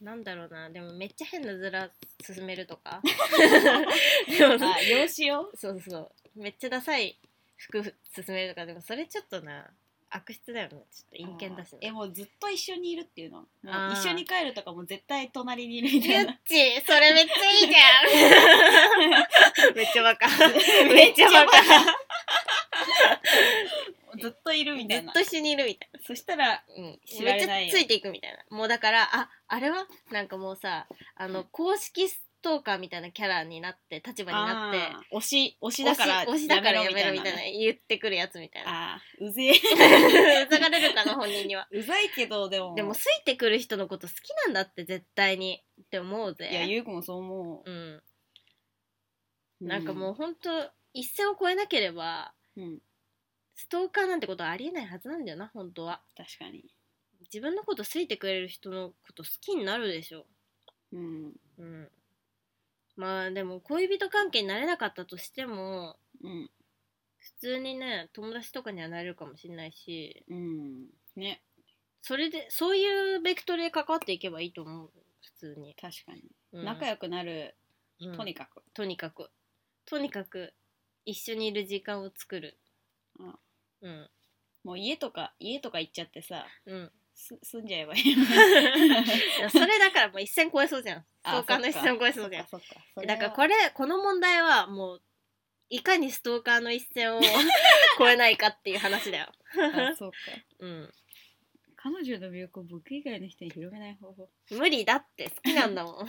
[0.00, 0.68] なんだろうな。
[0.68, 1.90] でもめっちゃ変なズラ
[2.20, 3.00] 進めるとか。
[4.28, 6.12] でもあ養子よそうそう。
[6.34, 7.18] めっちゃダサい
[7.56, 7.94] 服進
[8.28, 8.66] めるとか。
[8.66, 9.70] でもそれちょっとな
[10.10, 10.70] 悪質だよね。
[10.70, 11.78] ちょっと陰険だしね。
[11.82, 13.40] えもうずっと一緒にいるっていうの？
[13.40, 16.38] もうあー一緒に帰るとかも絶対隣にいるみたゆっいなち
[16.86, 17.68] それめっちゃいいじゃ
[19.70, 19.74] ん。
[19.74, 20.26] めっちゃバカ。
[20.88, 21.52] めっちゃバカ。
[24.18, 25.12] ずっといるみたいな。
[25.12, 27.74] ずっと一緒にいるみたいそしたらな、うん、知らめっちれないよ。
[27.74, 28.38] ゃついていくみたいな。
[28.56, 29.86] もうだからああれは？
[30.10, 30.86] なんかもうさ
[31.16, 38.94] あの公式ストーカーみたいなキャラになって立場になって推し推しだから推しだからやめろみたいなね言ってくるやつみたいな。
[38.94, 39.50] あーうぜえ。
[40.46, 41.66] うざがれるかな本人には。
[41.72, 42.76] うざいけどでも。
[42.76, 46.48] でも好いてくる人のこと好きなんだって絶対にって思うぜ。
[46.52, 47.68] いやゆうこもそう思う。
[47.68, 47.96] ん。
[47.96, 48.02] う、
[49.62, 52.78] なんかもうほんと一線を越えなければうん、うん、
[53.56, 56.00] ストーカーなんてことはありえないはずなんだよな本当は。
[56.16, 56.64] 確かに。
[57.22, 60.26] 自分のこと好いてくれる人のこと好きになるでしょ。
[60.92, 61.32] うん。
[61.58, 61.90] うん
[62.96, 66.50] まあでも恋人関係になれなかったとしてもうん。
[67.18, 70.86] 普通にね友達とかにはなれるかもしれないしうん。
[71.16, 71.42] ね。
[72.02, 74.90] それでそういうベクトルで関わっていけばいいと思う。
[75.22, 76.22] 普通に、確かに、
[76.52, 76.64] うん。
[76.64, 77.56] 仲良くなる。
[78.00, 78.16] うん。
[78.16, 79.30] とにかく、とにかく。
[79.86, 80.54] とにかく
[81.04, 82.58] 一緒にいる時間を作る。
[83.18, 83.34] うん
[83.82, 84.10] うん。
[84.62, 86.46] もう家とか家とか行っちゃってさ。
[86.66, 88.16] うんす住んじゃえばいいい
[89.40, 91.00] や それだからもう一線越えそうじゃん。
[91.00, 93.06] ストーカーの一線越えそうじゃん。
[93.06, 95.02] だからこれこの問題はもう
[95.70, 97.20] いかにストーカーの一線を
[97.98, 99.32] 越えないかっていう話だよ。
[99.58, 100.16] あそうか。
[100.60, 100.94] うん。
[101.76, 104.28] 彼女の魅力を僕以外の人に広めない方法。
[104.50, 106.08] 無理だって好きなんだもん。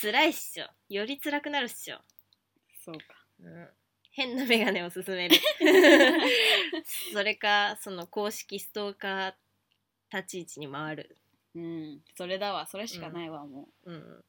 [0.00, 0.68] 辛いっしょ。
[0.88, 2.00] より辛くなるっしょ、
[2.84, 3.24] そうか。
[3.40, 3.68] うん、
[4.10, 5.36] 変な眼鏡を勧める。
[7.12, 9.34] それかその公式ストーカー
[10.12, 11.16] 立ち位置に回る。
[11.54, 12.00] うん。
[12.16, 12.66] それだわ。
[12.66, 13.92] それしかないわ、もう。
[13.92, 14.24] ん。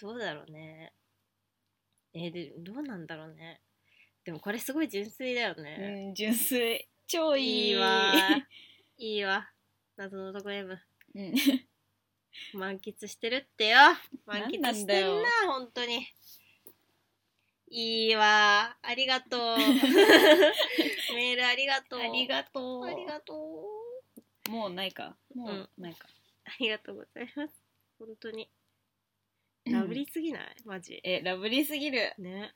[0.00, 0.92] どうだろうね。
[2.12, 3.60] えーでどうなんだろうね。
[4.24, 6.88] でもこれすごい純粋だよう、ね、うん純粋。
[7.06, 7.68] 超いい。
[7.68, 8.12] いいわ。
[8.98, 9.50] いいわ。
[9.96, 10.78] 謎のとこ M
[11.14, 11.34] うん。
[12.54, 13.78] 満喫してるってよ。
[14.26, 16.06] 満喫してんな本当に。
[17.70, 18.76] いいわ。
[18.82, 19.58] ありがとう。
[21.14, 22.00] メールありがとう。
[22.00, 22.84] ありがとう。
[22.84, 23.79] ありがとう
[24.50, 25.16] もうないか。
[25.32, 26.08] もうんうないか、
[26.44, 27.54] ありがとうございます。
[28.00, 28.50] 本当に。
[29.64, 30.56] ラブリーすぎない？
[30.64, 31.00] マジ。
[31.04, 32.12] えラブリーすぎる。
[32.18, 32.52] ね。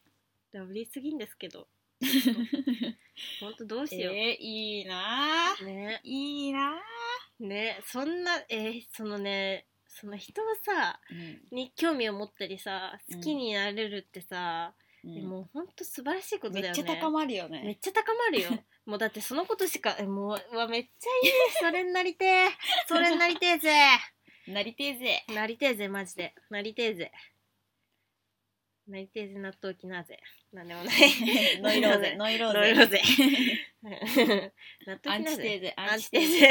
[0.50, 1.68] ラブリーすぎんですけど。
[3.40, 5.54] 本当どうしよう、えー、いいな。
[5.60, 6.00] ーね。
[6.02, 6.82] いいな。
[7.38, 7.80] ね。
[7.86, 14.74] そんなえーそのねその人をさー、に興味を持ったりさ好きになれるってさ、
[15.04, 15.18] うん。
[15.18, 16.68] えもうほんと素晴らしいことだよね。
[16.70, 18.50] めっちゃ高まるよめねっちゃ高まるよ。
[18.86, 22.48] もうだってそのことしかえもううわめっちゃいい それになりてえ。
[22.88, 23.70] それになりてえぜ。
[24.48, 25.24] なりてえぜ。
[25.28, 26.34] なりてえぜマジで。
[26.50, 27.12] なりてえぜ。
[28.86, 30.20] なりてえぜ納豆きなぜ。
[30.52, 30.96] なんでもない。
[31.60, 32.58] ノイローゼノイローゼ。
[32.60, 33.02] ノイローゼ。
[34.86, 35.74] 納豆きなぜ？
[35.76, 36.50] アンチテーゼ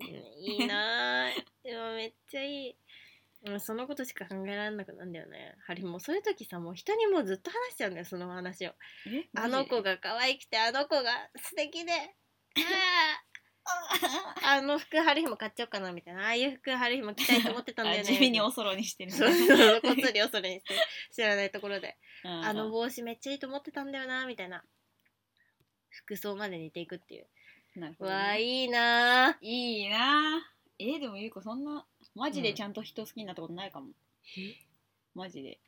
[0.00, 0.44] うん。
[0.44, 2.76] いいなぁでもめっちゃいい
[3.46, 5.54] うんそのことしか考えられなくなんだよね。
[5.66, 8.72] ハリもうそういう時さもう人にもうずっと話しちゃうんだよその話を。
[9.06, 9.28] え？
[9.36, 11.92] あの子が可愛くてあの子が素敵で。
[13.66, 14.58] あー。
[14.58, 16.24] あの服春日も買っちゃおうかなみたいな。
[16.24, 18.02] ああいう服春日も着たいと思ってたんだよね。
[18.02, 19.10] あ地味におそろにしてる。
[19.10, 20.74] そうそうこっそり恐れにして
[21.12, 21.98] 知らないところで。
[22.24, 22.44] うん。
[22.44, 24.64] あの帽子めっちゃいいと思ってたんだよなみたいな。
[25.90, 27.28] 服装まで似ていくっていう。
[27.76, 28.16] なるほどね。
[28.16, 33.88] わあいいなぁいいなえー、でもゆうこそんなマジでちゃんと人好きになったことないかも、
[35.14, 35.58] マジで。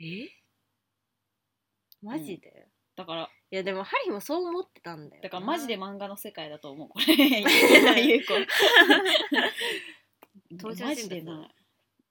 [0.00, 0.28] え？
[2.02, 7.04] マジで、だからいやでもハリーもそう思ってたんだよだからマジで漫画の世界だと思うこれ。
[8.04, 8.34] ゆうこ
[10.50, 10.86] 登場人物。
[10.86, 11.54] マジでない、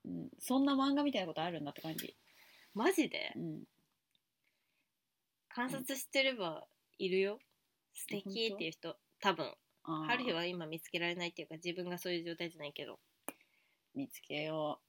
[0.06, 2.16] うん、そんな漫画みたいなことあるんだって感じ、
[2.74, 3.32] マジで？
[3.36, 3.64] うん、
[5.50, 6.68] 観察してれば
[6.98, 7.40] いるよ。
[7.94, 8.98] 素敵っていう人。
[9.20, 9.54] 多分。
[9.84, 10.06] あー。
[10.06, 13.00] ハリーは今見つけられないっていうか自分がそういう状態じゃないけど
[13.96, 14.80] 見つけよ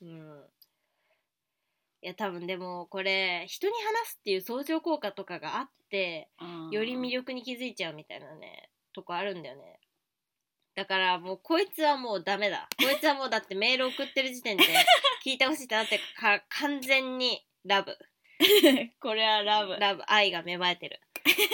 [0.00, 0.04] う。
[0.04, 0.44] ん。
[2.02, 6.28] いや多分でもこれ人に話すっていう相乗効果とかがあって
[6.72, 9.78] より魅力に気づいちゃうみたいなねとこあるんだよね。
[10.74, 12.68] だからもうこいつはもうダメだ。
[12.78, 14.64] こいつはもうだってメール送ってる時点で
[15.24, 17.96] 聞いてほしいってなってか完全にラブ。
[19.00, 19.76] これはラブ。
[19.78, 20.02] ラブ。
[20.06, 21.00] 愛が芽生えてる。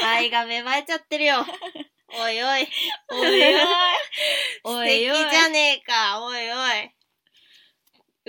[0.02, 1.44] 愛が芽生えちゃってるよ。
[2.14, 2.68] おいおい。
[3.10, 3.54] おいおい
[4.68, 5.10] お素敵い。
[5.10, 6.22] おいじゃねえか。
[6.22, 6.54] おいお
[6.84, 6.90] い。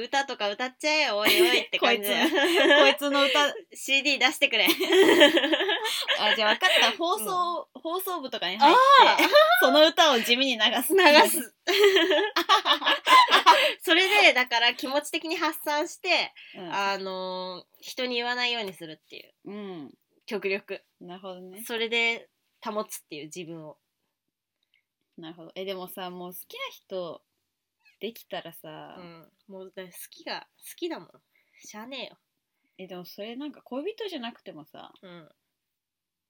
[0.04, 1.18] 歌とか歌っちゃえよ。
[1.18, 2.30] おいおいって感じだよ。
[2.32, 3.10] こいつ。
[3.10, 3.54] の歌。
[3.74, 4.66] CD 出してくれ。
[6.20, 6.98] あじゃあ分かった。
[6.98, 8.80] 放送、放送部とかに入って
[9.60, 11.56] その歌を地味に流す流す。
[13.82, 16.74] それでだから気持ち的に発散してうん。
[16.74, 19.34] あのー人に言わないようにするっていう。
[19.46, 19.92] うん。
[20.26, 20.84] 極力。
[21.00, 21.64] なるほどね。
[21.66, 22.28] それで
[22.62, 23.78] 保つっていう自分を
[25.20, 25.52] なるほど。
[25.56, 27.22] えでもさもう好きな人
[28.00, 29.28] できたらさ、うん。
[29.48, 31.10] もう好きが好きだもん。
[31.62, 32.18] しゃあねえよ。
[32.78, 35.30] えでもそれなんか恋人じゃなくてもさうん。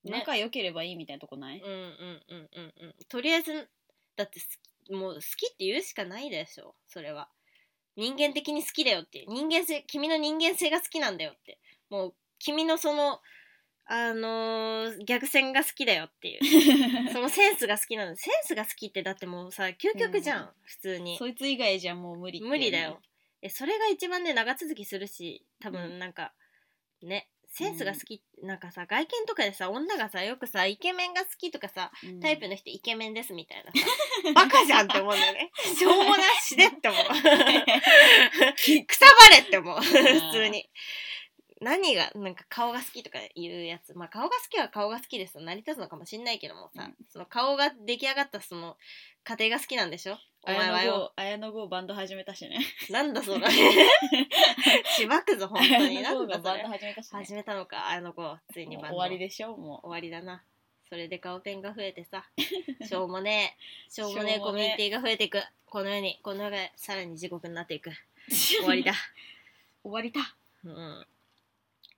[0.03, 0.19] ね。
[0.19, 2.95] 仲良ければいいみたいなとこない、うんうんうんうんうん。
[3.07, 3.69] とりあえず
[4.15, 4.45] だって好
[4.85, 6.75] きもう好きって言うしかないでしょ。
[6.87, 7.29] それは。
[7.95, 11.59] 人間的に好きだよって人間性君の人間性が好きなんだよって。
[11.89, 13.19] もう君のその
[13.91, 16.41] あのー逆線が好きだよっていう。
[17.11, 18.15] そのセンスが好きなの。
[18.15, 20.49] センスが好きってだってもうさ究極じゃん、うん。
[20.61, 21.17] 普通に。
[21.17, 22.47] そいつ以外じゃもう無理ね。
[22.47, 23.01] 無理だよ。
[23.41, 26.33] えそれが一番ね長続きするし多分なんか、
[27.01, 32.19] ねセンスが好き、なんかさ外見とかでさ女がさよくさイケメンが好きとかさうん。
[32.19, 33.87] タイプの人イケメンですみたいなさ
[34.35, 35.51] バカじゃんって思うんだよね。
[35.57, 37.05] しょうもなしでって思う。
[37.05, 39.81] くさばれって思う。
[39.81, 40.69] 普通に
[41.61, 43.93] 何がなんか顔が好きとかいうやつ。
[43.93, 46.95] まあ顔が好きは顔が好きですと成り立つのかもしんないけどもさ、うん。
[47.09, 48.77] その顔が出来上がったその
[49.25, 50.17] 家庭が好きなんでしょ？
[50.43, 51.11] お前はよ。
[51.17, 52.59] 綾野剛綾野剛バンド始めたしね。
[52.89, 53.45] なんだそれ
[54.95, 55.97] しばくぞ本当に。
[55.97, 57.19] 綾野なんバンド始めたしね。
[57.25, 58.95] 始めたのかあの子ついにバンド。
[58.95, 60.43] 終わりでしょも終わりだな。
[60.87, 62.25] それで顔ペンが増えてさ。
[62.87, 63.57] しょうもね
[63.87, 63.91] え。
[63.91, 65.43] しょうもねえコミュニティが増えていく。
[65.65, 67.89] この世にこの世がさらに地獄になっていく。
[67.89, 67.93] う
[68.31, 68.93] 終わりだ。
[69.83, 70.35] 終わりだ。
[70.63, 71.07] うん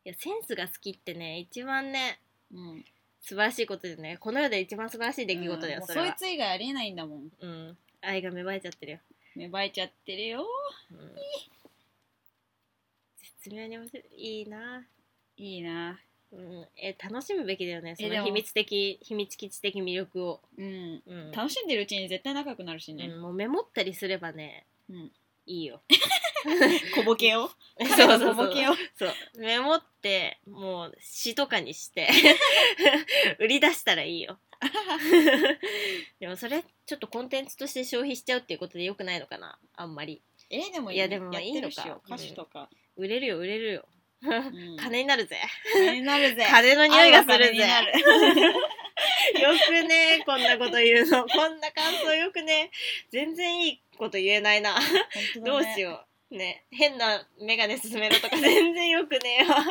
[0.06, 2.20] いやセンスが好きってね一番ね
[2.54, 2.86] うん。
[3.22, 7.30] 素晴らしいことでねこの世で一番素晴らしい出来事だよ、うんそそいつ以外ありえないんだもん。
[7.40, 7.78] うん。
[8.02, 9.00] 愛が芽生えちゃってるよ、
[9.36, 10.46] 芽生えちゃってるよ。
[10.92, 10.98] うん、
[13.44, 14.04] 絶妙に面白い。
[14.18, 14.84] いいな。
[15.38, 16.00] いいな。
[16.32, 21.04] うん、え楽しむべきだよねその秘密的秘密基地的魅力を、うん。
[21.06, 21.32] うん。
[21.32, 25.12] 楽しんでるうちに絶対仲良くなるしね、うんもうメモったりすればねうん
[25.46, 25.82] いいよ。
[26.96, 27.50] 小ボケを。
[27.50, 28.36] そうそうそう。
[28.36, 28.76] 小ボケを。
[28.98, 29.14] そう。
[29.38, 32.10] メモってもう詩とかにして
[33.40, 34.40] 売り出したらいいよ。
[36.20, 39.58] でもそれちょっっとコンテンツとして消費しちゃうっていうことでよくないのかな？
[39.76, 40.22] あんまり。
[40.50, 42.00] えーでもいやでもいいのか。
[42.06, 43.88] 歌手とか、売れるよ売れるよ、
[44.22, 44.78] うん。
[44.78, 45.38] 金になるぜ。
[45.74, 46.46] 金になるぜ。
[46.50, 47.68] 金の匂いがするぜ。
[49.42, 51.26] よくねこんなこと言うの。
[51.26, 52.70] こんな感想よくね。
[53.10, 54.80] 全然いいこと言えないな。
[54.80, 54.86] ね。
[55.46, 56.36] どうしよう。
[56.36, 56.66] ね。
[56.72, 58.36] 変なメガネ進めろとか。
[58.36, 59.64] 全然よくねえわ。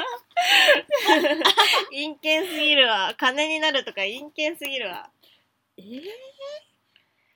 [1.90, 3.12] 陰険すぎるわ。
[3.18, 5.10] 金になるとか陰険すぎるわ。
[5.76, 6.00] えー？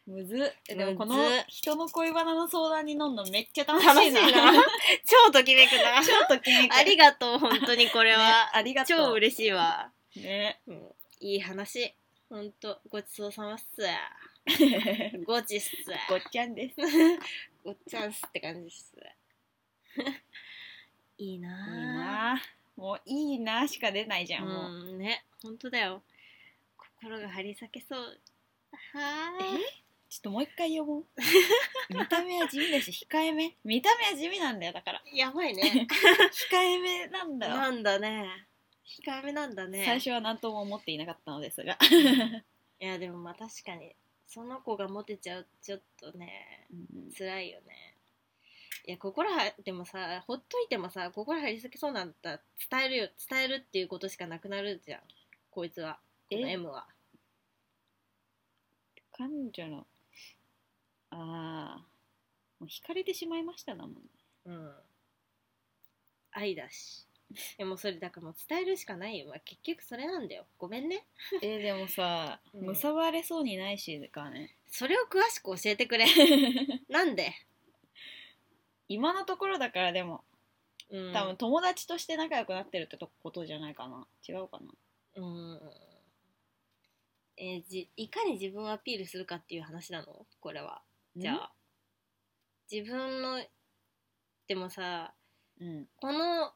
[0.07, 1.16] むずでもこの
[1.49, 4.53] 人の恋バナの相談に乗んのめっちゃ楽しいいな。
[4.53, 4.62] な
[5.05, 6.01] 超ときめくな。
[6.05, 6.74] 超ときめく。
[6.76, 8.99] ありがとう本当にこれは、ねありがとう。
[8.99, 10.61] 超嬉しいわ、ね。
[10.68, 10.95] うん。
[11.18, 11.92] いい話。
[12.28, 13.64] ほんとごちそうさまっす
[15.24, 15.74] ごちっす。
[16.09, 16.76] ごっちゃんです。
[17.64, 18.95] ごっちゃんすって感じっす。
[21.16, 22.42] い いいいなな
[22.76, 24.72] もういいなしか出ないじゃん、もう。
[24.72, 25.24] うんね。
[25.42, 26.03] 本当だよ。
[26.76, 28.20] 心が張り裂けそう。
[28.92, 29.38] は
[30.09, 31.05] ちょっともう一回読もう。
[31.90, 33.57] 見た目は地味だし控えめ。
[33.64, 35.03] 見た目は地味なんだよだから。
[35.12, 35.86] ーやばいね。
[36.51, 37.57] 控えめなんだよ。
[37.57, 38.47] なんだね。
[38.84, 39.84] 控えめなんだね。
[39.84, 41.78] 最初は何とも思っていなかったのですが、
[42.80, 43.95] いやでもまあ確かに
[44.27, 47.95] その子がモテちゃうちょっとねうん辛いよね。
[48.87, 55.01] いや心はでもさほっといてもさ心張り裂けそうなんだったら伝えるよ伝えるっていうことしかなくなるじゃん。
[55.51, 55.99] こいつは。
[56.29, 56.87] このえ M は。
[59.16, 59.87] 彼女の
[61.11, 61.85] ああ
[62.59, 63.95] もう惹かれてしまいましただもん
[64.46, 64.72] うん。
[66.33, 67.07] 愛だし
[67.59, 70.46] でもそれだからもう伝えるしかないよ、まあ、結局それなんだよ。
[70.59, 71.07] ごめんね。
[71.42, 72.67] えーでもさうん。
[72.67, 74.57] むさばれそうにないしかね。
[74.71, 76.07] それを詳しく教えてくれ。
[76.88, 77.33] なんで？
[78.88, 80.25] 今のところだからでも。
[80.91, 81.13] うん。
[81.13, 84.07] 多分友達として仲良くなってるってことじゃないかな。
[84.29, 84.72] 違うかな。
[85.17, 85.21] う
[85.55, 85.61] ん。
[87.37, 90.26] えーじいかに自分をアピールするかっていう話なの？
[90.41, 90.83] これは。
[91.17, 91.53] じゃあ。
[92.71, 93.45] 自分の
[94.46, 95.14] でもさ
[95.61, 95.87] うん。
[95.96, 96.53] この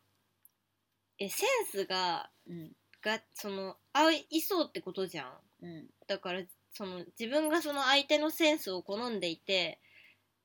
[1.19, 2.73] えセンスがうん。
[3.01, 5.33] がその合いそうってことじゃん。
[5.63, 5.87] うん。
[6.09, 6.43] だから
[6.73, 9.79] その自分がその相手のセンスを好んでいて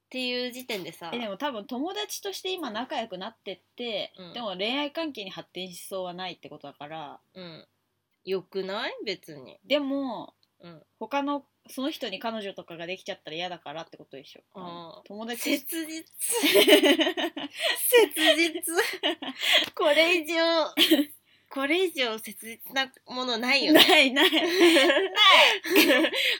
[0.05, 1.09] っていう時点でさ。
[1.13, 4.33] えでも多分友達として今仲良くなってって、うん。
[4.33, 7.19] でも恋愛関係に発展しそうはないってことだから。
[7.33, 7.67] うん。
[8.25, 8.93] よくない？
[9.03, 9.59] 別に。
[9.65, 10.81] でもうん。
[10.99, 14.41] 他のその人に彼女とかができちゃったら嫌だからってことでしょ。
[14.53, 15.07] あー。
[15.07, 15.57] 友達。
[15.57, 15.85] 切実。
[15.85, 16.45] 切
[18.37, 18.63] 実。
[19.75, 20.35] これ以上。
[21.53, 23.87] これ以上切実なものないよね。
[23.87, 24.29] ないない。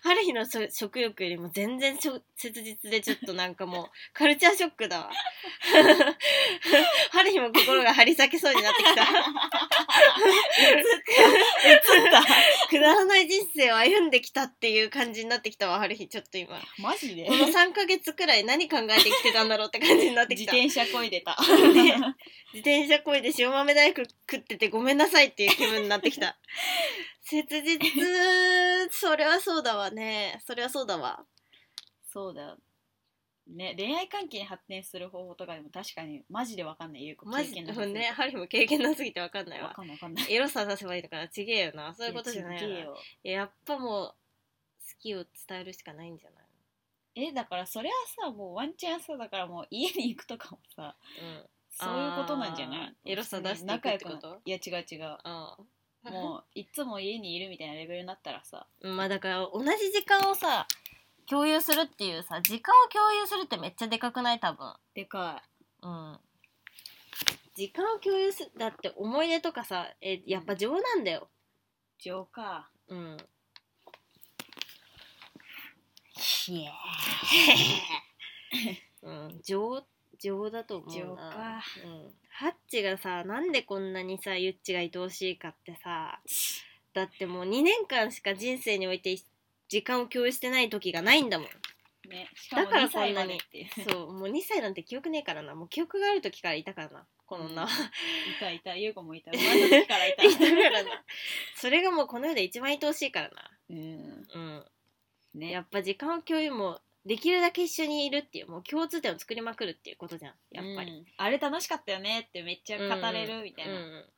[0.02, 5.10] 春日のそ食欲よりも全然しょ切実でちょっとなんかもうカルチャーショックだわ。
[7.12, 9.06] 春日も心が張り裂けそうになってきた。
[12.70, 16.10] くだらない人生を歩んできたっていう感じになってきたわ春日。
[16.10, 16.60] ちょっと今。
[16.80, 17.28] マジで？
[17.28, 20.52] この3ヶ月くらい何考えてきてたんだろうって感じになってきた。
[20.52, 21.38] 自転車こいでた。
[21.74, 21.96] ね。
[22.54, 26.36] 自転車こいで塩豆大福食っててごめんなさいっていう気分になってきた。
[27.22, 27.80] 切実。
[28.92, 30.42] それはそうだわね。
[30.46, 31.24] それはそうだわ
[32.14, 32.58] そうだよ。
[33.46, 37.06] ね恋愛関係に発展する方法とかでも確かにマジでわかんない。
[37.06, 39.68] ゆうこマジでなさすぎてねハリーも経験なすぎて分かんないわ。
[39.70, 40.34] わかんないわかんない。
[40.34, 43.38] エロさ出せばいいのかなちげえよなそういうことじゃないよなやちげえよ。
[43.40, 44.14] やっぱもう好
[45.00, 47.96] きを伝えるしかないんじゃないえだからそれは
[48.26, 51.46] さもうワンチャンさだからもう家に行くとかもさうん。
[51.76, 52.80] そういうことなんじゃない？
[52.82, 54.16] あーエロさ出していくってこと？
[54.16, 55.04] 仲良くないや違う違う。
[55.24, 55.58] あ
[56.06, 58.68] あもういつも家にいるみたいなレベルになったらさ。
[58.82, 60.68] まあだから同じ時間をさ
[61.30, 64.40] 共有するっていうさ時間を共有するってめっちゃでかくない？
[64.40, 64.74] 多分。
[64.94, 65.44] でか
[65.82, 66.20] うん。
[67.56, 71.30] 時間を共有するだって思い出とかさえやっぱ情なんだよ。
[72.00, 73.18] い情かうん。
[76.16, 76.70] ひえ
[79.02, 79.84] うん情
[80.20, 80.94] 情だと思うな。
[80.96, 81.64] 情か。
[81.86, 86.22] うん、ハッチがさなんでこんなにさゆっちが愛おしいかってさ
[86.94, 89.18] だってもう2年間しか人生において
[89.74, 91.48] 時間を共有してない時がないんだもん。
[92.08, 93.40] ねしかもだから2歳こんなに
[93.90, 95.56] そうもう2歳なんて記憶ねえからな。
[95.56, 97.08] もう記憶がある時からいたからな。
[97.26, 98.76] この女は、いたいた。
[98.76, 99.32] 優子もいた。
[99.32, 100.24] 生 まれた時からいた。
[100.26, 101.04] いたからな。
[101.56, 103.52] それがもうこの世で一番愛おしいからな。
[103.72, 104.28] うん。
[104.32, 104.66] うん。
[105.34, 105.50] ね。
[105.50, 110.36] やっぱ時間を共有もできるだけ一緒にいるっていうもう共通点を作りまくるっていうことじゃん。
[110.52, 111.06] やっぱり、うん。
[111.18, 113.80] あれ楽しかったよねってめっちゃ語れるみたいな、うん。
[113.80, 114.14] うん。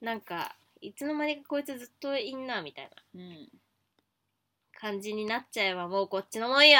[0.00, 3.20] なんかいつの間にかこいつずっといんなみたいな。
[3.20, 3.48] うん
[4.80, 6.78] 感じになっちゃえばもうこっちのもんよ。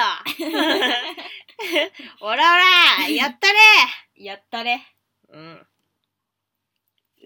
[2.22, 3.58] おらおらやったね
[4.14, 4.80] やったれ。
[5.30, 5.66] うん。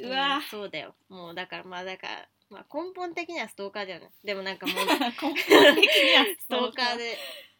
[0.03, 0.39] うわ。
[0.39, 0.95] んそうだよ。
[1.11, 4.13] もうだからまあだから、まあ、根本的にはストーカーだよね。
[4.25, 6.97] でもなんかもう 根本的にはストーカー。
[6.97, 7.19] で。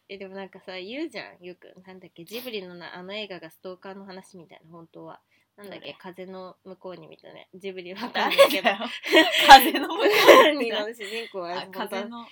[0.09, 5.21] えでもなんかさ言うじゃんよくなんだっけジブリのなあの映画がストーカーの話みたいな本当は
[5.57, 5.95] なんだっけ？
[5.99, 7.39] 風の向こうにみたいな。
[7.59, 8.69] ジブリわかんないけど。
[9.47, 10.03] 風の向こ
[10.49, 10.65] うに。
[10.65, 12.25] にの主人公は風の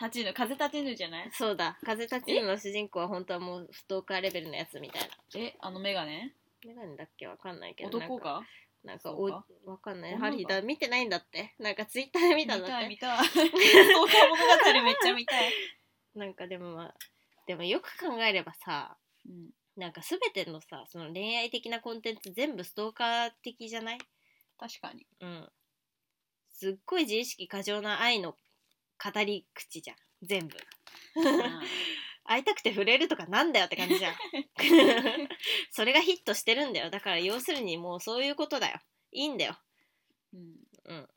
[0.00, 1.30] 立ちぬ風立ちぬじゃない？
[1.32, 1.78] そうだ。
[1.84, 5.08] 風立ちぬの主人公は本当はもうストーカーレベルのやつみたいな。
[5.40, 5.54] え？
[5.60, 6.34] あのメガネ？
[6.66, 7.26] メガネだっけ？
[7.26, 7.98] わかんないけど。
[7.98, 8.42] 男が
[8.84, 10.16] なんかおわかんない。
[10.16, 10.62] ハリーだ。
[10.62, 11.54] 見てないんだって。
[11.58, 12.86] なんかツイッターで見見たたんだって。
[12.86, 13.24] い見たい。
[13.26, 15.52] ストーカー物語めっちゃ見たい、
[16.14, 16.94] なんかでもまあ
[17.46, 18.96] でもよく考えればさ
[19.26, 23.98] うん、なんか全てのさその恋愛的なコンテンツ全部ストーカー的じゃない？
[24.58, 25.06] 確かに。
[25.20, 25.48] うん。
[26.50, 30.56] すっごい自意識過剰な愛の語り口じゃん全部。
[32.24, 34.14] 会いたくて触れるとかなんだよって感じじゃん。
[35.72, 36.90] それがヒットしてるんだよ。
[36.90, 38.78] だから要するにもうそういうことだよ。
[39.12, 39.58] いいんだよ。
[40.34, 40.54] うん。
[40.84, 41.08] うん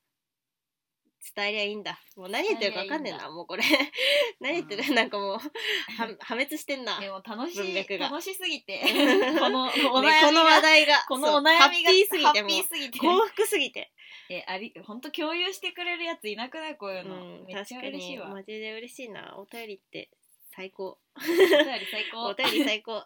[1.36, 2.00] 伝えりゃいいんだ。
[2.18, 3.64] もう何言ってるか分かんねえなもうこれ。
[4.41, 5.40] 何言ってる、なんかもうは
[6.20, 8.82] 破滅してんなでも楽しい楽しすぎて。
[9.40, 9.64] この
[9.94, 10.22] おね悩みが。
[10.28, 11.06] この話題が。
[11.08, 13.00] このお悩みがハッピーすぎてすぎて。
[13.00, 13.91] 幸福すぎて。
[14.30, 16.78] えあり本当共有してくれるやついなくない？
[16.78, 18.28] こういううの、んめっちゃ嬉しいわ。
[18.28, 18.34] に。
[18.34, 19.36] マジで嬉しいな。
[19.38, 20.10] お便りって
[20.56, 21.00] 最高。
[21.16, 21.38] お便
[21.80, 22.26] り最高。
[22.26, 23.06] お便り最高。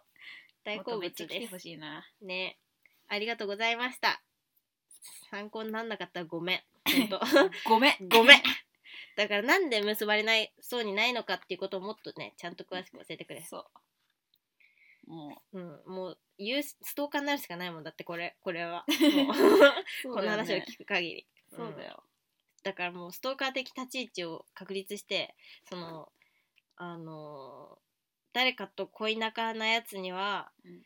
[0.64, 1.60] 大好物です。
[1.60, 2.06] しいな。
[2.22, 2.58] ね。
[3.08, 4.22] ありがとうございました。
[5.30, 7.20] 参考になんなかったらごめん本当。
[7.70, 8.10] ごめん。
[8.10, 8.44] ごめん。
[9.16, 13.42] だからなんで結ばれないそうにないのかっていうことをもっとねちゃんと詳しく教えてくれ。
[13.42, 13.70] そ
[15.08, 15.12] う。
[15.12, 15.60] もう。
[15.60, 18.38] んもう言うストーカーになるしかないもんだってこれ。
[18.42, 18.86] これは。
[20.06, 20.12] もう。
[20.12, 21.28] うこの話を聞く限り。
[21.50, 22.04] そうだよ、
[22.64, 25.34] だからもうストーカー的立ち位置を確立して
[25.64, 26.12] その
[26.76, 27.80] あの
[28.34, 30.86] 誰かと恋仲なやつには、うん。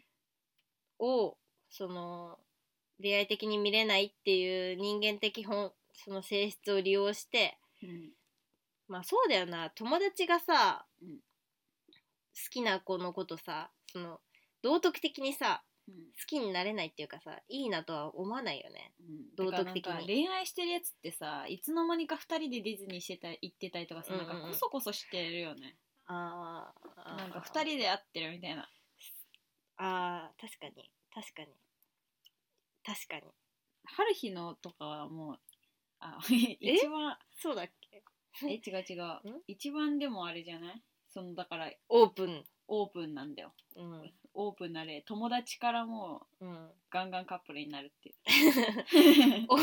[0.99, 1.37] を
[1.69, 2.39] その
[3.01, 8.11] 恋愛的に見れないっていう人間的本その性質を利用してうん。
[8.87, 9.69] まあそうだよな。
[9.71, 11.17] 友達がさ、うん。
[11.17, 11.19] 好
[12.49, 14.19] きな子のことさその
[14.61, 15.95] 道徳的にさうん。
[15.95, 18.93] 好きになれないっていうかさいいなとは思わないよね。
[18.99, 19.35] うん。
[19.35, 20.05] 道徳的に。
[20.05, 24.33] 恋愛してるやつってさいつの間にか2人でディズニーしてた行ってたりとかさ、うんうんうん。
[24.33, 25.75] なんかコソコソしてるよね。
[26.07, 28.69] あーなんか2人で会ってるみたいな。
[29.77, 30.91] あー確かに。
[31.13, 31.47] 確かに。
[32.83, 33.23] 確かに。
[33.85, 35.39] 春日のとかはもう
[36.01, 36.19] あ
[36.59, 38.03] 一番そうだっけ？
[38.43, 39.19] え違う違う。
[39.47, 40.81] 一番でもあれじゃない？
[41.09, 43.53] そのだからオープン、オープンなんだよ。
[43.75, 46.71] うん、オープンな例友達からもううん。
[46.89, 48.15] ガンガンカップルになるっていう。
[49.47, 49.61] おは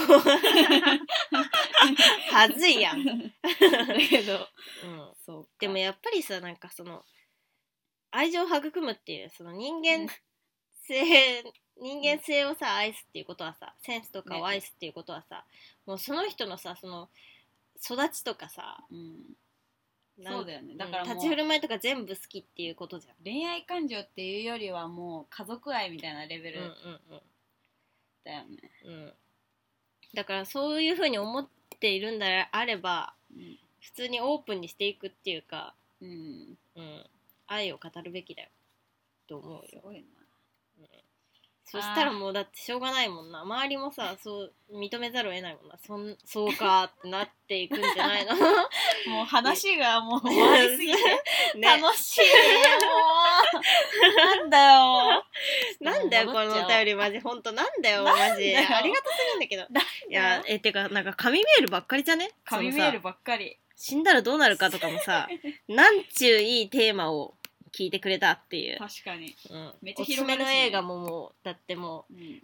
[2.57, 3.25] ずいやん、うん、だ
[4.09, 4.49] けど
[5.27, 5.51] そうか。
[5.59, 7.05] でもやっぱりさなんかその
[8.11, 10.09] 愛情を育むっていうその人間
[10.87, 11.43] 性、
[11.81, 15.45] 人間性をさ愛すっていうことはさセンスとかを愛すっていうことはさ、
[15.87, 17.09] もうその人のさその
[17.83, 19.17] 育ちとかさうん。
[20.19, 20.75] なんそうだよね。
[20.77, 23.15] だからもう立ち振る舞いとか全部好きっていうことじゃん。
[23.23, 27.21] 恋愛感情っていうよりはもう家族愛みたいなレベルうんうん
[28.25, 29.13] だよね、うんうん。
[30.15, 31.49] だからそういうふうに思っ
[31.79, 33.59] ているんであればうん。
[33.81, 37.07] 普通にオープンにしていくっていうか、うん、うん、
[37.47, 38.49] 愛を語るべきだよ。
[39.29, 39.65] と思うよ。
[39.71, 40.18] すごいな
[41.71, 43.41] そしたらもうだってしょうがないもんな。
[43.43, 45.77] 周りもさそう認めざるを得ないもんな。
[45.87, 48.35] そんそうかってなっていくんじゃないの？
[49.13, 50.99] もう話がもう 終わりすぎて。
[51.57, 51.69] ね。
[51.81, 52.27] 楽しいも
[54.13, 54.17] う。
[54.17, 55.25] なんだよ。
[55.81, 57.21] なんだよこのお便りマジ。
[57.21, 58.03] ほんとなんだよ。
[58.05, 58.57] マジ。
[58.57, 59.63] ありがたすぎんだけど。
[60.09, 62.31] いやえてかなんか紙メールばっかりじゃね？
[62.45, 63.59] 紙メールばっかり。
[63.81, 65.29] 死んだらどうなるかとかもさ
[65.69, 67.37] なんちゅういいテーマを
[67.79, 70.53] 聞いてくれたっていう、確かに、うん、めっちゃおすす広がるしね。
[70.53, 72.43] めの映画ももうだってもううん、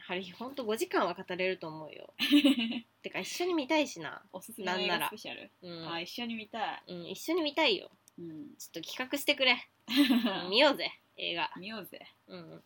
[0.00, 2.12] ハリーほんと5時間は語れると思うよ。
[3.02, 5.88] てか一緒に見たいしな、おすすめの映画スペシャル、うん。
[5.88, 7.90] あ一緒に見たい、うん、一緒に見たいよ。
[8.18, 9.56] うん、ちょっと企画してくれ。
[10.50, 12.04] 見ようぜ映画、見ようぜ。
[12.26, 12.64] うん、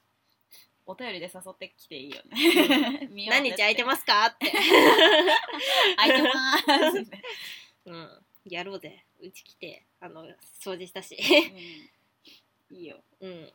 [0.86, 3.08] お便りで誘ってきていいよね。
[3.12, 4.50] 見ようぜ何日空いてますかって、
[5.96, 6.58] 空いてま
[6.92, 7.10] す、
[7.84, 9.04] うん、やろうぜ。
[9.20, 10.26] うち来てあの
[10.60, 11.16] 掃除したし。
[11.16, 11.95] うん、
[12.70, 12.96] いいよ。
[13.20, 13.52] うん。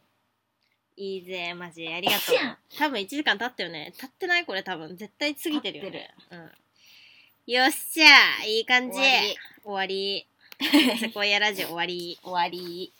[0.97, 1.87] いいぜマジ。
[1.87, 2.35] ありがとう。
[2.77, 3.93] 多分1時間経ったよね。
[3.97, 4.95] 経ってないこれ多分。
[4.97, 6.13] 絶対過ぎてるよね。
[6.29, 8.97] うん、よっしゃいい感じ。
[8.97, 10.27] 終終わり。
[10.99, 12.19] セコイアラジオ終わり。
[12.21, 12.93] 終わり。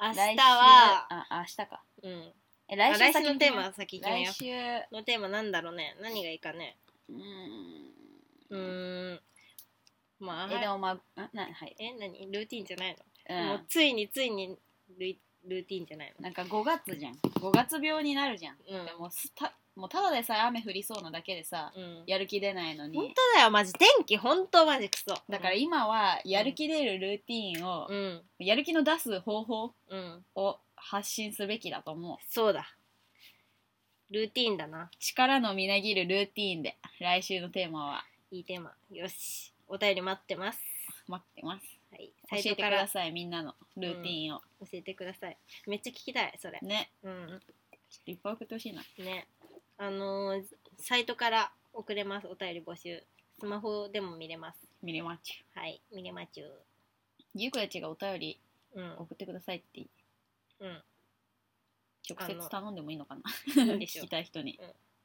[0.00, 1.06] 明日は。
[1.08, 1.82] ああ明日か。
[2.02, 2.32] うん。
[2.68, 4.44] え来週来週先のテーマ先決めよ来週。
[4.90, 5.96] うのテーマなんだろうね。
[6.02, 6.76] 何がいいかね。
[7.08, 7.18] うん。
[8.50, 9.20] うーん。
[10.18, 10.48] まあ。
[10.50, 12.32] えでもまああなはい、え何？
[12.32, 12.96] ルーティンじゃない
[13.28, 13.48] の、うん。
[13.48, 14.58] もうついについに
[14.98, 17.14] ルイルーティンじゃないなんか5月じゃん。
[17.14, 18.86] 5月病になるじゃん、のうん。
[18.86, 22.02] でもすたもうただでさえ雨降りそうなだけでさうん。
[22.06, 25.14] やる気出ないの本に当だよマジ天気本当マジクソ。
[25.28, 28.22] だから今はやる気出るルーティンを、うん。
[28.38, 30.24] やる気の出す方法うん。
[30.34, 32.16] を発信すべきだと思う。
[32.28, 32.74] そうだ。
[34.10, 34.90] ルーティンだな。
[34.98, 38.04] 力のみなぎるルーティンで来週のテーマは。
[38.30, 38.72] いいテーマ。
[38.90, 39.52] よし。
[39.66, 40.60] お便り待ってます。
[41.08, 42.12] 待ってますはい。
[42.42, 45.36] 教えてくださいみんなのルーティンを、教えてください。
[45.66, 46.58] めっちゃ聞きたいそれ。
[46.62, 46.90] ね。
[47.02, 47.40] うん。
[47.90, 48.82] ちょっといっぱい送ってほしいな。
[48.98, 49.28] ね。
[49.78, 50.44] あのー
[50.78, 52.26] サイトから送れます。
[52.28, 53.02] お便り募集。
[53.38, 54.58] スマホでも見れます。
[54.82, 55.80] ミリマッチはい。
[55.92, 56.52] 見れまちゅう
[57.34, 58.40] ゆうこたちがお便り
[58.74, 58.92] うん。
[58.98, 59.86] 送ってくださいって。
[60.60, 60.82] うん。
[62.08, 63.22] 直接頼んでもいいのかな？
[63.72, 64.58] いいでしょ聞き たい人に。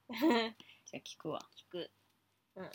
[0.09, 0.19] 聞
[0.91, 1.45] じゃあ聞くわ。
[1.69, 1.89] く。
[2.55, 2.71] うん。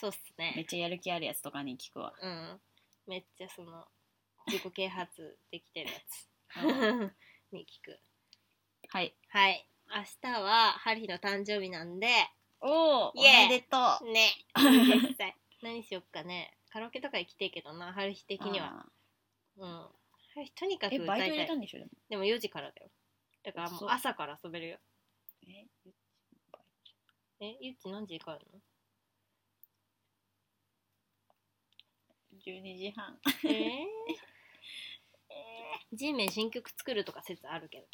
[0.00, 2.14] そうっすめっねちゃやる気あるやつとかに聞くわ。
[2.20, 2.60] うん
[3.06, 3.86] めっちゃその
[4.46, 6.28] 自己啓発できてるやつ。
[6.64, 7.16] うん
[7.52, 7.98] に聞く
[8.88, 9.14] はい。
[9.28, 9.66] はい。
[9.92, 12.08] 明日はハリーの誕生日なんで。
[12.60, 13.48] おおイエーイ。
[13.48, 14.12] めでとう。
[14.12, 14.30] ね。
[14.56, 16.56] 実際 何しよっかね。
[16.70, 18.86] カラオケとか行きてえけどなハリー的には。
[19.56, 19.88] うん。
[20.54, 21.30] とにかく歌いたい。
[21.30, 21.78] 入れたんでしょ？
[21.78, 22.90] でもでも4時からだよ。
[23.42, 24.78] だからもそうう朝から遊べるよ。
[25.46, 25.66] え
[27.40, 28.60] えゆっち何時に帰るの？
[32.34, 33.18] 12時半。
[33.44, 37.86] えー、G メン新曲作るとか説あるけど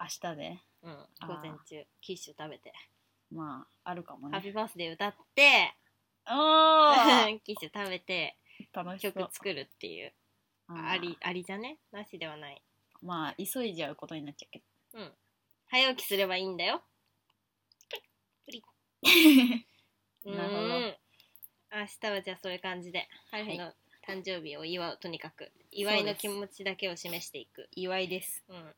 [0.00, 2.72] 明日でうん午前中キッシュ食べて、
[3.30, 4.34] まああるかもね。
[4.34, 5.74] ハッピーバースデー歌って
[6.26, 7.40] おー！
[7.44, 8.36] キッシュ食べて
[8.72, 10.14] 楽し曲作るっていう。
[10.68, 11.78] あありありじゃね？
[11.92, 12.62] なしではない。
[13.02, 14.62] まあ急いじゃうことになっちゃうけ
[14.94, 15.12] ど。
[15.66, 16.82] 早起きすればいいんだよ。
[20.24, 20.60] なるほど。
[20.76, 20.96] うん
[21.70, 23.72] 明日はじゃあそういう感じでハリーの
[24.06, 27.68] 誕生日を祝うとにかく祝いの気持ちだけを示していく。
[27.76, 28.42] 祝いです。
[28.48, 28.74] うん。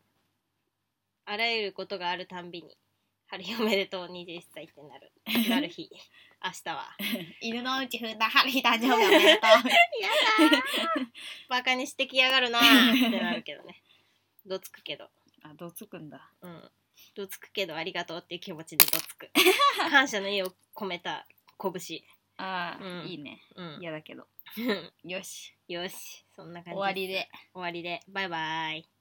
[1.25, 2.77] あらゆることがあるたんびに
[3.29, 5.13] 「ハリーおめでとう21歳」ってなる。
[5.49, 5.89] なる日。
[6.43, 6.97] 明日は。
[7.41, 9.51] 犬のうち踏んだハリー誕生日おめでとう。
[9.55, 9.61] や
[10.51, 10.65] だ
[11.49, 13.09] バカにしてきやがるなー。
[13.09, 13.81] ってなるけどね。
[14.45, 15.09] どつくけど。
[15.43, 16.33] あどつくんだ。
[16.41, 16.71] うん。
[17.15, 19.31] どつくけどありがとうっていう気持ちでどつく。
[19.91, 21.27] 感謝の意を込めた
[21.59, 22.03] 拳
[22.41, 23.07] ああ、うん。
[23.07, 23.43] いいね。
[23.55, 23.79] うん。
[23.81, 24.27] 嫌だけど。
[25.05, 25.55] よし。
[25.69, 26.25] よし。
[26.35, 27.29] そんな感じ終わりで。
[27.53, 28.01] 終わりで。
[28.09, 29.00] バイバイ